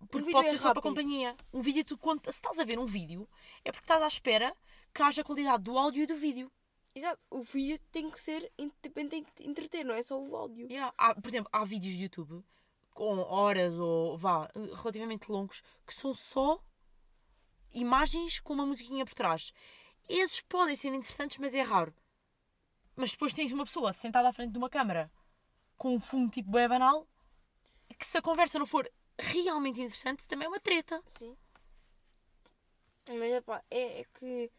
porque 0.10 0.20
vídeo 0.20 0.34
pode 0.34 0.48
é 0.48 0.52
ser 0.52 0.58
só 0.58 0.74
para 0.74 0.80
rápido. 0.80 0.84
companhia. 0.84 1.36
Um 1.52 1.62
vídeo, 1.62 1.84
tu, 1.84 1.98
quando, 1.98 2.24
se 2.24 2.30
estás 2.30 2.60
a 2.60 2.64
ver 2.64 2.78
um 2.80 2.86
vídeo, 2.86 3.28
é 3.64 3.72
porque 3.72 3.84
estás 3.84 4.02
à 4.02 4.08
espera 4.08 4.56
que 4.94 5.02
haja 5.02 5.24
qualidade 5.24 5.64
do 5.64 5.78
áudio 5.78 6.04
e 6.04 6.08
do 6.08 6.16
vídeo. 6.16 6.52
Exato, 6.96 7.20
o 7.32 7.42
vídeo 7.42 7.80
tem 7.92 8.10
que 8.12 8.22
ser 8.22 8.52
independente 8.58 9.32
de 9.36 9.50
entreter, 9.50 9.84
não 9.84 9.96
é 9.96 10.04
só 10.04 10.20
o 10.22 10.36
áudio. 10.36 10.68
Yeah. 10.70 10.94
Há, 10.96 11.16
por 11.16 11.28
exemplo, 11.28 11.50
há 11.52 11.66
vídeos 11.66 11.96
de 11.96 12.04
YouTube 12.04 12.44
com 12.94 13.18
horas 13.22 13.76
ou 13.80 14.16
vá, 14.16 14.48
relativamente 14.54 15.32
longos 15.32 15.64
que 15.88 15.94
são 15.96 16.14
só 16.14 16.64
imagens 17.74 18.40
com 18.40 18.54
uma 18.54 18.66
musiquinha 18.66 19.06
por 19.06 19.16
trás. 19.16 19.52
Esses 20.08 20.42
podem 20.42 20.76
ser 20.76 20.94
interessantes, 20.94 21.40
mas 21.40 21.56
é 21.56 21.62
raro. 21.62 21.94
Mas 22.96 23.12
depois 23.12 23.34
tens 23.34 23.52
uma 23.52 23.66
pessoa 23.66 23.92
sentada 23.92 24.30
à 24.30 24.34
frente 24.34 24.52
de 24.52 24.58
uma 24.60 24.70
câmara 24.70 25.12
com 25.76 25.96
um 25.96 26.00
fundo 26.00 26.30
tipo 26.30 26.52
bem 26.52 26.68
banal 26.68 27.08
que 27.94 28.06
se 28.06 28.18
a 28.18 28.22
conversa 28.22 28.60
não 28.60 28.66
for 28.66 28.90
realmente 29.20 29.80
interessante 29.82 30.26
também 30.28 30.46
é 30.46 30.50
uma 30.50 30.60
treta. 30.60 31.02
Sim. 31.08 31.36
Mas 33.10 33.34
epá, 33.34 33.64
é, 33.70 34.02
é 34.02 34.06
que. 34.06 34.52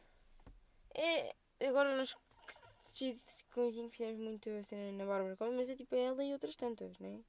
É. 0.95 1.35
Agora 1.67 1.97
nós 1.97 2.15
que- 2.93 3.17
coisinho 3.53 3.91
fizemos 3.91 4.19
muito 4.21 4.51
a 4.51 4.63
cena 4.63 4.93
na 4.93 5.07
Bárbara 5.07 5.37
Costa, 5.37 5.55
mas 5.55 5.69
é 5.71 5.75
tipo 5.77 5.95
ela 5.95 6.23
e 6.23 6.33
outras 6.33 6.57
tantas, 6.57 6.99
né? 6.99 7.21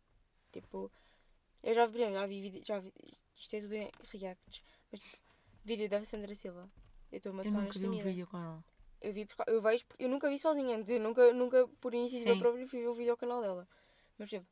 Tipo. 0.51 0.91
Eu 1.63 1.73
já 1.73 1.85
vi, 1.87 1.99
já 1.99 2.27
vi 2.27 2.41
vídeo. 2.41 2.61
Já 2.63 2.79
vi, 2.79 2.93
isto 3.35 3.55
é 3.55 3.61
tudo 3.61 3.73
em 3.73 3.89
reacts. 4.13 4.61
Mas 4.91 5.01
tipo, 5.01 5.17
vídeo 5.63 5.89
da 5.89 6.03
Sandra 6.05 6.35
Silva. 6.35 6.69
Eu 7.11 7.17
estou 7.17 7.31
uma 7.31 7.43
pessoa 7.43 7.61
nunca 7.63 7.79
vi 7.79 7.87
um 7.87 7.91
nesta 7.91 8.09
vídeo 8.09 8.27
com 8.27 8.37
ela. 8.37 8.63
Eu 9.01 9.13
vi 9.13 9.25
porque 9.25 9.49
eu 9.49 9.61
vejo, 9.61 9.85
eu 9.99 10.09
nunca 10.09 10.29
vi 10.29 10.37
sozinha, 10.37 10.83
eu 10.87 10.99
nunca, 10.99 11.33
nunca 11.33 11.67
por 11.79 11.93
iniciativa 11.93 12.37
própria 12.37 12.67
fui 12.67 12.81
ver 12.81 12.87
o 12.87 12.93
vídeo 12.93 13.11
ao 13.11 13.17
canal 13.17 13.41
dela. 13.41 13.67
Mas 14.17 14.29
exemplo, 14.29 14.47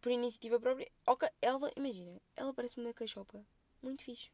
por 0.00 0.10
iniciativa 0.12 0.58
própria, 0.58 0.90
ok, 1.06 1.28
ela, 1.40 1.70
imagina, 1.76 2.20
ela 2.36 2.54
parece-me 2.54 2.86
uma 2.86 2.94
cachopa 2.94 3.44
muito 3.82 4.02
fixe. 4.02 4.30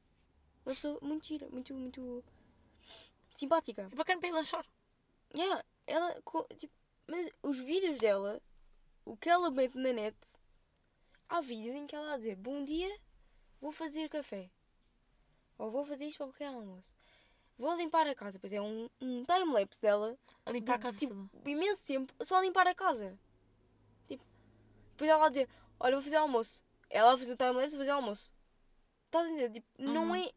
Uma 0.64 0.74
pessoa 0.74 0.98
muito 1.02 1.26
gira, 1.26 1.48
muito, 1.48 1.74
muito 1.74 2.24
simpática. 3.34 3.88
É 3.90 3.94
bacana 3.96 4.20
para 4.20 4.28
ir 4.28 4.32
lanchar. 4.32 4.66
Yeah, 5.34 5.64
ela, 5.86 6.14
tipo, 6.56 6.72
mas 7.06 7.30
os 7.42 7.58
vídeos 7.60 7.98
dela, 7.98 8.42
o 9.04 9.16
que 9.16 9.28
ela 9.28 9.50
mete 9.50 9.76
na 9.76 9.92
net, 9.92 10.16
há 11.28 11.40
vídeos 11.40 11.76
em 11.76 11.86
que 11.86 11.94
ela 11.94 12.14
a 12.14 12.16
dizer 12.16 12.36
bom 12.36 12.64
dia, 12.64 12.98
vou 13.60 13.72
fazer 13.72 14.08
café. 14.08 14.50
Ou 15.58 15.70
vou 15.70 15.84
fazer 15.84 16.04
isto 16.04 16.18
para 16.18 16.26
o 16.26 16.32
pequeno 16.32 16.58
almoço. 16.58 16.94
Vou 17.58 17.74
limpar 17.76 18.06
a 18.06 18.14
casa. 18.14 18.38
Pois 18.38 18.52
é 18.52 18.60
um, 18.60 18.88
um 19.00 19.24
time-lapse 19.24 19.80
dela 19.80 20.18
A 20.44 20.50
limpar 20.50 20.74
a 20.74 20.76
de, 20.76 20.82
casa 20.82 20.98
tipo, 20.98 21.14
toda. 21.14 21.50
imenso 21.50 21.84
tempo 21.84 22.12
só 22.22 22.36
a 22.36 22.42
limpar 22.42 22.66
a 22.66 22.74
casa. 22.74 23.18
Depois 24.96 25.10
ela 25.10 25.26
a 25.26 25.28
dizer, 25.28 25.46
olha, 25.78 25.94
vou 25.96 26.02
fazer 26.02 26.16
almoço. 26.16 26.64
Ela 26.88 27.12
a 27.14 27.18
fazer 27.18 27.34
o 27.34 27.36
time-lapse 27.36 27.74
e 27.74 27.78
fazer 27.78 27.90
almoço. 27.90 28.32
Estás 29.06 29.26
a 29.26 29.30
entender? 29.30 29.50
Tipo, 29.60 29.66
não 29.78 30.08
Uhum. 30.08 30.14
é. 30.14 30.30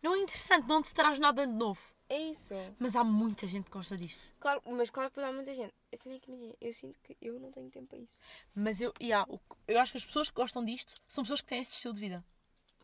Não 0.00 0.14
é 0.14 0.18
interessante, 0.18 0.66
não 0.68 0.80
te 0.80 0.94
traz 0.94 1.18
nada 1.18 1.46
de 1.46 1.52
novo. 1.52 1.80
É 2.08 2.18
isso. 2.18 2.54
Mas 2.78 2.96
há 2.96 3.04
muita 3.04 3.46
gente 3.46 3.64
que 3.64 3.70
gosta 3.72 3.96
disto. 3.96 4.32
Claro, 4.40 4.62
mas 4.66 4.88
claro 4.88 5.10
que 5.10 5.20
há 5.20 5.32
muita 5.32 5.54
gente. 5.54 5.74
A 5.92 5.96
cena 5.96 6.14
é 6.14 6.18
que 6.18 6.30
imagina, 6.30 6.54
eu 6.60 6.72
sinto 6.72 6.98
que 7.00 7.16
eu 7.20 7.38
não 7.38 7.50
tenho 7.50 7.68
tempo 7.70 7.86
para 7.88 7.98
isso. 7.98 8.18
Mas 8.54 8.80
eu, 8.80 8.92
yeah, 9.00 9.30
o 9.32 9.38
eu 9.68 9.78
acho 9.80 9.92
que 9.92 9.98
as 9.98 10.04
pessoas 10.06 10.28
que 10.30 10.36
gostam 10.36 10.64
disto 10.64 10.94
são 11.06 11.22
pessoas 11.24 11.40
que 11.40 11.46
têm 11.48 11.60
esse 11.60 11.74
estilo 11.74 11.94
de 11.94 12.00
vida. 12.00 12.24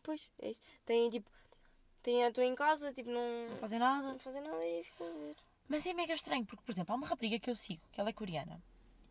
Pois, 0.03 0.29
é 0.39 0.51
isso. 0.51 0.61
Tem 0.85 1.09
tipo. 1.09 1.29
Tem, 2.03 2.21
estou 2.21 2.43
em 2.43 2.55
casa, 2.55 2.93
tipo, 2.93 3.09
não. 3.09 3.49
Não 3.49 3.57
fazem 3.57 3.79
nada. 3.79 4.07
Não 4.13 4.19
fazer 4.19 4.41
nada 4.41 4.65
e 4.65 4.83
fico 4.83 5.03
a 5.03 5.09
ver. 5.09 5.35
Mas 5.67 5.85
é 5.85 5.93
mega 5.93 6.13
estranho, 6.13 6.45
porque, 6.45 6.63
por 6.63 6.71
exemplo, 6.71 6.93
há 6.93 6.95
uma 6.95 7.07
rapariga 7.07 7.37
que 7.39 7.49
eu 7.49 7.55
sigo, 7.55 7.81
que 7.91 7.99
ela 7.99 8.09
é 8.09 8.13
coreana, 8.13 8.61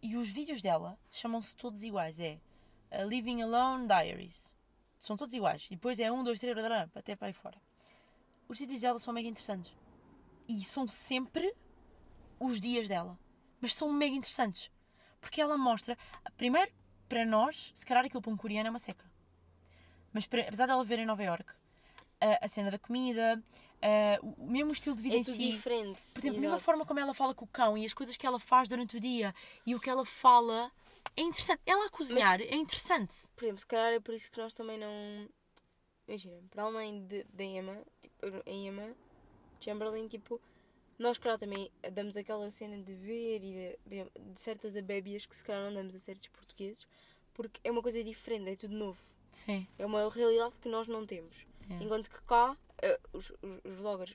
e 0.02 0.16
os 0.16 0.30
vídeos 0.30 0.62
dela 0.62 0.98
chamam-se 1.10 1.54
todos 1.56 1.82
iguais. 1.82 2.18
É 2.20 2.38
a 2.90 3.02
Living 3.02 3.42
Alone 3.42 3.86
Diaries. 3.86 4.54
São 4.98 5.16
todos 5.16 5.34
iguais. 5.34 5.66
E 5.70 5.74
depois 5.76 5.98
é 5.98 6.10
um, 6.10 6.22
dois, 6.22 6.38
três, 6.38 6.54
blá, 6.54 6.66
blá, 6.66 6.86
blá, 6.86 7.00
até 7.00 7.14
para 7.16 7.28
aí 7.28 7.32
fora. 7.32 7.60
Os 8.48 8.58
vídeos 8.58 8.80
dela 8.80 8.98
são 8.98 9.12
mega 9.12 9.28
interessantes. 9.28 9.72
E 10.48 10.64
são 10.64 10.86
sempre 10.86 11.54
os 12.38 12.60
dias 12.60 12.88
dela. 12.88 13.18
Mas 13.60 13.74
são 13.74 13.92
mega 13.92 14.14
interessantes. 14.14 14.70
Porque 15.20 15.40
ela 15.40 15.58
mostra, 15.58 15.98
primeiro, 16.36 16.72
para 17.08 17.24
nós, 17.24 17.72
se 17.74 17.84
calhar 17.84 18.04
aquilo 18.04 18.22
para 18.22 18.32
um 18.32 18.36
coreano 18.36 18.68
é 18.68 18.70
uma 18.70 18.78
seca. 18.78 19.04
Mas 20.12 20.26
para- 20.26 20.42
apesar 20.42 20.66
dela 20.66 20.82
viver 20.82 21.00
em 21.00 21.06
Nova 21.06 21.22
York, 21.22 21.52
a, 22.20 22.44
a 22.44 22.48
cena 22.48 22.70
da 22.70 22.78
comida, 22.78 23.42
a- 23.82 24.18
o 24.22 24.46
mesmo 24.50 24.72
estilo 24.72 24.96
de 24.96 25.02
vida 25.02 25.16
É 25.16 25.18
em 25.18 25.24
si. 25.24 25.52
diferente. 25.52 26.00
Por 26.12 26.18
exemplo, 26.20 26.38
a 26.38 26.40
mesma 26.40 26.58
forma 26.58 26.84
como 26.84 27.00
ela 27.00 27.14
fala 27.14 27.34
com 27.34 27.44
o 27.44 27.48
cão 27.48 27.76
e 27.76 27.84
as 27.84 27.92
coisas 27.94 28.16
que 28.16 28.26
ela 28.26 28.38
faz 28.40 28.68
durante 28.68 28.96
o 28.96 29.00
dia 29.00 29.34
e 29.66 29.74
o 29.74 29.80
que 29.80 29.90
ela 29.90 30.04
fala 30.04 30.70
é 31.16 31.20
interessante. 31.22 31.60
Ela 31.66 31.86
a 31.86 31.90
cozinhar 31.90 32.40
é 32.40 32.54
interessante. 32.56 33.28
Por 33.34 33.44
exemplo, 33.44 33.60
se 33.60 33.66
calhar 33.66 33.92
é 33.92 34.00
por 34.00 34.14
isso 34.14 34.30
que 34.30 34.38
nós 34.38 34.52
também 34.54 34.78
não. 34.78 35.28
Imagina, 36.08 36.40
para 36.50 36.62
além 36.62 37.04
de, 37.06 37.24
de 37.32 37.44
Emma, 37.44 37.82
tipo, 38.00 38.14
em 38.46 38.68
Emma, 38.68 38.94
Chamberlain, 39.60 40.06
tipo, 40.06 40.40
nós, 40.98 41.18
claro, 41.18 41.36
também 41.38 41.70
damos 41.92 42.16
aquela 42.16 42.48
cena 42.50 42.78
de 42.82 42.94
ver 42.94 43.42
e 43.42 43.76
de, 43.84 44.04
de 44.32 44.40
certas 44.40 44.76
abébias 44.76 45.26
que 45.26 45.34
se 45.36 45.42
calhar 45.42 45.64
não 45.64 45.74
damos 45.74 45.94
a 45.96 45.98
certos 45.98 46.28
portugueses, 46.28 46.86
porque 47.34 47.60
é 47.64 47.70
uma 47.72 47.82
coisa 47.82 48.02
diferente, 48.04 48.50
é 48.50 48.56
tudo 48.56 48.74
novo. 48.74 49.00
Sim. 49.32 49.66
É 49.78 49.84
uma 49.84 50.08
realidade 50.08 50.54
que 50.60 50.68
nós 50.68 50.86
não 50.86 51.04
temos. 51.04 51.44
É. 51.70 51.82
Enquanto 51.82 52.10
que 52.10 52.20
cá, 52.22 52.56
eh, 52.82 53.00
os, 53.12 53.30
os, 53.30 53.60
os 53.64 53.76
vloggers, 53.76 54.14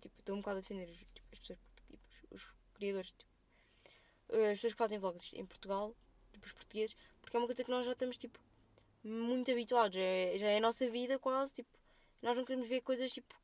tipo, 0.00 0.14
estou 0.18 0.36
um 0.36 0.40
bocado 0.40 0.58
a 0.58 0.60
defender 0.60 0.88
os, 0.88 0.98
tipo, 0.98 1.28
as 1.32 1.38
pessoas, 1.38 1.58
tipo, 1.76 1.98
os, 2.30 2.42
os 2.42 2.54
criadores, 2.74 3.12
tipo, 3.12 3.30
as 4.28 4.56
pessoas 4.56 4.72
que 4.72 4.78
fazem 4.78 4.98
vlogs 4.98 5.32
em 5.32 5.46
Portugal, 5.46 5.94
tipo, 6.32 6.46
os 6.46 6.52
portugueses, 6.52 6.96
porque 7.20 7.36
é 7.36 7.40
uma 7.40 7.46
coisa 7.46 7.64
que 7.64 7.70
nós 7.70 7.86
já 7.86 7.92
estamos, 7.92 8.16
tipo, 8.16 8.38
muito 9.02 9.50
habituados. 9.50 9.96
É, 9.96 10.36
já 10.38 10.48
é 10.48 10.58
a 10.58 10.60
nossa 10.60 10.88
vida 10.88 11.18
quase, 11.18 11.54
tipo, 11.54 11.70
nós 12.22 12.36
não 12.36 12.44
queremos 12.44 12.68
ver 12.68 12.80
coisas, 12.82 13.12
tipo, 13.12 13.34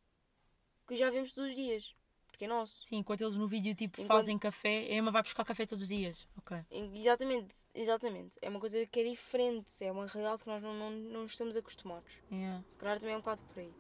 que 0.87 0.97
já 0.97 1.11
vemos 1.11 1.33
todos 1.33 1.51
os 1.51 1.57
dias. 1.57 1.95
Porque 2.37 2.45
é 2.45 2.49
nosso. 2.49 2.85
Sim, 2.85 2.97
enquanto 2.99 3.23
eles 3.23 3.35
no 3.35 3.49
vídeo 3.49 3.75
tipo 3.75 3.99
Enquanto- 4.03 4.19
fazem 4.19 4.39
café, 4.39 4.89
a 4.91 4.95
Emma 4.95 5.11
vai 5.11 5.23
buscar 5.23 5.43
café 5.43 5.65
todos 5.65 5.85
os 5.85 5.89
dias. 5.89 6.29
Ok. 6.37 6.55
Exatamente, 6.71 7.57
exatamente. 7.75 8.39
É 8.43 8.51
uma 8.51 8.61
coisa 8.61 8.85
que 8.87 9.01
é 9.01 9.05
diferente, 9.05 9.73
é 9.83 9.91
uma 9.91 10.07
realidade 10.07 10.43
que 10.43 10.49
nós 10.51 10.63
não, 10.63 10.75
não, 10.75 10.91
não 10.91 11.25
estamos 11.25 11.57
acostumados. 11.57 12.13
Yeah. 12.31 12.63
Se 12.69 12.77
calhar 12.77 12.99
também 13.01 13.15
é 13.15 13.17
um 13.17 13.21
bocado 13.23 13.41
por 13.45 13.59
aí. 13.59 13.73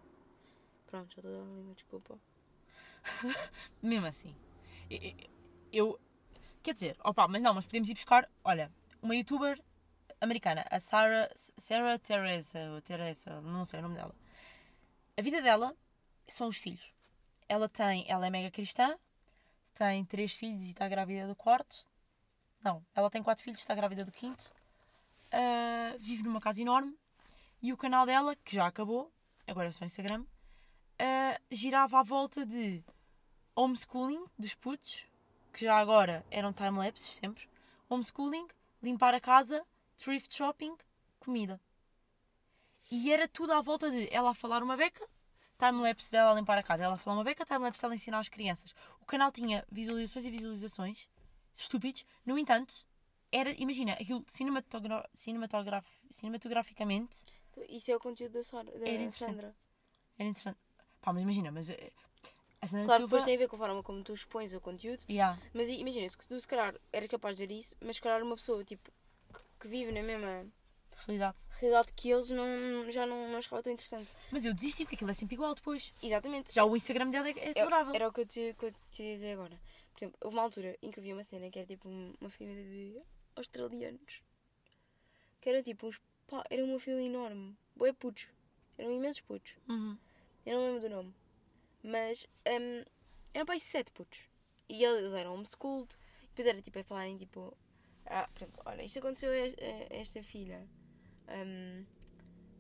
Pronto, 0.87 1.15
já 1.15 1.21
estou 1.21 1.35
ali 1.43 1.51
uma 1.61 1.75
desculpa. 1.75 2.19
Mesmo 3.83 4.07
assim. 4.07 4.35
Eu, 4.89 5.13
eu- 5.73 6.01
Quer 6.63 6.73
dizer, 6.75 6.97
opa, 7.05 7.29
mas 7.29 7.43
não, 7.43 7.53
mas 7.53 7.67
podemos 7.67 7.91
ir 7.91 7.95
buscar. 7.95 8.27
Olha, 8.43 8.73
uma 9.03 9.15
youtuber 9.15 9.63
americana, 10.21 10.65
a 10.71 10.81
Sarah, 10.81 11.31
Sarah 11.59 11.99
Teresa, 11.99 12.59
ou 12.73 12.81
Teresa, 12.81 13.39
não 13.43 13.67
sei 13.67 13.81
o 13.81 13.83
nome 13.83 13.97
dela. 13.97 14.15
A 15.17 15.21
vida 15.23 15.43
dela 15.43 15.77
são 16.27 16.49
os 16.49 16.57
filhos. 16.57 16.91
Ela 17.49 17.69
tem, 17.69 18.05
ela 18.09 18.27
é 18.27 18.31
mega 18.31 18.51
cristã, 18.51 18.99
tem 19.75 20.05
três 20.05 20.33
filhos 20.33 20.65
e 20.65 20.71
está 20.71 20.89
grávida 20.89 21.27
do 21.27 21.37
quarto. 21.37 21.87
Não, 22.63 22.85
ela 22.95 23.11
tem 23.11 23.23
quatro 23.23 23.45
filhos, 23.45 23.61
está 23.61 23.75
grávida 23.75 24.05
do 24.05 24.13
quinto. 24.13 24.51
Ah, 25.31 25.95
vive 25.99 26.23
numa 26.23 26.41
casa 26.41 26.61
enorme 26.61 26.97
e 27.63 27.73
o 27.73 27.77
canal 27.77 28.07
dela, 28.07 28.37
que 28.37 28.55
já 28.55 28.67
acabou, 28.67 29.13
agora 29.47 29.69
é 29.69 29.73
só 29.73 29.85
Instagram, 29.85 30.25
ah, 30.99 31.41
girava 31.51 32.01
à 32.01 32.03
volta 32.03 32.45
de 32.45 32.83
homeschooling 33.55 34.25
dos 34.39 34.55
putos, 34.55 35.07
que 35.53 35.65
já 35.65 35.77
agora 35.79 36.25
eram 36.31 36.53
timelapses 36.53 37.17
sempre, 37.17 37.49
homeschooling, 37.89 38.47
limpar 38.83 39.15
a 39.15 39.21
casa, 39.21 39.65
thrift 39.97 40.35
shopping, 40.35 40.77
comida. 41.19 41.61
E 42.91 43.13
era 43.13 43.27
tudo 43.27 43.53
à 43.53 43.61
volta 43.61 43.91
de 43.91 44.09
ela 44.13 44.31
a 44.31 44.35
falar 44.35 44.63
uma 44.63 44.77
beca, 44.77 45.07
timelapse 45.59 46.11
dela 46.11 46.33
a 46.33 46.35
limpar 46.35 46.59
a 46.59 46.63
casa, 46.63 46.85
ela 46.85 46.95
a 46.95 46.99
falar 46.99 47.17
uma 47.17 47.25
beca, 47.25 47.45
timelapse 47.45 47.81
dela 47.83 47.95
a 47.95 47.97
ensinar 47.97 48.19
as 48.19 48.29
crianças. 48.29 48.75
O 49.01 49.05
canal 49.07 49.31
tinha 49.33 49.65
visualizações 49.71 50.25
e 50.27 50.31
visualizações 50.31 51.09
estúpidos, 51.57 52.05
no 52.25 52.39
entanto, 52.39 52.75
era, 53.33 53.51
imagina, 53.61 53.93
aquilo 53.95 54.25
cinematogra 54.29 55.09
cinematograf 55.15 55.87
cinematograficamente 56.11 57.25
Isso 57.69 57.91
é 57.91 57.97
o 57.97 58.01
conteúdo 58.01 58.33
da, 58.33 58.63
da 58.63 58.89
Era. 58.89 59.11
Sandra. 59.11 59.55
era 60.19 60.29
interessante. 60.29 60.59
Pá, 61.01 61.13
mas 61.13 61.23
imagina, 61.23 61.51
mas 61.51 61.69
eh, 61.71 61.93
a 62.61 62.65
A 62.65 62.69
Sandra 62.69 62.85
Claro 62.87 63.01
Silva. 63.01 63.07
depois 63.07 63.23
tem 63.25 63.35
a 63.35 63.39
ver 63.39 63.49
com 63.49 63.57
a 63.57 63.59
forma 63.59 63.83
como 63.83 64.03
tu 64.05 64.13
expões 64.15 64.53
o 64.53 64.61
conteúdo. 64.61 65.03
Yeah. 65.09 65.41
Mas 65.55 65.69
imagina, 65.69 66.09
se 66.09 66.17
tu 66.19 66.41
se 66.41 66.47
calhar 66.49 66.75
eras 66.93 67.09
capaz 67.09 67.37
de 67.37 67.47
ver 67.47 67.55
isso, 67.55 67.75
mas 67.81 67.97
se 67.97 68.03
calhar 68.03 68.23
uma 68.23 68.37
pessoa 68.37 68.65
tipo, 68.65 68.91
que, 69.33 69.41
que 69.61 69.69
vive 69.69 69.93
na 69.93 70.03
mesma 70.03 70.47
Realidade. 71.05 71.39
realidade 71.61 71.93
que 71.95 72.11
eles 72.11 72.31
não, 72.31 72.91
já 72.91 73.07
não, 73.07 73.29
não 73.29 73.39
achava 73.39 73.63
tão 73.63 73.73
interessante. 73.73 74.11
Mas 74.31 74.45
eu 74.45 74.55
desisti 74.55 74.85
porque 74.85 74.95
aquilo 74.97 75.11
é 75.11 75.15
sempre 75.15 75.35
igual 75.35 75.55
depois. 75.55 75.93
Exatamente. 76.03 76.53
Já 76.55 76.65
o 76.65 76.77
Instagram 76.77 77.11
dela 77.11 77.29
é, 77.29 77.53
é 77.57 77.61
adorável. 77.61 77.95
era 77.95 78.09
o 78.09 78.13
que 78.13 78.21
eu, 78.23 78.27
te, 78.27 78.55
que 78.59 78.65
eu 78.67 78.73
te 78.91 79.03
ia 79.03 79.15
dizer 79.15 79.33
agora. 79.33 79.61
Por 79.93 79.99
exemplo, 80.05 80.19
houve 80.23 80.37
uma 80.37 80.43
altura 80.43 80.77
em 80.83 80.91
que 80.91 80.99
eu 80.99 81.03
vi 81.03 81.13
uma 81.13 81.25
cena 81.25 81.51
que 81.51 81.59
era 81.59 81.67
tipo 81.67 81.89
um- 81.89 82.15
uma 82.21 82.29
família 82.31 82.65
de 82.65 83.01
australianos. 83.35 84.23
Que 85.41 85.49
era 85.51 85.63
tipo 85.63 85.87
uns. 85.87 86.01
Pá, 86.27 86.43
era 86.51 86.65
uma 86.65 86.79
família 86.81 87.07
enorme. 87.07 87.57
Boé 87.75 87.93
putos. 87.93 88.29
Eram 88.79 88.93
imensos 88.93 89.21
putos. 89.23 89.55
Uhum. 89.69 89.97
Eu 90.45 90.55
não 90.59 90.67
lembro 90.67 90.81
do 90.89 90.95
nome. 90.97 91.15
Mas 91.83 92.27
hum, 92.49 92.85
eram 93.33 93.47
para 93.47 93.59
sete 93.59 93.93
putos. 93.93 94.21
E 94.69 94.83
eles 94.85 95.13
eram 95.13 95.35
homeschooled. 95.35 95.97
Depois 96.29 96.47
era 96.47 96.61
tipo 96.61 96.79
a 96.79 96.85
falarem 96.85 97.17
tipo. 97.17 97.57
Ah, 98.07 98.29
por 98.33 98.39
exemplo, 98.43 98.63
olha, 98.67 98.83
isto 98.83 98.99
aconteceu 98.99 99.31
a 99.31 99.95
esta 99.95 100.23
filha. 100.23 100.67
Hum, 101.29 101.85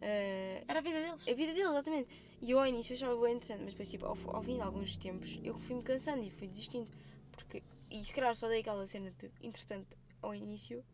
ah, 0.02 0.64
Era 0.68 0.78
a 0.78 0.82
vida 0.82 1.00
deles. 1.00 1.22
a 1.28 1.34
vida 1.34 1.52
dele, 1.52 1.68
exatamente. 1.68 2.08
E 2.42 2.50
eu 2.50 2.58
ao 2.58 2.66
início 2.66 2.94
achava 2.94 3.20
bem 3.20 3.34
interessante, 3.34 3.62
mas 3.62 3.72
depois, 3.72 3.88
tipo, 3.88 4.06
ao, 4.06 4.16
ao 4.34 4.42
fim 4.42 4.56
de 4.56 4.60
alguns 4.62 4.96
tempos, 4.96 5.38
eu 5.42 5.54
fui-me 5.58 5.82
cansando 5.82 6.22
e 6.24 6.30
fui 6.30 6.46
desistindo. 6.46 6.90
Porque, 7.32 7.62
e 7.90 8.04
se 8.04 8.12
calhar 8.12 8.34
só 8.36 8.48
dei 8.48 8.60
aquela 8.60 8.86
cena 8.86 9.10
de 9.10 9.30
interessante 9.40 9.96
ao 10.22 10.34
início, 10.34 10.84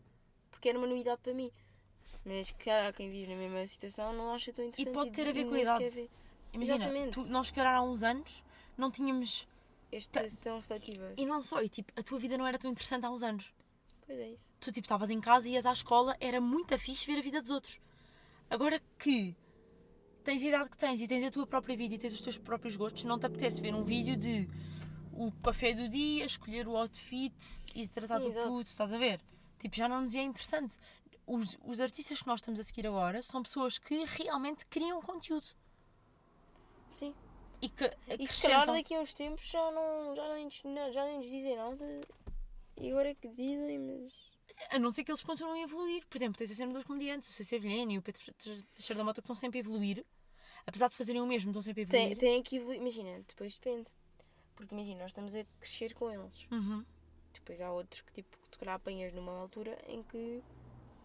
porque 0.51 0.69
era 0.69 0.79
uma 0.79 0.87
novidade 0.87 1.21
para 1.23 1.35
mim. 1.35 1.51
Mas, 2.25 2.55
há 2.69 2.93
quem 2.93 3.11
vive 3.11 3.35
na 3.35 3.41
mesma 3.41 3.67
situação 3.67 4.13
não 4.13 4.33
acha 4.33 4.53
tão 4.53 4.65
interessante. 4.65 4.95
pode 4.95 5.11
ter 5.11 5.29
a 5.29 5.33
ver 5.33 5.47
com 5.47 5.55
a 5.55 5.61
idade. 5.61 6.11
Imagina, 6.53 6.77
Exatamente. 6.77 7.11
tu, 7.15 7.25
nós 7.27 7.49
se 7.49 7.53
calhar 7.53 7.75
há 7.75 7.83
uns 7.83 8.03
anos 8.03 8.45
não 8.77 8.91
tínhamos. 8.91 9.49
Estas 9.91 10.33
são 10.33 10.61
seletivas. 10.61 11.15
E 11.17 11.27
não 11.27 11.43
só, 11.43 11.61
e 11.63 11.69
tipo, 11.69 11.93
a 11.97 12.03
tua 12.03 12.19
vida 12.19 12.39
não 12.39 12.47
era 12.47 12.59
tão 12.59 12.71
interessante 12.71 13.05
há 13.05 13.11
uns 13.11 13.23
anos. 13.23 13.53
Pois 14.07 14.19
é 14.19 14.29
isso. 14.31 14.55
Tu 14.61 14.73
tipo 14.73 14.85
estavas 14.85 15.11
em 15.11 15.21
casa 15.21 15.49
e 15.49 15.53
ias 15.53 15.67
à 15.67 15.73
escola, 15.73 16.17
era 16.21 16.41
muito 16.41 16.77
fixe 16.79 17.07
ver 17.07 17.19
a 17.19 17.23
vida 17.23 17.41
dos 17.41 17.51
outros. 17.51 17.81
Agora 18.51 18.81
que 18.99 19.37
tens 20.23 20.43
a 20.43 20.47
idade 20.47 20.71
que 20.71 20.77
tens 20.77 21.01
e 21.01 21.09
tens 21.09 21.25
a 21.25 21.31
tua 21.31 21.47
própria 21.47 21.77
vida 21.77 21.95
e 21.95 21.99
tens 21.99 22.15
os 22.15 22.21
teus 22.21 22.39
próprios 22.39 22.77
gostos, 22.77 23.05
não 23.05 23.19
te 23.19 23.27
apetece 23.27 23.61
ver 23.61 23.75
um 23.75 23.83
vídeo 23.83 24.17
de 24.17 24.49
o 25.13 25.31
café 25.43 25.75
do 25.75 25.89
dia, 25.89 26.25
escolher 26.25 26.67
o 26.67 26.77
outfit 26.77 27.35
e 27.75 27.87
tratar 27.87 28.19
Sim, 28.19 28.25
do 28.25 28.31
exato. 28.31 28.49
puto, 28.49 28.69
estás 28.69 28.93
a 28.93 28.99
ver? 28.99 29.21
Tipo, 29.59 29.77
já 29.77 29.89
não 29.89 30.03
nos 30.03 30.15
é 30.15 30.23
interessante. 30.23 30.79
Os, 31.27 31.57
os 31.63 31.79
artistas 31.79 32.21
que 32.21 32.27
nós 32.27 32.41
estamos 32.41 32.59
a 32.59 32.65
seguir 32.65 32.87
agora 32.87 33.23
são 33.23 33.43
pessoas 33.43 33.79
que 33.79 34.05
realmente 34.05 34.67
criam 34.67 35.01
conteúdo 35.01 35.47
Sim. 36.89 37.15
e 37.61 37.69
que 37.69 37.91
E 38.19 38.27
se 38.27 38.43
calhar 38.43 38.67
daqui 38.67 38.95
a 38.95 39.01
uns 39.01 39.15
tempos 39.15 39.47
já, 39.47 39.71
não, 39.71 40.17
já, 40.17 40.35
nem, 40.35 40.51
já 40.93 41.05
nem 41.05 41.19
nos 41.19 41.31
dizem 41.31 41.57
nada. 41.57 42.01
E 42.77 42.91
agora 42.91 43.11
é 43.11 43.15
que 43.15 43.29
dizem, 43.29 43.79
mas. 43.79 44.13
A 44.71 44.79
não 44.79 44.91
ser 44.91 45.05
que 45.05 45.11
eles 45.11 45.23
continuem 45.23 45.63
a 45.63 45.65
evoluir. 45.65 46.05
Por 46.09 46.17
exemplo, 46.19 46.37
tens 46.37 46.51
a 46.51 46.55
cena 46.55 46.73
dos 46.73 46.85
comediantes, 46.85 47.29
o 47.29 47.33
CC 47.33 47.59
Vilhena 47.59 47.93
e 47.93 47.99
o 47.99 48.03
Pedro 48.03 48.21
Teixeira 48.75 48.99
da 48.99 49.05
Mota 49.05 49.21
que 49.23 49.27
estão 49.27 49.37
sempre 49.37 49.59
a 49.59 49.61
evoluir. 49.61 50.05
Apesar 50.67 50.89
de 50.89 50.97
fazerem 50.97 51.21
o 51.21 51.27
mesmo, 51.27 51.51
estão 51.51 51.63
sempre 51.63 51.83
a 51.85 51.87
Tem, 51.87 52.01
evoluir. 52.13 52.19
tem 52.21 52.43
que 52.43 52.57
evoluir. 52.57 52.81
Imagina, 52.81 53.21
depois 53.27 53.57
depende. 53.59 53.91
Porque 54.55 54.75
imagina, 54.75 55.01
nós 55.03 55.11
estamos 55.11 55.35
a 55.35 55.45
crescer 55.59 55.95
com 55.95 56.11
eles. 56.11 56.47
Uhum. 56.51 56.85
Depois 57.33 57.61
há 57.61 57.73
outros 57.73 58.03
que 58.03 58.13
tipo, 58.13 58.37
tu 58.51 58.59
calhar 58.59 58.75
apanhas 58.75 59.13
numa 59.13 59.33
altura 59.33 59.77
em 59.89 60.03
que 60.03 60.43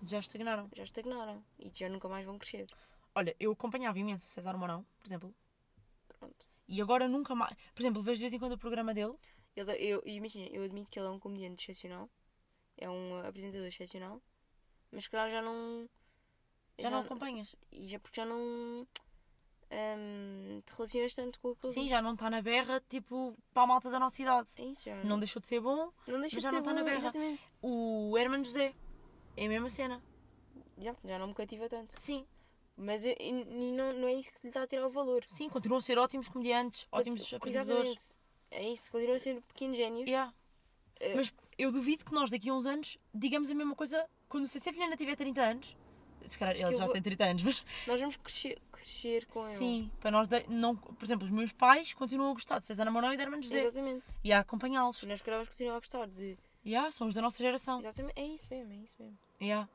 Já 0.03 0.20
estagnaram. 0.20 0.70
já 0.76 0.84
estagnaram 0.84 1.43
e 1.57 1.72
já 1.74 1.88
nunca 1.89 2.07
mais 2.09 2.26
vão 2.26 2.38
crescer. 2.38 2.68
Olha, 3.15 3.36
eu 3.39 3.51
acompanhava 3.51 3.97
imenso 3.97 4.28
o 4.28 4.30
César 4.30 4.55
Mourão, 4.57 4.86
por 4.99 5.07
exemplo, 5.07 5.34
Pronto. 6.20 6.47
e 6.68 6.80
agora 6.82 7.07
nunca 7.07 7.34
mais. 7.34 7.55
Por 7.74 7.82
exemplo, 7.82 8.01
vejo 8.01 8.18
de 8.18 8.22
vez 8.22 8.34
em 8.34 8.39
quando 8.39 8.51
o 8.51 8.57
programa 8.59 8.93
dele. 8.93 9.13
Ele, 9.57 9.71
eu, 9.79 10.03
imagina, 10.05 10.47
eu 10.51 10.63
admito 10.63 10.91
que 10.91 10.99
ele 10.99 11.07
é 11.07 11.11
um 11.11 11.19
comediante 11.19 11.63
excepcional, 11.63 12.07
é 12.77 12.87
um 12.87 13.19
apresentador 13.25 13.65
excepcional, 13.67 14.21
mas 14.91 15.07
calhar 15.07 15.31
já 15.31 15.41
não. 15.41 15.89
Já, 16.77 16.91
não 16.91 16.99
acompanhas. 16.99 17.55
E 17.71 17.87
já 17.87 17.99
porque 17.99 18.21
já 18.21 18.25
não 18.25 18.87
hum, 19.71 20.61
te 20.63 20.73
relacionas 20.73 21.13
tanto 21.15 21.39
com 21.39 21.49
aquilo. 21.49 21.73
Sim, 21.73 21.89
já 21.89 22.03
não 22.03 22.13
está 22.13 22.29
na 22.29 22.39
berra, 22.39 22.79
tipo, 22.87 23.35
para 23.51 23.63
a 23.63 23.67
malta 23.67 23.89
da 23.89 23.99
nossa 23.99 24.21
idade. 24.21 24.47
É 24.57 24.63
isso, 24.63 24.83
já. 24.83 24.95
Não 25.03 25.17
deixou 25.17 25.41
de 25.41 25.47
ser 25.47 25.59
bom. 25.59 25.91
não 26.07 26.19
deixa 26.21 26.35
mas 26.35 26.35
de 26.35 26.41
já 26.41 26.49
ser 26.49 26.51
não 26.51 26.59
está 26.59 26.73
na 26.73 26.83
berra. 26.83 26.99
Exatamente. 26.99 27.43
O 27.61 28.15
Herman 28.15 28.43
José 28.43 28.75
é 29.35 29.45
a 29.45 29.49
mesma 29.49 29.71
cena. 29.71 30.03
Já, 30.77 30.95
já 31.03 31.17
não 31.17 31.27
me 31.29 31.33
cativa 31.33 31.67
tanto. 31.67 31.99
Sim, 31.99 32.27
Mas 32.75 33.03
eu- 33.03 33.15
e, 33.19 33.29
e 33.31 33.71
não, 33.71 33.91
não 33.93 34.07
é 34.07 34.13
isso 34.13 34.31
que 34.31 34.39
lhe 34.43 34.49
está 34.49 34.61
a 34.61 34.67
tirar 34.67 34.85
o 34.85 34.89
valor. 34.91 35.25
sim, 35.27 35.49
continuam 35.49 35.79
a 35.79 35.81
ser 35.81 35.97
ótimos 35.97 36.29
comediantes, 36.29 36.87
ótimos 36.91 37.33
apresentadores. 37.33 38.15
É 38.51 38.69
isso, 38.69 38.91
continuam 38.91 39.15
a 39.15 39.19
ser 39.19 39.41
pequenos 39.43 39.77
génios. 39.77 40.07
Yeah. 40.07 40.33
É. 40.99 41.15
Mas 41.15 41.33
eu 41.57 41.71
duvido 41.71 42.05
que 42.05 42.13
nós 42.13 42.29
daqui 42.29 42.49
a 42.49 42.53
uns 42.53 42.65
anos 42.65 42.97
digamos 43.13 43.49
a 43.51 43.53
mesma 43.55 43.75
coisa 43.75 44.07
quando 44.29 44.45
o 44.45 44.47
CC 44.47 44.71
Vilhena 44.71 44.95
tiver 44.97 45.15
30 45.15 45.41
anos. 45.41 45.77
Se 46.27 46.37
calhar 46.37 46.55
ele 46.59 46.75
já 46.75 46.83
vou- 46.83 46.93
tem 46.93 47.01
30 47.01 47.23
anos, 47.23 47.43
mas 47.43 47.65
Nós 47.85 47.99
vamos 48.01 48.17
crescer, 48.17 48.59
crescer 48.71 49.25
com 49.27 49.45
ele. 49.47 49.55
sim, 49.55 49.91
para 50.01 50.11
nós 50.11 50.27
de- 50.27 50.45
não, 50.49 50.75
por 50.75 51.05
exemplo, 51.05 51.25
os 51.25 51.31
meus 51.31 51.53
pais 51.53 51.93
continuam 51.93 52.31
a 52.31 52.33
gostar 52.33 52.59
de 52.59 52.65
César 52.65 52.89
Mourão 52.91 53.13
e 53.13 53.15
de 53.17 53.23
Herman 53.23 53.41
José 53.41 53.61
Exatamente. 53.63 54.07
e 54.23 54.33
a 54.33 54.39
acompanhá-los. 54.39 55.01
E 55.03 55.05
nós 55.05 55.21
queremos 55.21 55.47
continuar 55.47 55.75
a 55.75 55.79
gostar 55.79 56.05
de. 56.07 56.37
Yeah, 56.65 56.91
são 56.91 57.07
os 57.07 57.13
da 57.13 57.21
nossa 57.21 57.41
geração. 57.41 57.79
Exatamente. 57.79 58.19
É 58.19 58.25
isso 58.25 58.47
mesmo, 58.49 58.73
é 58.73 58.75
isso 58.77 58.95
mesmo. 58.99 59.17
Yeah. 59.41 59.69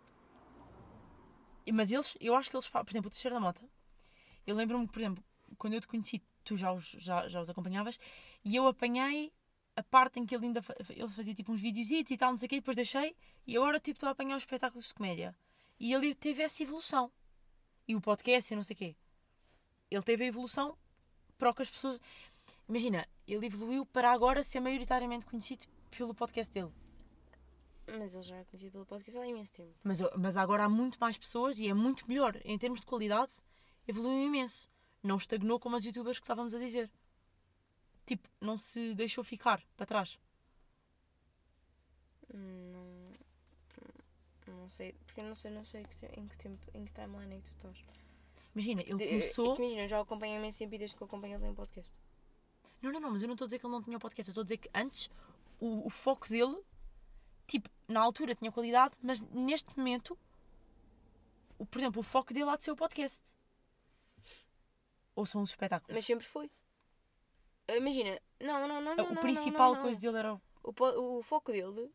Mas 1.73 1.91
eles, 1.93 2.17
eu 2.21 2.35
acho 2.35 2.51
que 2.51 2.57
eles 2.57 2.67
falam, 2.67 2.85
por 2.85 2.93
exemplo, 2.93 3.09
o 3.09 3.11
Teixeira 3.11 3.35
da 3.37 3.41
Mota. 3.41 3.63
Eu 4.47 4.57
lembro-me 4.57 4.87
que, 4.87 4.93
por 4.93 5.01
exemplo, 5.01 5.25
quando 5.57 5.75
eu 5.75 5.81
te 5.81 5.87
conheci, 5.89 6.21
tu 6.45 6.57
já 6.57 6.73
os, 6.73 6.85
já, 6.99 7.29
já 7.29 7.41
os 7.41 7.49
acompanhavas, 7.49 7.99
e 8.45 8.57
eu 8.57 8.67
apanhei 8.67 9.33
a 9.77 9.83
parte 9.83 10.21
em 10.21 10.27
que 10.27 10.35
ele 10.35 10.47
ainda 10.47 10.61
fa- 10.63 10.75
ele 10.91 11.09
fazia 11.09 11.35
tipo 11.35 11.53
uns 11.53 11.61
videozitos 11.61 12.11
e 12.11 12.17
tal, 12.17 12.31
não 12.31 12.37
sei 12.37 12.47
o 12.47 12.51
quê, 12.51 12.57
depois 12.57 12.77
deixei, 12.77 13.17
e 13.47 13.57
agora 13.57 13.81
tipo 13.81 13.97
estou 13.97 14.09
a 14.09 14.13
apanhar 14.13 14.37
os 14.37 14.43
espetáculos 14.43 14.89
de 14.89 14.95
comédia. 14.95 15.35
E 15.81 15.93
ele 15.93 16.15
teve 16.15 16.43
essa 16.43 16.63
evolução. 16.63 17.11
E 17.89 17.97
o 17.97 18.01
podcast 18.01 18.53
e 18.53 18.57
não 18.57 18.63
sei 18.63 18.75
o 18.75 18.79
quê. 18.79 18.97
Ele 19.91 20.03
teve 20.03 20.25
a 20.25 20.27
evolução 20.29 20.77
para 21.37 21.51
o 21.51 21.55
que 21.55 21.63
as 21.63 21.71
pessoas. 21.71 22.01
Imagina, 22.69 23.07
ele 23.27 23.47
evoluiu 23.47 23.85
para 23.87 24.13
agora 24.13 24.45
ser 24.45 24.61
maioritariamente 24.61 25.27
conhecido 25.27 25.67
pelo 25.91 26.15
podcast 26.15 26.53
dele. 26.53 26.71
Mas 27.99 28.15
ele 28.15 28.23
já 28.23 28.37
é 28.37 28.45
conhecido 28.45 28.73
pelo 28.73 28.87
podcast 28.87 29.19
há 29.19 29.27
imenso 29.27 29.53
tempo. 29.53 29.75
Mas, 29.83 29.99
mas 30.17 30.37
agora 30.37 30.65
há 30.65 30.69
muito 30.69 30.99
mais 31.01 31.19
pessoas 31.19 31.59
e 31.59 31.69
é 31.69 31.75
muito 31.75 32.07
melhor. 32.09 32.41
Em 32.45 32.57
termos 32.57 32.81
de 32.81 32.87
qualidade, 32.87 33.33
evoluiu 33.87 34.25
imenso. 34.27 34.71
Não 35.03 35.17
estagnou 35.17 35.59
como 35.59 35.75
as 35.77 35.85
youtubers 35.85 36.19
que 36.19 36.25
estávamos 36.25 36.55
a 36.55 36.59
dizer. 36.59 36.91
Tipo, 38.05 38.29
não 38.41 38.57
se 38.57 38.95
deixou 38.95 39.23
ficar 39.23 39.63
para 39.77 39.87
trás. 39.87 40.19
Não, 42.33 43.13
não 44.47 44.71
sei. 44.71 44.93
Porque 45.07 45.21
eu 45.21 45.25
não 45.25 45.35
sei, 45.35 45.51
não 45.51 45.65
sei 45.65 45.83
em 46.17 46.27
que 46.27 46.37
tempo, 46.37 46.59
em 46.75 46.85
que 46.85 46.93
timeline 46.93 47.35
é 47.37 47.41
que 47.41 47.45
tu 47.51 47.53
estás. 47.57 47.85
Imagina, 48.55 48.83
ele 48.83 48.97
De- 48.97 49.09
começou. 49.09 49.53
é 49.53 49.57
que 49.57 49.63
Imagina, 49.63 49.89
já 49.89 49.99
o 49.99 50.03
acompanho 50.03 50.35
há 50.35 50.39
imenso 50.39 50.59
tempo 50.59 50.75
e 50.75 50.79
desde 50.79 50.97
que 50.97 51.03
eu 51.03 51.07
acompanho 51.07 51.37
ele 51.37 51.45
um 51.45 51.55
podcast. 51.55 51.93
Não, 52.81 52.91
não, 52.93 53.01
não, 53.01 53.11
mas 53.13 53.23
eu 53.23 53.29
não 53.29 53.35
estou 53.35 53.45
a 53.45 53.49
dizer 53.49 53.59
que 53.59 53.67
ele 53.67 53.73
não 53.73 53.83
tinha 53.83 53.99
podcast. 53.99 54.29
Eu 54.29 54.33
estou 54.33 54.43
a 54.43 54.45
dizer 54.45 54.57
que 54.59 54.71
antes 54.75 55.09
o, 55.61 55.87
o 55.87 55.91
foco 55.91 56.29
dele, 56.29 56.61
tipo, 57.47 57.71
na 57.87 58.01
altura 58.01 58.35
tinha 58.35 58.51
qualidade, 58.51 58.95
mas 59.03 59.21
neste 59.21 59.77
momento, 59.79 60.19
o, 61.59 61.65
por 61.65 61.79
exemplo, 61.79 62.01
o 62.01 62.03
foco 62.03 62.35
dele 62.35 62.51
há 62.51 62.57
de 62.57 62.65
ser 62.65 62.73
o 62.73 62.77
podcast. 62.77 63.23
Ou 65.15 65.25
são 65.27 65.43
os 65.43 65.51
espetáculos. 65.51 65.95
Mas 65.95 66.05
sempre 66.05 66.25
foi. 66.27 66.51
Imagina, 67.69 68.21
não, 68.41 68.67
não, 68.69 68.81
não. 68.81 68.95
não 68.97 69.11
o 69.11 69.15
não, 69.15 69.23
principal 69.23 69.69
não, 69.71 69.77
não, 69.77 69.83
coisa 69.83 70.01
dele 70.01 70.19
era 70.19 70.35
o. 70.35 70.41
O, 70.65 71.19
o 71.19 71.23
foco 71.23 71.51
dele. 71.53 71.91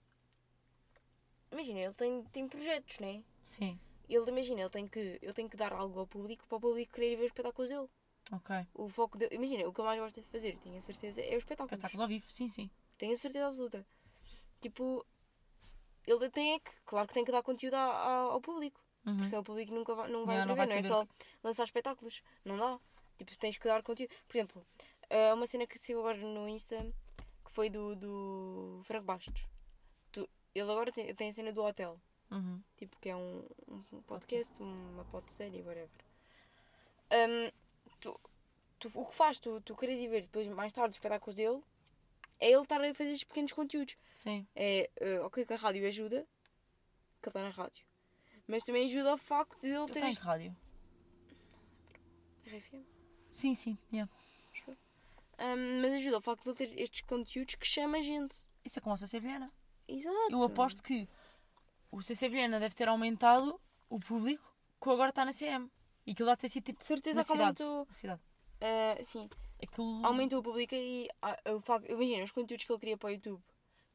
Imagina, 1.51 1.79
ele 1.79 1.93
tem, 1.93 2.23
tem 2.25 2.47
projetos, 2.47 2.99
né? 2.99 3.23
Sim, 3.43 3.79
Ele, 4.09 4.29
imagina, 4.29 4.61
ele 4.61 4.69
tem, 4.69 4.87
que, 4.87 4.99
ele 5.21 5.33
tem 5.33 5.47
que 5.47 5.55
dar 5.55 5.71
algo 5.73 5.99
ao 5.99 6.07
público 6.07 6.45
para 6.47 6.57
o 6.57 6.61
público 6.61 6.93
querer 6.93 7.15
ver 7.15 7.23
os 7.23 7.27
espetáculos 7.27 7.69
dele. 7.69 7.87
ok. 8.31 8.67
O 8.73 8.89
foco 8.89 9.17
dele. 9.17 9.35
Imagina, 9.35 9.67
o 9.67 9.73
que 9.73 9.79
eu 9.79 9.85
mais 9.85 9.99
gosto 9.99 10.21
de 10.21 10.27
fazer, 10.27 10.57
tenho 10.57 10.77
a 10.77 10.81
certeza, 10.81 11.21
é 11.21 11.29
os 11.31 11.37
espetáculos. 11.43 11.71
Espetáculos 11.71 12.01
ao 12.01 12.07
vivo, 12.07 12.25
sim, 12.29 12.49
sim. 12.49 12.69
Tenho 12.97 13.13
a 13.13 13.17
certeza 13.17 13.47
absoluta. 13.47 13.85
Tipo, 14.59 15.05
ele 16.05 16.29
tem 16.29 16.55
é 16.55 16.59
que, 16.59 16.71
claro 16.85 17.07
que 17.07 17.13
tem 17.13 17.23
que 17.23 17.31
dar 17.31 17.43
conteúdo 17.43 17.75
a- 17.75 17.79
a- 17.79 18.31
ao 18.33 18.41
público. 18.41 18.81
Uhum. 19.05 19.15
Porque 19.15 19.29
senão 19.29 19.41
o 19.41 19.45
público 19.45 19.73
nunca 19.73 19.95
vai, 19.95 20.09
não 20.09 20.25
vai 20.25 20.35
Yeah, 20.35 20.49
não 20.49 20.55
vai 20.55 20.67
não 20.67 20.75
é 20.75 20.81
só 20.81 21.07
lançar 21.43 21.63
espetáculos. 21.63 22.21
Não 22.43 22.57
dá. 22.57 22.79
Tipo, 23.17 23.37
tens 23.37 23.57
que 23.57 23.67
dar 23.67 23.81
conteúdo. 23.83 24.13
Por 24.27 24.37
exemplo, 24.37 24.67
há 25.09 25.33
uma 25.33 25.45
cena 25.47 25.65
que 25.67 25.77
saiu 25.79 25.99
agora 25.99 26.17
no 26.17 26.47
Insta 26.47 26.75
que 27.45 27.51
foi 27.51 27.69
do, 27.69 27.95
do 27.95 28.81
Franco 28.83 29.05
Bastos. 29.05 29.45
Tu- 30.11 30.29
ele 30.53 30.71
agora 30.71 30.91
tem, 30.91 31.13
tem 31.15 31.29
a 31.29 31.33
cena 31.33 31.51
do 31.51 31.63
hotel. 31.63 31.99
Uhum. 32.29 32.61
Tipo, 32.75 32.97
que 32.99 33.09
é 33.09 33.15
um, 33.15 33.45
um 33.93 34.01
podcast, 34.01 34.61
uma 34.61 35.05
pod 35.05 35.31
série, 35.31 35.61
whatever. 35.61 35.89
Hum, 37.11 37.51
tu, 38.01 38.19
tu- 38.79 38.91
o 38.93 39.05
que 39.05 39.15
faz 39.15 39.39
tu, 39.39 39.61
tu 39.61 39.75
queres 39.75 39.99
ir 39.99 40.09
ver 40.09 40.21
depois, 40.23 40.45
mais 40.49 40.73
tarde, 40.73 40.89
os 40.89 40.95
espetáculos 40.97 41.35
dele, 41.35 41.61
é 42.39 42.51
ele 42.51 42.61
estar 42.61 42.81
a 42.83 42.93
fazer 42.93 43.11
estes 43.11 43.23
pequenos 43.23 43.53
conteúdos. 43.53 43.97
Sim. 44.13 44.45
É, 44.55 44.89
eh, 44.97 45.19
ok 45.21 45.45
que 45.45 45.53
a 45.53 45.57
rádio 45.57 45.87
ajuda, 45.87 46.27
que 47.21 47.29
ele 47.29 47.31
está 47.31 47.41
na 47.41 47.49
rádio. 47.49 47.85
Mas 48.45 48.63
também 48.63 48.85
ajuda 48.87 49.11
ao 49.11 49.17
facto 49.17 49.61
de 49.61 49.67
ele 49.67 49.77
Ele 49.77 49.85
ter 49.87 49.99
está 49.99 50.07
em 50.07 50.11
este... 50.11 50.21
rádio. 50.23 50.55
RFM. 52.45 52.83
Sim, 53.31 53.55
sim. 53.55 53.77
Yeah. 53.91 54.11
Ahm, 55.37 55.81
mas 55.81 55.93
ajuda 55.93 56.15
ao 56.15 56.21
facto 56.21 56.43
de 56.43 56.49
ele 56.49 56.75
ter 56.75 56.81
estes 56.81 57.01
conteúdos 57.01 57.55
que 57.55 57.65
chama 57.65 58.01
gente. 58.01 58.35
Isso 58.65 58.79
é 58.79 58.81
como 58.81 58.95
a 58.95 58.97
CC 58.97 59.19
Vilhena. 59.19 59.51
Exato. 59.87 60.31
Eu 60.31 60.43
aposto 60.43 60.81
que 60.83 61.07
o 61.91 62.01
CC 62.01 62.27
Vilhena 62.27 62.59
deve 62.59 62.75
ter 62.75 62.87
aumentado 62.89 63.59
o 63.89 63.99
público 63.99 64.43
que 64.81 64.89
agora 64.89 65.09
está 65.09 65.23
na 65.23 65.31
CM. 65.33 65.69
E 66.05 66.11
aquilo 66.11 66.27
deve 66.29 66.41
ter 66.41 66.49
sido 66.49 66.63
tipo 66.63 66.79
De 66.79 66.85
certeza 66.85 67.23
que 67.23 67.31
aumentou. 67.31 67.87
Cidade. 67.91 68.21
ah, 68.61 69.03
sim, 69.03 69.29
Aquilo... 69.61 70.05
aumentou 70.05 70.39
o 70.39 70.43
público 70.43 70.73
e 70.75 71.07
ah, 71.21 71.37
o 71.53 71.59
facto, 71.59 71.89
imagina 71.91 72.23
os 72.23 72.31
conteúdos 72.31 72.65
que 72.65 72.71
ele 72.71 72.79
cria 72.79 72.97
para 72.97 73.07
o 73.07 73.11
YouTube. 73.11 73.41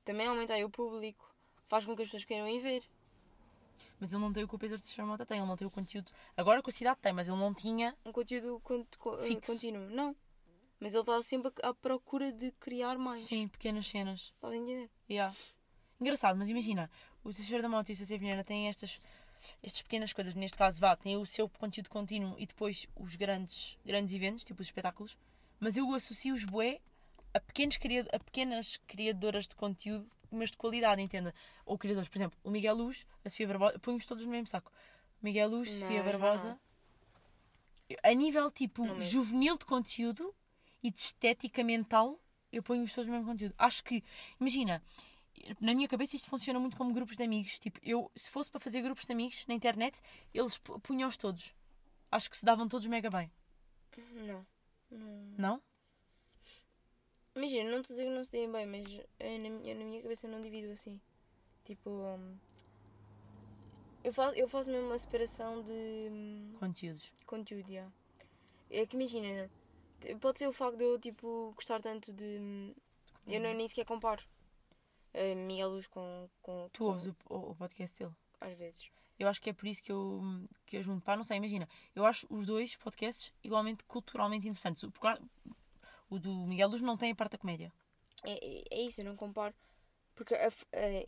Também 0.05 0.27
aumenta 0.27 0.55
aí 0.55 0.65
o 0.65 0.71
público. 0.71 1.29
Faz 1.69 1.85
com 1.85 1.95
que 1.97 2.03
as 2.03 2.09
pessoas 2.09 2.25
queiram 2.25 2.49
ir 2.49 2.61
ver. 2.61 2.83
Mas 3.99 4.13
ele 4.13 4.21
não 4.23 4.33
tem 4.33 4.45
o 4.45 4.49
que 4.49 4.55
o 4.55 4.59
Pedro 4.59 4.79
Teixeira 4.79 5.07
Mota 5.07 5.25
tem. 5.25 5.39
Ele 5.39 5.47
não 5.47 5.57
tem 5.57 5.67
o 5.67 5.71
conteúdo. 5.71 6.11
Agora 6.37 6.61
com 6.63 6.71
a 6.71 6.73
cidade 6.73 6.99
tem, 7.01 7.13
mas 7.13 7.29
ele 7.29 7.39
não 7.39 7.55
tinha. 7.55 7.97
Um 8.05 8.13
conteúdo 8.13 8.61
con- 8.61 8.85
co- 8.99 9.17
Fixo. 9.19 9.53
contínuo. 9.53 9.89
Não. 9.91 10.15
Mas 10.83 10.95
ele 10.95 11.03
está 11.03 11.23
sempre 11.23 11.53
à 11.63 11.73
procura 11.73 12.33
de 12.33 12.51
criar 12.59 12.99
mais. 12.99 13.21
Sim, 13.21 13.47
pequenas 13.47 13.87
cenas. 13.87 14.35
Podem 14.41 14.63
entender? 14.63 14.91
Yeah. 15.09 15.33
Engraçado, 16.01 16.37
mas 16.37 16.49
imagina, 16.49 16.91
o 17.23 17.33
Teixeira 17.33 17.63
da 17.63 17.69
Mota 17.69 17.93
e 17.93 17.95
o 17.95 17.97
CC 17.97 18.19
Vilhena 18.19 18.43
têm 18.43 18.67
estas, 18.67 19.01
estas 19.63 19.81
pequenas 19.81 20.13
coisas, 20.13 20.35
neste 20.35 20.59
caso, 20.59 20.81
vá, 20.81 20.97
têm 20.97 21.17
o 21.17 21.25
seu 21.25 21.49
conteúdo 21.49 21.89
contínuo 21.89 22.35
e 22.37 22.47
depois 22.47 22.89
os 22.97 23.15
grandes, 23.15 23.79
grandes 23.87 24.13
eventos, 24.13 24.43
tipo 24.43 24.61
os 24.61 24.67
espetáculos, 24.67 25.17
mas 25.61 25.77
eu 25.77 25.89
associo 25.95 26.35
os 26.35 26.45
bué 26.45 26.81
a, 27.33 27.39
pequenos 27.39 27.79
a 28.13 28.19
pequenas 28.19 28.77
criadoras 28.89 29.47
de 29.47 29.55
conteúdo, 29.55 30.09
mas 30.33 30.51
de 30.51 30.57
qualidade, 30.57 31.01
entenda? 31.01 31.33
Ou 31.65 31.79
criadores, 31.79 32.09
por 32.09 32.19
exemplo, 32.19 32.37
o 32.43 32.51
Miguel 32.51 32.75
Luz, 32.75 33.07
a 33.25 33.31
Sofia 33.31 33.47
Barbosa, 33.47 33.79
ponho-os 33.79 34.05
todos 34.05 34.25
no 34.25 34.33
mesmo 34.33 34.49
saco. 34.49 34.73
Miguel 35.23 35.49
Luz, 35.49 35.71
Não, 35.71 35.81
Sofia 35.83 36.03
Barbosa. 36.03 36.61
A 38.03 38.13
nível 38.15 38.51
tipo 38.51 38.85
Não 38.85 38.99
juvenil 38.99 39.57
de 39.57 39.65
conteúdo 39.65 40.35
e 40.83 40.91
de 40.91 40.99
estética 41.01 41.63
mental, 41.65 42.19
eu 42.53 42.63
ponho-os 42.63 42.93
todos 42.95 43.09
no 43.09 43.15
mesmo 43.15 43.31
conteúdo. 43.31 43.55
Acho 43.59 43.83
que, 43.85 44.03
imagina, 44.41 44.83
na 45.61 45.75
minha 45.75 45.89
cabeça 45.89 46.17
isto 46.17 46.29
funciona 46.29 46.59
muito 46.61 46.77
como 46.77 46.93
grupos 46.93 47.17
de 47.17 47.23
amigos. 47.23 47.59
Tipo, 47.59 47.79
eu, 47.83 48.11
se 48.15 48.31
fosse 48.31 48.51
para 48.51 48.61
fazer 48.61 48.83
grupos 48.83 49.05
de 49.07 49.13
amigos 49.13 49.47
na 49.47 49.55
internet, 49.55 50.01
eles 50.35 50.59
pu- 50.59 50.79
punham-os 50.81 51.17
todos. 51.17 51.55
Acho 52.11 52.31
que 52.31 52.37
se 52.37 52.45
davam 52.45 52.69
todos 52.69 52.87
mega 52.89 53.09
bem. 53.11 53.31
Não. 54.15 54.47
Não. 54.91 55.35
Não? 55.39 55.63
Imagina, 57.35 57.71
não 57.71 57.81
estou 57.81 57.95
a 57.95 57.97
dizer 57.97 58.05
que 58.11 58.15
não 58.15 58.25
se 58.25 58.33
deem 58.33 58.51
bem, 58.53 58.67
mas 58.67 59.01
eh, 59.19 59.39
na, 59.39 59.49
minha, 59.49 59.75
na 59.75 59.85
minha 59.85 60.03
cabeça 60.03 60.27
eu 60.27 60.31
não 60.31 60.43
divido 60.43 60.71
assim. 60.73 61.01
Tipo. 61.65 61.89
hum, 61.91 62.37
eu, 64.05 64.13
faço, 64.13 64.35
eu 64.37 64.49
faço 64.49 64.69
mesmo 64.71 64.89
uma 64.89 64.99
separação 64.99 65.63
de 65.63 65.73
hum, 65.73 66.55
Conteúdos. 66.59 67.11
conteúdo, 67.25 67.73
já. 67.73 67.89
É 68.71 68.85
que 68.87 68.97
imagina, 68.97 69.51
pode 70.21 70.39
ser 70.39 70.49
o 70.49 70.53
facto 70.53 70.77
de 70.79 70.85
eu 70.85 70.99
tipo, 70.99 71.53
gostar 71.55 71.81
tanto 71.81 72.13
de. 72.13 72.75
Eu 73.27 73.41
não, 73.41 73.55
nem 73.55 73.69
sequer 73.69 73.85
comparo. 73.85 74.23
eh, 75.15 75.35
Miguel 75.35 75.71
Luz 75.71 75.87
com. 75.87 76.29
com 76.41 76.69
Tu 76.73 76.85
ouves 76.85 77.07
o, 77.07 77.15
o, 77.29 77.55
podcast 77.55 77.99
dele. 77.99 78.15
Às 78.41 78.57
vezes. 78.57 78.91
Eu 79.19 79.29
acho 79.29 79.41
que 79.41 79.51
é 79.51 79.53
por 79.53 79.67
isso 79.69 79.83
que 79.83 79.93
eu, 79.93 80.21
que 80.67 80.77
eu 80.77 80.83
junto. 80.83 81.05
Pá, 81.05 81.17
não 81.17 81.25
sei, 81.25 81.37
imagina. 81.37 81.69
Eu 81.95 82.05
acho 82.05 82.27
os 82.31 82.45
dois 82.45 82.77
podcasts 82.77 83.33
igualmente 83.43 83.85
culturalmente 83.85 84.49
interessantes. 84.49 84.83
O, 84.83 84.93
o 86.11 86.19
do 86.19 86.47
Miguel 86.47 86.69
Luz 86.69 86.83
não 86.83 86.97
tem 86.97 87.13
a 87.13 87.15
parte 87.15 87.33
da 87.33 87.39
comédia. 87.39 87.73
É, 88.25 88.33
é, 88.33 88.65
é 88.71 88.83
isso, 88.83 89.01
eu 89.01 89.05
não 89.05 89.17
comparo. 89.17 89.55
Porque 90.15 90.35
a 90.35 90.51
é, 90.73 91.07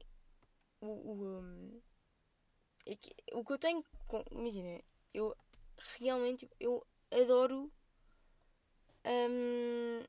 o, 0.80 0.86
o, 0.86 1.40
hum, 1.40 1.80
é 2.86 2.94
que, 2.96 3.14
o 3.32 3.44
que 3.44 3.52
eu 3.52 3.58
tenho. 3.58 3.84
Com, 4.06 4.22
imagina, 4.30 4.80
eu 5.12 5.36
realmente 5.98 6.48
eu 6.60 6.86
adoro 7.10 7.70
hum, 9.04 10.02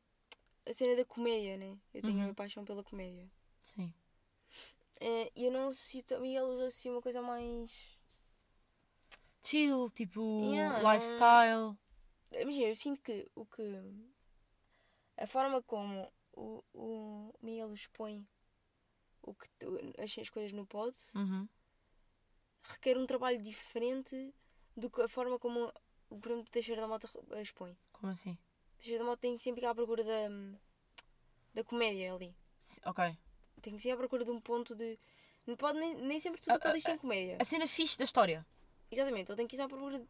a 0.65 0.73
cena 0.73 0.95
da 0.95 1.05
comédia, 1.05 1.57
né? 1.57 1.77
Eu 1.93 2.01
tenho 2.01 2.19
Uhum. 2.23 2.31
a 2.31 2.33
paixão 2.33 2.63
pela 2.65 2.83
comédia. 2.83 3.29
Sim. 3.61 3.93
É, 4.99 5.31
E 5.35 5.45
eu 5.45 5.51
não 5.51 5.67
associo 5.69 6.03
também 6.03 6.35
eles 6.37 6.59
assim 6.61 6.89
uma 6.89 7.01
coisa 7.01 7.21
mais. 7.21 7.97
Chill, 9.43 9.89
tipo, 9.91 10.41
Yeah, 10.53 10.81
não- 10.81 10.93
lifestyle. 10.93 11.77
Imagina, 12.31 12.67
eu 12.67 12.75
sinto 12.75 13.01
que 13.01 13.29
o 13.35 13.45
que. 13.45 13.61
A 15.17 15.27
forma 15.27 15.61
como 15.63 16.11
o, 16.33 16.63
o 16.73 17.33
Miguel 17.41 17.73
expõe 17.73 18.27
o 19.21 19.33
que, 19.33 19.47
tu- 19.59 19.79
as, 19.97 20.17
as 20.17 20.29
coisas 20.29 20.51
no 20.51 20.65
pod 20.65 20.95
Uhum. 21.15 21.47
requer 22.63 22.97
um 22.97 23.05
trabalho 23.05 23.41
diferente 23.41 24.33
do 24.75 24.89
que 24.89 25.01
a 25.01 25.07
forma 25.07 25.39
como 25.39 25.71
o 26.09 26.15
exemplo, 26.25 26.43
Teixeira 26.51 26.81
da 26.81 26.87
Mota 26.87 27.07
eh, 27.31 27.41
expõe. 27.41 27.77
Como 27.93 28.11
assim? 28.11 28.37
Teixeira 28.77 28.99
da 29.03 29.09
Mota 29.09 29.21
tem 29.21 29.37
que 29.37 29.43
sempre 29.43 29.61
ir 29.63 29.65
à 29.67 29.73
procura 29.75 30.03
da, 30.03 30.29
da 31.53 31.63
comédia 31.63 32.13
ali. 32.13 32.35
Ok. 32.85 33.17
Tem 33.61 33.75
que 33.75 33.81
ser 33.81 33.91
à 33.91 33.97
procura 33.97 34.23
de 34.25 34.31
um 34.31 34.39
ponto 34.39 34.75
de. 34.75 34.97
Não 35.47 35.55
pode 35.55 35.79
nem, 35.79 35.93
nem 35.95 36.19
sempre 36.19 36.41
tudo 36.41 36.55
o 36.55 36.59
que 36.59 36.67
ele 36.67 36.73
diz 36.75 36.83
tem 36.83 36.97
comédia. 36.97 37.37
A 37.39 37.43
cena 37.43 37.67
fixe 37.67 37.97
da 37.97 38.03
história. 38.03 38.45
Exatamente, 38.91 39.29
ele 39.31 39.37
tem 39.37 39.47
que 39.47 39.55
ir 39.55 39.61
à 39.61 39.67
procura 39.67 40.01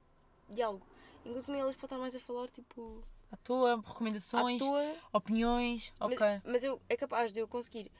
de 0.49 0.61
algo. 0.61 0.85
Enquanto 1.25 1.43
que 1.45 1.49
o 1.49 1.53
Miguel 1.53 1.67
pode 1.73 1.85
estar 1.85 1.97
mais 1.97 2.15
a 2.15 2.19
falar 2.19 2.49
tipo. 2.49 3.03
À 3.31 3.37
toa, 3.37 3.73
À 3.73 3.75
recomendações, 3.77 4.59
toa. 4.59 4.95
opiniões. 5.11 5.91
Ok. 5.99 6.17
Mas, 6.19 6.41
mas 6.45 6.63
eu 6.63 6.81
é 6.87 6.95
capaz 6.95 7.33
de 7.33 7.39
eu 7.39 7.47
conseguir. 7.47 7.91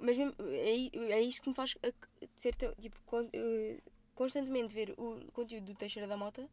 Mas 0.00 0.16
mesmo, 0.18 0.34
é, 0.40 1.12
é 1.14 1.20
isto 1.22 1.42
que 1.42 1.48
me 1.48 1.54
faz 1.54 1.74
a- 1.82 2.26
ser 2.36 2.54
tipo, 2.54 2.98
eh, 3.32 3.80
constantemente 4.14 4.74
ver 4.74 4.94
o 4.98 5.24
conteúdo 5.32 5.64
do 5.66 5.74
Teixeira 5.74 6.06
da 6.06 6.16
Mota 6.16 6.48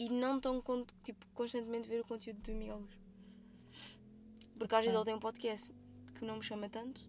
e 0.00 0.08
não 0.08 0.40
tão 0.40 0.62
tipo, 1.04 1.26
constantemente 1.34 1.86
ver 1.86 2.00
o 2.00 2.04
conteúdo 2.06 2.40
do 2.40 2.52
Miguel 2.52 2.78
Luz. 2.78 2.98
Porque 4.58 4.74
às 4.74 4.82
vezes 4.82 4.96
ele 4.96 5.04
tem 5.04 5.14
um 5.14 5.20
podcast 5.20 5.70
que 6.14 6.24
não 6.24 6.36
me 6.38 6.42
chama 6.42 6.70
tanto 6.70 7.02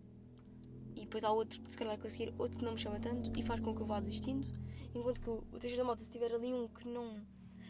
e 0.93 1.01
depois 1.01 1.23
há 1.23 1.31
outro 1.31 1.61
que 1.61 1.71
se 1.71 1.77
calhar 1.77 1.97
conseguir 1.97 2.33
outro 2.37 2.59
que 2.59 2.65
não 2.65 2.73
me 2.73 2.77
chama 2.77 2.99
tanto 2.99 3.31
e 3.37 3.41
faz 3.41 3.61
com 3.61 3.73
que 3.73 3.81
eu 3.81 3.85
vá 3.85 4.01
desistindo. 4.01 4.45
Enquanto 4.93 5.21
que 5.21 5.29
o, 5.29 5.41
Teixeira 5.57 5.83
da 5.83 5.85
Mota, 5.85 6.03
se 6.03 6.09
tiver 6.09 6.33
ali 6.33 6.53
um 6.53 6.67
que 6.67 6.85
não. 6.85 7.25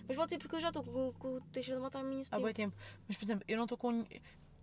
Mas 0.07 0.17
pode 0.17 0.31
ser 0.31 0.39
porque 0.39 0.55
eu 0.55 0.59
já 0.59 0.69
estou 0.69 0.83
com, 0.83 1.13
com 1.13 1.35
o 1.35 1.41
Teixeira 1.41 1.79
da 1.79 1.83
Mota 1.83 1.99
há 1.99 2.01
Há 2.01 2.23
tempo. 2.23 2.43
bem 2.43 2.53
tempo. 2.53 2.75
Mas, 3.07 3.15
por 3.15 3.23
exemplo, 3.23 3.45
eu 3.47 3.57
não 3.57 3.65
estou 3.65 3.77
com. 3.77 4.03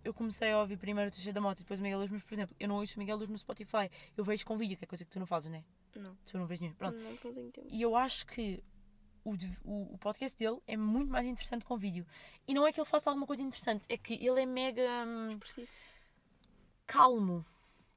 Eu 0.03 0.13
comecei 0.13 0.51
a 0.51 0.59
ouvir 0.59 0.77
primeiro 0.77 1.09
o 1.09 1.11
Teixeira 1.11 1.35
da 1.35 1.41
Mota 1.41 1.61
e 1.61 1.63
depois 1.63 1.79
o 1.79 1.83
Miguel 1.83 1.99
Luz, 1.99 2.11
mas, 2.11 2.21
por 2.21 2.33
exemplo, 2.33 2.53
eu 2.59 2.67
não 2.67 2.75
ouço 2.79 2.95
o 2.97 2.99
Miguel 2.99 3.15
Luz 3.15 3.29
no 3.29 3.37
Spotify. 3.37 3.89
Eu 4.17 4.25
vejo 4.25 4.45
com 4.45 4.57
vídeo, 4.57 4.77
que 4.77 4.83
é 4.83 4.87
coisa 4.87 5.05
que 5.05 5.11
tu 5.11 5.19
não 5.19 5.25
fazes, 5.25 5.49
né? 5.49 5.63
Não, 5.95 6.15
Tu 6.25 6.37
não 6.37 6.45
vês 6.45 6.59
nenhum. 6.59 6.73
Pronto. 6.73 6.97
não, 6.97 7.11
não 7.11 7.17
tenho 7.17 7.51
tempo. 7.51 7.67
E 7.71 7.81
eu 7.81 7.95
acho 7.95 8.25
que 8.25 8.61
o, 9.23 9.33
o, 9.63 9.93
o 9.93 9.97
podcast 9.97 10.37
dele 10.37 10.59
é 10.67 10.75
muito 10.77 11.11
mais 11.11 11.25
interessante 11.25 11.65
com 11.65 11.77
vídeo. 11.77 12.05
E 12.47 12.53
não 12.53 12.65
é 12.67 12.71
que 12.73 12.79
ele 12.79 12.87
faça 12.87 13.09
alguma 13.09 13.25
coisa 13.27 13.41
interessante, 13.41 13.83
é 13.89 13.97
que 13.97 14.13
ele 14.13 14.41
é 14.41 14.45
mega 14.45 14.81
hum, 15.07 15.29
Expressivo. 15.31 15.67
calmo. 16.87 17.45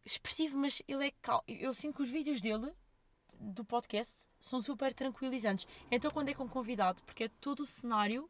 Expressivo, 0.05 0.59
mas 0.59 0.83
ele 0.89 1.07
é 1.09 1.11
calmo. 1.23 1.45
Eu 1.47 1.73
sinto 1.73 1.97
que 1.97 2.03
os 2.03 2.11
vídeos 2.11 2.41
dele, 2.41 2.73
do 3.39 3.65
podcast, 3.65 4.27
são 4.41 4.61
super 4.61 4.93
tranquilizantes. 4.93 5.67
Então, 5.91 6.11
quando 6.11 6.29
é 6.29 6.35
com 6.35 6.49
convidado, 6.49 7.03
porque 7.05 7.25
é 7.25 7.29
todo 7.41 7.61
o 7.61 7.67
cenário, 7.67 8.29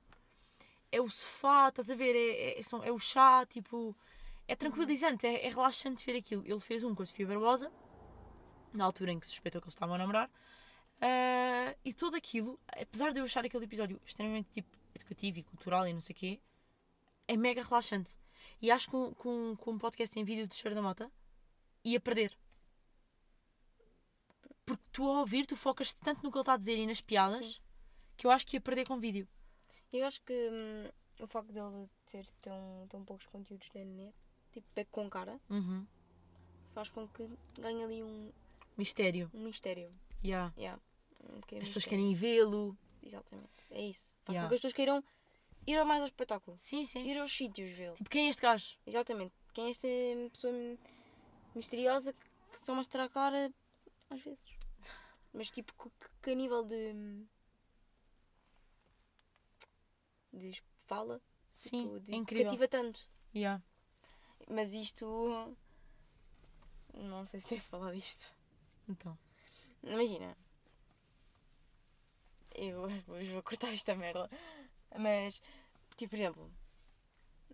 é 0.90 1.00
o 1.00 1.08
sofá, 1.08 1.68
estás 1.68 1.90
a 1.90 1.94
ver? 1.94 2.14
É, 2.14 2.58
é, 2.58 2.62
são- 2.62 2.84
é 2.84 2.92
o 2.92 2.98
chá, 2.98 3.46
tipo. 3.46 3.96
É 4.46 4.54
tranquilizante, 4.56 5.26
é, 5.26 5.46
é 5.46 5.48
relaxante 5.48 6.04
ver 6.04 6.18
aquilo. 6.18 6.42
Ele 6.44 6.60
fez 6.60 6.82
um 6.84 6.94
com 6.94 7.02
a 7.02 7.06
Sofia 7.06 7.26
Barbosa, 7.26 7.72
na 8.72 8.84
altura 8.84 9.12
em 9.12 9.20
que 9.20 9.26
suspeitou 9.26 9.60
que 9.62 9.66
eles 9.66 9.74
estavam 9.74 9.94
a 9.94 9.98
namorar. 9.98 10.28
Ah, 11.04 11.74
e 11.84 11.92
tudo 11.92 12.16
aquilo, 12.16 12.58
apesar 12.80 13.12
de 13.12 13.18
eu 13.18 13.24
achar 13.24 13.44
aquele 13.44 13.64
episódio 13.64 14.00
extremamente 14.06 14.48
tipo, 14.50 14.68
educativo 14.94 15.38
e 15.40 15.42
cultural 15.42 15.86
e 15.88 15.92
não 15.92 16.00
sei 16.00 16.14
o 16.14 16.16
quê, 16.16 16.40
é 17.26 17.36
mega 17.36 17.62
relaxante. 17.62 18.16
E 18.60 18.70
acho 18.70 18.86
que 18.86 18.92
com, 18.92 19.12
com, 19.14 19.56
com 19.56 19.70
um 19.72 19.78
podcast 19.78 20.16
em 20.18 20.24
vídeo 20.24 20.46
do 20.46 20.54
Cheiro 20.54 20.74
da 20.76 20.80
Mota 20.82 21.10
ia 21.84 21.98
perder. 21.98 22.36
Porque 24.64 24.82
tu 24.92 25.02
ao 25.04 25.16
ouvir, 25.20 25.44
tu 25.46 25.56
focas 25.56 25.92
tanto 25.92 26.22
no 26.22 26.30
que 26.30 26.36
ele 26.38 26.42
está 26.42 26.54
a 26.54 26.56
dizer 26.56 26.76
e 26.78 26.86
nas 26.86 27.00
piadas 27.00 27.46
Sim. 27.46 27.60
que 28.16 28.26
eu 28.26 28.30
acho 28.30 28.46
que 28.46 28.56
ia 28.56 28.60
perder 28.60 28.86
com 28.86 28.98
vídeo. 29.00 29.26
Eu 29.92 30.06
acho 30.06 30.22
que 30.22 30.32
hum, 30.32 30.88
o 31.20 31.26
facto 31.26 31.52
dele 31.52 31.88
ter 32.06 32.24
tão, 32.40 32.86
tão 32.88 33.04
poucos 33.04 33.26
conteúdos 33.26 33.68
na 33.74 33.84
net, 33.84 34.14
tipo 34.52 34.66
da 34.74 34.84
com 34.84 35.10
cara, 35.10 35.40
Uhum. 35.50 35.84
faz 36.72 36.88
com 36.90 37.06
que 37.08 37.28
ganhe 37.58 37.82
ali 37.82 38.02
um, 38.02 38.30
Mistério. 38.78 39.28
um 39.34 39.44
mistério. 39.44 39.90
Yeah. 40.24 40.52
Yeah, 40.56 40.80
um 41.22 41.38
As 41.58 41.68
pessoas 41.68 41.84
querem 41.84 42.14
vê-lo. 42.14 42.76
Exatamente, 43.02 43.50
é 43.70 43.82
isso. 43.82 44.16
Yeah. 44.28 44.48
que 44.48 44.54
as 44.54 44.60
pessoas 44.60 44.72
queiram 44.72 45.04
ir 45.66 45.76
ao 45.76 45.84
mais 45.84 46.00
ao 46.00 46.06
espetáculo, 46.06 46.56
Sim, 46.58 46.84
sim. 46.86 47.04
ir 47.04 47.18
aos 47.18 47.32
sítios 47.32 47.70
vê-lo. 47.72 47.96
Tipo, 47.96 48.10
quem 48.10 48.26
é 48.26 48.30
este 48.30 48.42
gajo? 48.42 48.76
Exatamente. 48.86 49.34
Quem 49.52 49.66
é 49.66 49.70
esta 49.70 49.88
pessoa 50.32 50.52
misteriosa 51.54 52.12
que, 52.12 52.26
que 52.52 52.64
só 52.64 52.74
mostra 52.74 53.04
a 53.04 53.08
cara 53.08 53.52
às 54.10 54.20
vezes. 54.20 54.40
Mas 55.32 55.50
tipo, 55.50 55.72
que, 55.74 55.90
que 56.22 56.30
a 56.30 56.34
nível 56.34 56.62
de. 56.64 57.24
de 60.32 60.62
fala, 60.86 61.20
Sim, 61.54 61.84
tipo, 61.84 62.00
de 62.00 62.12
é 62.12 62.16
incrível. 62.16 62.46
cativa 62.46 62.68
tanto. 62.68 63.00
Yeah. 63.34 63.62
Mas 64.48 64.74
isto. 64.74 65.56
Não 66.94 67.24
sei 67.24 67.40
se 67.40 67.48
devo 67.48 67.62
falar 67.62 67.92
disto. 67.92 68.34
Então. 68.88 69.18
Imagina. 69.82 70.36
Eu 72.54 72.82
hoje 73.08 73.32
vou 73.32 73.42
cortar 73.42 73.72
esta 73.72 73.94
merda. 73.94 74.28
Mas, 74.98 75.40
tipo, 75.96 76.10
por 76.10 76.16
exemplo. 76.16 76.52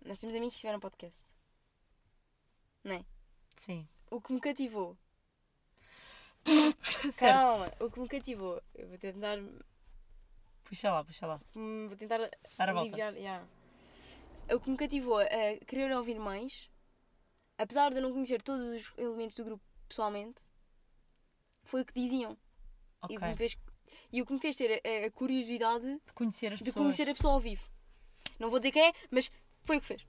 Nós 0.05 0.17
temos 0.19 0.35
amigos 0.35 0.55
que 0.55 0.61
tiveram 0.61 0.79
podcast. 0.79 1.23
Não 2.83 2.95
é? 2.95 3.05
Sim. 3.57 3.87
O 4.09 4.21
que 4.21 4.31
me 4.33 4.39
cativou. 4.39 4.97
Calma, 7.17 7.71
o 7.79 7.89
que 7.91 7.99
me 7.99 8.07
cativou. 8.07 8.61
Eu 8.73 8.87
vou 8.87 8.97
tentar. 8.97 9.37
Puxa 10.63 10.91
lá, 10.91 11.03
puxa 11.03 11.25
lá. 11.27 11.41
hum, 11.55 11.87
Vou 11.87 11.97
tentar 11.97 12.17
Dar 12.57 12.69
a 12.69 12.73
volta. 12.73 12.87
aliviar. 12.87 13.13
yeah. 13.15 13.45
O 14.53 14.59
que 14.59 14.69
me 14.69 14.77
cativou 14.77 15.19
a 15.19 15.65
querer 15.67 15.91
ouvir 15.95 16.17
mais, 16.17 16.69
apesar 17.57 17.89
de 17.91 17.97
eu 17.97 18.01
não 18.01 18.11
conhecer 18.13 18.41
todos 18.41 18.63
os 18.81 18.97
elementos 18.97 19.35
do 19.35 19.43
grupo 19.43 19.63
pessoalmente, 19.87 20.43
foi 21.63 21.81
o 21.81 21.85
que 21.85 21.93
diziam. 21.93 22.37
Ok. 23.01 23.15
E, 23.15 23.17
o 23.17 23.19
que 23.21 23.27
me 23.27 23.35
fez, 23.35 23.57
e 24.11 24.21
o 24.21 24.25
que 24.25 24.33
me 24.33 24.39
fez 24.39 24.55
ter 24.55 24.81
a, 24.85 25.05
a 25.07 25.11
curiosidade 25.11 25.85
De 26.05 26.13
conhecer 26.13 26.53
as 26.53 26.59
de 26.59 26.65
pessoas. 26.65 26.83
conhecer 26.85 27.09
a 27.09 27.15
pessoa 27.15 27.33
ao 27.35 27.39
vivo. 27.39 27.67
Não 28.39 28.49
vou 28.49 28.59
dizer 28.59 28.71
quem 28.71 28.87
é, 28.87 28.93
mas 29.11 29.31
foi 29.63 29.77
o 29.77 29.81
que 29.81 29.87
fez. 29.87 30.05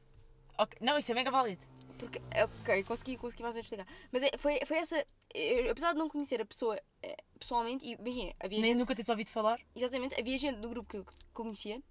Ok, 0.59 0.79
Não, 0.81 0.99
isso 0.99 1.11
é 1.11 1.15
mega 1.15 1.31
válido. 1.31 1.67
Porque, 1.99 2.19
ok, 2.63 2.85
consegui, 2.85 3.17
consegui 3.19 3.43
mais 3.43 3.55
ou 3.55 3.63
menos 3.63 3.71
explicar. 3.73 3.87
Mas 4.11 4.23
é- 4.23 4.37
foi, 4.39 4.59
foi 4.65 4.79
essa. 4.79 5.07
eu, 5.35 5.71
apesar 5.71 5.93
de 5.93 5.99
não 5.99 6.09
conhecer 6.09 6.41
a 6.41 6.47
pessoa 6.47 6.81
eh, 7.03 7.17
pessoalmente, 7.39 7.85
e 7.85 7.93
imagina, 7.93 8.35
havia 8.41 8.59
Nem 8.61 8.71
gente. 8.71 8.79
nunca 8.81 8.95
teres 8.95 9.09
ouvido 9.11 9.29
falar. 9.31 9.61
Exatamente, 9.75 10.19
havia 10.19 10.39
gente 10.39 10.59
do 10.61 10.69
grupo 10.71 10.89
que 10.89 10.97
eu 10.97 11.07
conhecia. 11.35 11.83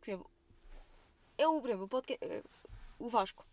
Por 0.00 0.08
exemplo, 0.10 0.30
eu, 1.36 1.60
por 1.60 1.68
exemplo, 1.68 1.84
o 1.84 1.88
podcast. 1.88 2.24
eh, 2.24 2.42
o 2.98 3.08
Vasco. 3.08 3.44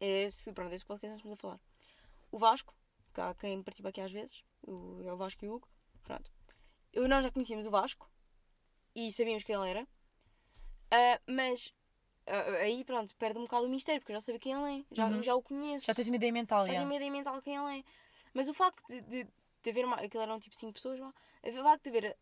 Esse, 0.00 0.50
pronto, 0.52 0.72
esse 0.74 0.84
podcast 0.84 1.10
nós 1.10 1.18
estamos 1.18 1.38
a 1.38 1.40
falar. 1.40 1.60
O 2.32 2.38
Vasco, 2.38 2.74
que 3.12 3.20
há 3.20 3.34
quem 3.34 3.62
participa 3.62 3.90
aqui 3.90 4.00
às 4.00 4.12
vezes, 4.12 4.42
o, 4.62 5.02
é 5.04 5.12
o 5.12 5.16
Vasco 5.16 5.44
e 5.44 5.48
o 5.48 5.56
Hugo. 5.56 5.68
Pronto. 6.04 6.30
Eu, 6.92 7.08
nós 7.08 7.24
já 7.24 7.30
conhecíamos 7.30 7.66
o 7.66 7.70
Vasco 7.70 8.08
e 8.94 9.12
sabíamos 9.12 9.44
quem 9.44 9.54
ele 9.54 9.70
era. 9.70 9.88
Ah, 10.90 11.20
mas 11.26 11.72
ah, 12.26 12.56
aí, 12.62 12.84
pronto, 12.84 13.14
perde 13.16 13.38
um 13.38 13.42
bocado 13.42 13.66
o 13.66 13.68
mistério, 13.68 14.00
porque 14.00 14.12
eu 14.12 14.16
já 14.16 14.20
sabia 14.20 14.40
quem 14.40 14.52
ele 14.52 14.80
é. 14.80 14.84
Já, 14.92 15.06
Uhum. 15.06 15.22
já 15.22 15.34
o 15.34 15.42
conheço. 15.42 15.86
Já 15.86 15.94
tens 15.94 16.08
uma 16.08 16.16
ideia 16.16 16.32
mental, 16.32 16.66
Já 16.66 16.72
já. 16.72 16.78
tenho 16.78 16.88
uma 16.88 16.96
ideia 16.96 17.10
mental 17.10 17.40
quem 17.42 17.54
ele 17.56 17.78
é. 17.80 17.84
Mas 18.34 18.48
o 18.48 18.54
facto 18.54 18.84
de, 18.86 19.00
de, 19.02 19.24
de 19.62 19.70
haver. 19.70 19.84
uma- 19.84 19.96
Aquilo 19.96 20.22
eram 20.22 20.38
tipo 20.40 20.54
5 20.56 20.72
pessoas, 20.72 20.98
vá. 20.98 21.12
O 21.42 21.52
facto 21.62 21.82
de 21.84 21.88
haver 21.96 22.18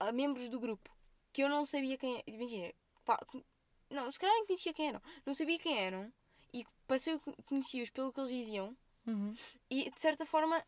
ah, 0.00 0.12
membros 0.12 0.48
do 0.48 0.58
grupo 0.60 0.94
que 1.32 1.42
eu 1.42 1.48
não 1.48 1.64
sabia 1.66 1.96
quem. 1.98 2.22
Imagina, 2.26 2.72
pá, 3.04 3.18
não, 3.90 4.10
se 4.10 4.18
calhar 4.18 4.34
nem 4.34 4.46
conhecia 4.46 4.72
quem 4.72 4.88
eram. 4.88 5.02
Não 5.24 5.34
sabia 5.34 5.58
quem 5.58 5.78
eram. 5.78 6.12
E 6.52 6.64
passei 6.86 7.14
a 7.14 7.18
co- 7.18 7.36
conheci-os 7.44 7.90
pelo 7.90 8.12
que 8.12 8.20
eles 8.20 8.30
diziam. 8.30 8.76
Uhum. 9.06 9.34
E 9.70 9.90
de 9.90 10.00
certa 10.00 10.24
forma 10.26 10.64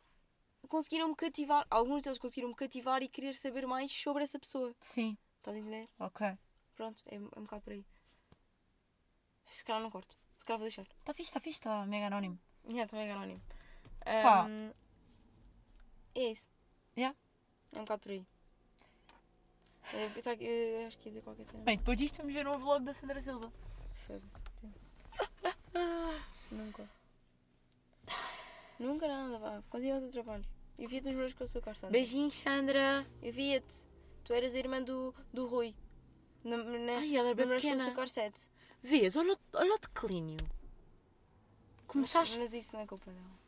conseguiram-me 0.68 1.14
cativar. 1.14 1.66
Alguns 1.70 2.02
deles 2.02 2.18
conseguiram-me 2.18 2.54
cativar 2.54 3.02
e 3.02 3.08
querer 3.08 3.34
saber 3.36 3.66
mais 3.66 3.92
sobre 3.92 4.24
essa 4.24 4.38
pessoa. 4.38 4.74
Sim, 4.80 5.16
Estás 5.38 5.56
a 5.56 5.60
entender? 5.60 5.88
ok. 5.98 6.38
Pronto, 6.74 7.02
é, 7.06 7.16
é 7.16 7.18
um 7.18 7.42
bocado 7.42 7.62
por 7.62 7.72
aí. 7.72 7.84
Se 9.46 9.64
calhar 9.64 9.82
não 9.82 9.90
corto. 9.90 10.16
Se 10.36 10.44
calhar 10.44 10.58
vou 10.58 10.66
deixar. 10.68 10.82
Está 10.82 11.12
fixe, 11.14 11.30
está 11.30 11.40
fixe, 11.40 11.58
está 11.58 11.86
mega 11.86 12.06
anónimo. 12.06 12.38
Já, 12.68 12.86
também 12.86 13.08
é 13.08 13.12
anónimo. 13.12 13.42
Pá. 14.04 14.44
Ahm, 14.44 14.72
é 16.14 16.30
isso. 16.30 16.46
Yeah. 16.96 17.16
É 17.72 17.78
um 17.78 17.82
bocado 17.84 18.02
por 18.02 18.12
aí. 18.12 18.26
Eu 19.94 20.10
pensava 20.10 20.36
que 20.36 20.44
eu 20.44 20.86
acho 20.86 20.98
que 20.98 21.08
ia 21.08 21.12
dizer 21.12 21.22
qualquer 21.22 21.44
cena. 21.46 21.64
Bem, 21.64 21.78
depois 21.78 21.96
disto 21.96 22.18
vamos 22.18 22.34
ver 22.34 22.46
um 22.46 22.58
vlog 22.58 22.84
da 22.84 22.92
Sandra 22.92 23.20
Silva. 23.20 23.50
Foda-se. 24.06 24.42
Nunca. 26.54 26.88
Nunca 28.78 29.08
nada, 29.08 29.38
vá. 29.38 29.62
Continua 29.70 29.98
o 29.98 30.00
teu 30.02 30.10
trabalho. 30.12 30.44
Eu 30.78 30.88
via-te 30.88 31.08
nos 31.08 31.16
meus 31.16 31.34
com 31.34 31.44
o 31.44 31.48
seu 31.48 31.60
Sandra. 31.62 31.90
Beijinhos, 31.90 32.34
Sandra. 32.38 33.06
Eu 33.22 33.32
via-te. 33.32 33.84
Tu 34.24 34.32
eras 34.32 34.54
a 34.54 34.58
irmã 34.58 34.80
do, 34.82 35.14
do 35.32 35.46
Rui. 35.46 35.74
Na, 36.44 36.56
na, 36.56 36.92
Ai, 36.98 37.16
ela 37.16 37.28
é 37.28 37.30
no 37.30 37.36
bem 37.36 37.46
Meus 37.46 37.62
com 37.62 37.68
o 37.68 37.76
pequena. 37.76 38.06
7. 38.06 38.48
Vês, 38.82 39.16
olha, 39.16 39.32
o- 39.32 39.38
olha 39.54 39.74
o 39.74 39.78
declínio. 39.78 40.36
Começaste. 41.86 42.38
Mas 42.38 42.52
isso 42.52 42.74
não 42.76 42.82
é 42.82 42.86
culpa 42.86 43.10
dela. 43.10 43.38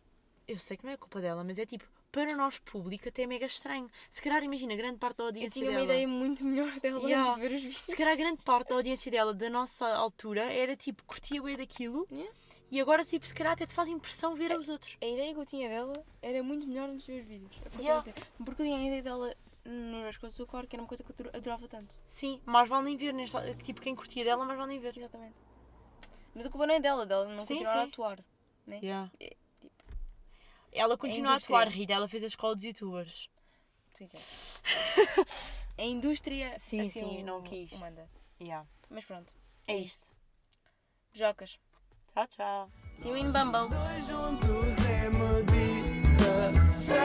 Eu 0.49 0.59
sei 0.59 0.76
que 0.76 0.85
não 0.85 0.93
é 0.93 0.97
culpa 0.97 1.20
dela, 1.20 1.45
mas 1.45 1.59
é 1.59 1.66
tipo, 1.66 1.85
para 2.11 2.35
nós 2.37 2.59
público 2.59 3.09
até 3.09 3.22
é 3.22 3.26
mega 3.26 3.47
estranho. 3.47 3.89
Se 4.09 4.20
calhar, 4.20 4.43
imagina, 4.43 4.74
grande 4.74 4.99
parte 4.99 5.18
da 5.18 5.24
Eu 5.24 5.26
audiência 5.28 5.51
tinha 5.61 5.66
uma 5.70 5.81
dela. 5.81 5.85
ideia 5.93 6.09
muito 6.09 6.45
melhor 6.45 6.72
dela 6.81 7.01
Yeah. 7.07 7.31
antes 7.31 7.35
de 7.43 7.49
ver 7.49 7.55
os 7.55 7.62
vídeos. 7.62 7.83
Se 7.87 7.97
calhar 7.97 8.16
grande 8.16 8.43
parte 8.43 8.70
da 8.70 8.74
audiência 8.74 9.11
dela, 9.12 9.33
da 9.33 9.49
nossa 9.49 9.87
altura, 9.87 10.43
era 10.53 10.74
tipo, 10.74 11.05
curtia 11.05 11.41
bem 11.41 11.57
daquilo. 11.57 12.05
Yeah. 12.11 12.33
E 12.71 12.81
agora, 12.81 13.05
tipo, 13.05 13.27
se 13.27 13.35
calhar 13.35 13.53
até 13.55 13.66
te 13.66 13.73
faz 13.73 13.89
impressão 13.89 14.35
ver 14.35 14.57
os 14.57 14.68
outros. 14.68 14.97
A 15.03 15.05
ideia 15.07 15.35
que 15.35 15.41
eu 15.41 15.47
tinha 15.47 15.68
dela 15.68 15.93
era 16.23 16.43
muito 16.43 16.66
melhor 16.68 16.89
antes 16.89 17.05
de 17.07 17.12
ver 17.12 17.21
os 17.23 17.27
vídeos. 17.27 17.57
É 17.64 17.66
o 17.66 17.71
que 17.71 17.77
eu 17.79 17.81
Yeah. 17.83 18.01
a 18.01 18.12
dizer. 18.12 18.27
Porque 18.45 18.62
eu 18.62 18.66
tinha 18.66 18.79
a 18.79 18.83
ideia 18.85 19.03
dela 19.03 19.37
no 19.64 20.03
Rasco 20.05 20.27
Açúcar, 20.27 20.66
que 20.66 20.77
era 20.77 20.83
uma 20.83 20.89
coisa 20.89 21.03
que 21.03 21.11
eu 21.11 21.16
ador- 21.18 21.37
adorava 21.37 21.66
tanto. 21.68 21.99
Sim, 22.07 22.41
mais 22.47 22.68
vale 22.68 22.85
nem 22.85 22.97
ver. 22.97 23.12
Nesta... 23.12 23.55
Tipo, 23.57 23.81
quem 23.81 23.95
curtia 23.97 24.25
dela, 24.25 24.45
mais 24.45 24.57
vale 24.59 24.71
nem 24.71 24.79
ver. 24.81 24.97
Exatamente. 24.97 25.35
Mas 26.33 26.47
a 26.47 26.51
culpa 26.51 26.66
não 26.66 26.75
é 26.75 26.81
dela, 26.81 27.05
dela 27.05 27.25
não 27.27 27.43
Sim, 27.45 27.55
continuar 27.55 27.79
a 27.79 27.83
sim. 27.83 27.89
atuar. 27.89 28.25
Yeah. 28.68 29.11
É, 29.18 29.37
tipo, 29.61 29.73
Ela 30.71 30.97
continua 30.97 31.33
a 31.33 31.35
indústria. 31.35 31.57
atuar, 31.59 31.68
Rita. 31.73 31.93
Ela 31.93 32.07
fez 32.09 32.23
a 32.23 32.27
escola 32.29 32.55
dos 32.55 32.64
youtubers. 32.64 33.29
tu 33.95 34.05
entendes. 34.05 34.61
a 35.77 35.83
indústria 35.83 36.57
Sim, 36.61 36.83
assim 36.83 36.89
sim, 36.91 37.23
não 37.25 37.43
quis. 37.43 37.73
manda. 37.73 38.09
Yeah. 38.41 38.64
Mas 38.89 39.05
pronto. 39.05 39.35
É 39.66 39.77
isto. 39.77 40.14
Jocas. 41.12 41.59
Tchau, 42.12 42.26
tchau. 42.26 42.68
See 42.96 43.08
you 43.08 43.14
in 43.14 43.30
Bumble. 43.30 43.68
Dois 43.68 44.08
juntos 44.08 44.76
é 44.88 45.11
meditação. 45.11 46.96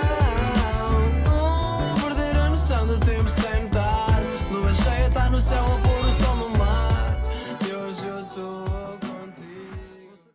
É 2.18 2.38
a 2.38 2.50
noção 2.50 2.88
do 2.88 3.00
tempo 3.00 3.30
sem 3.30 3.64
notar. 3.66 4.20
Lua 4.52 4.74
cheia 4.74 5.08
está 5.08 5.30
no 5.30 5.40
céu 5.40 5.64
a 5.64 5.78
pôr 5.80 6.06
o 6.08 6.12
sol 6.12 6.36
no 6.38 6.50
mar. 6.58 7.22
E 7.68 7.72
hoje 7.72 8.08
eu 8.08 8.22
estou. 8.24 9.05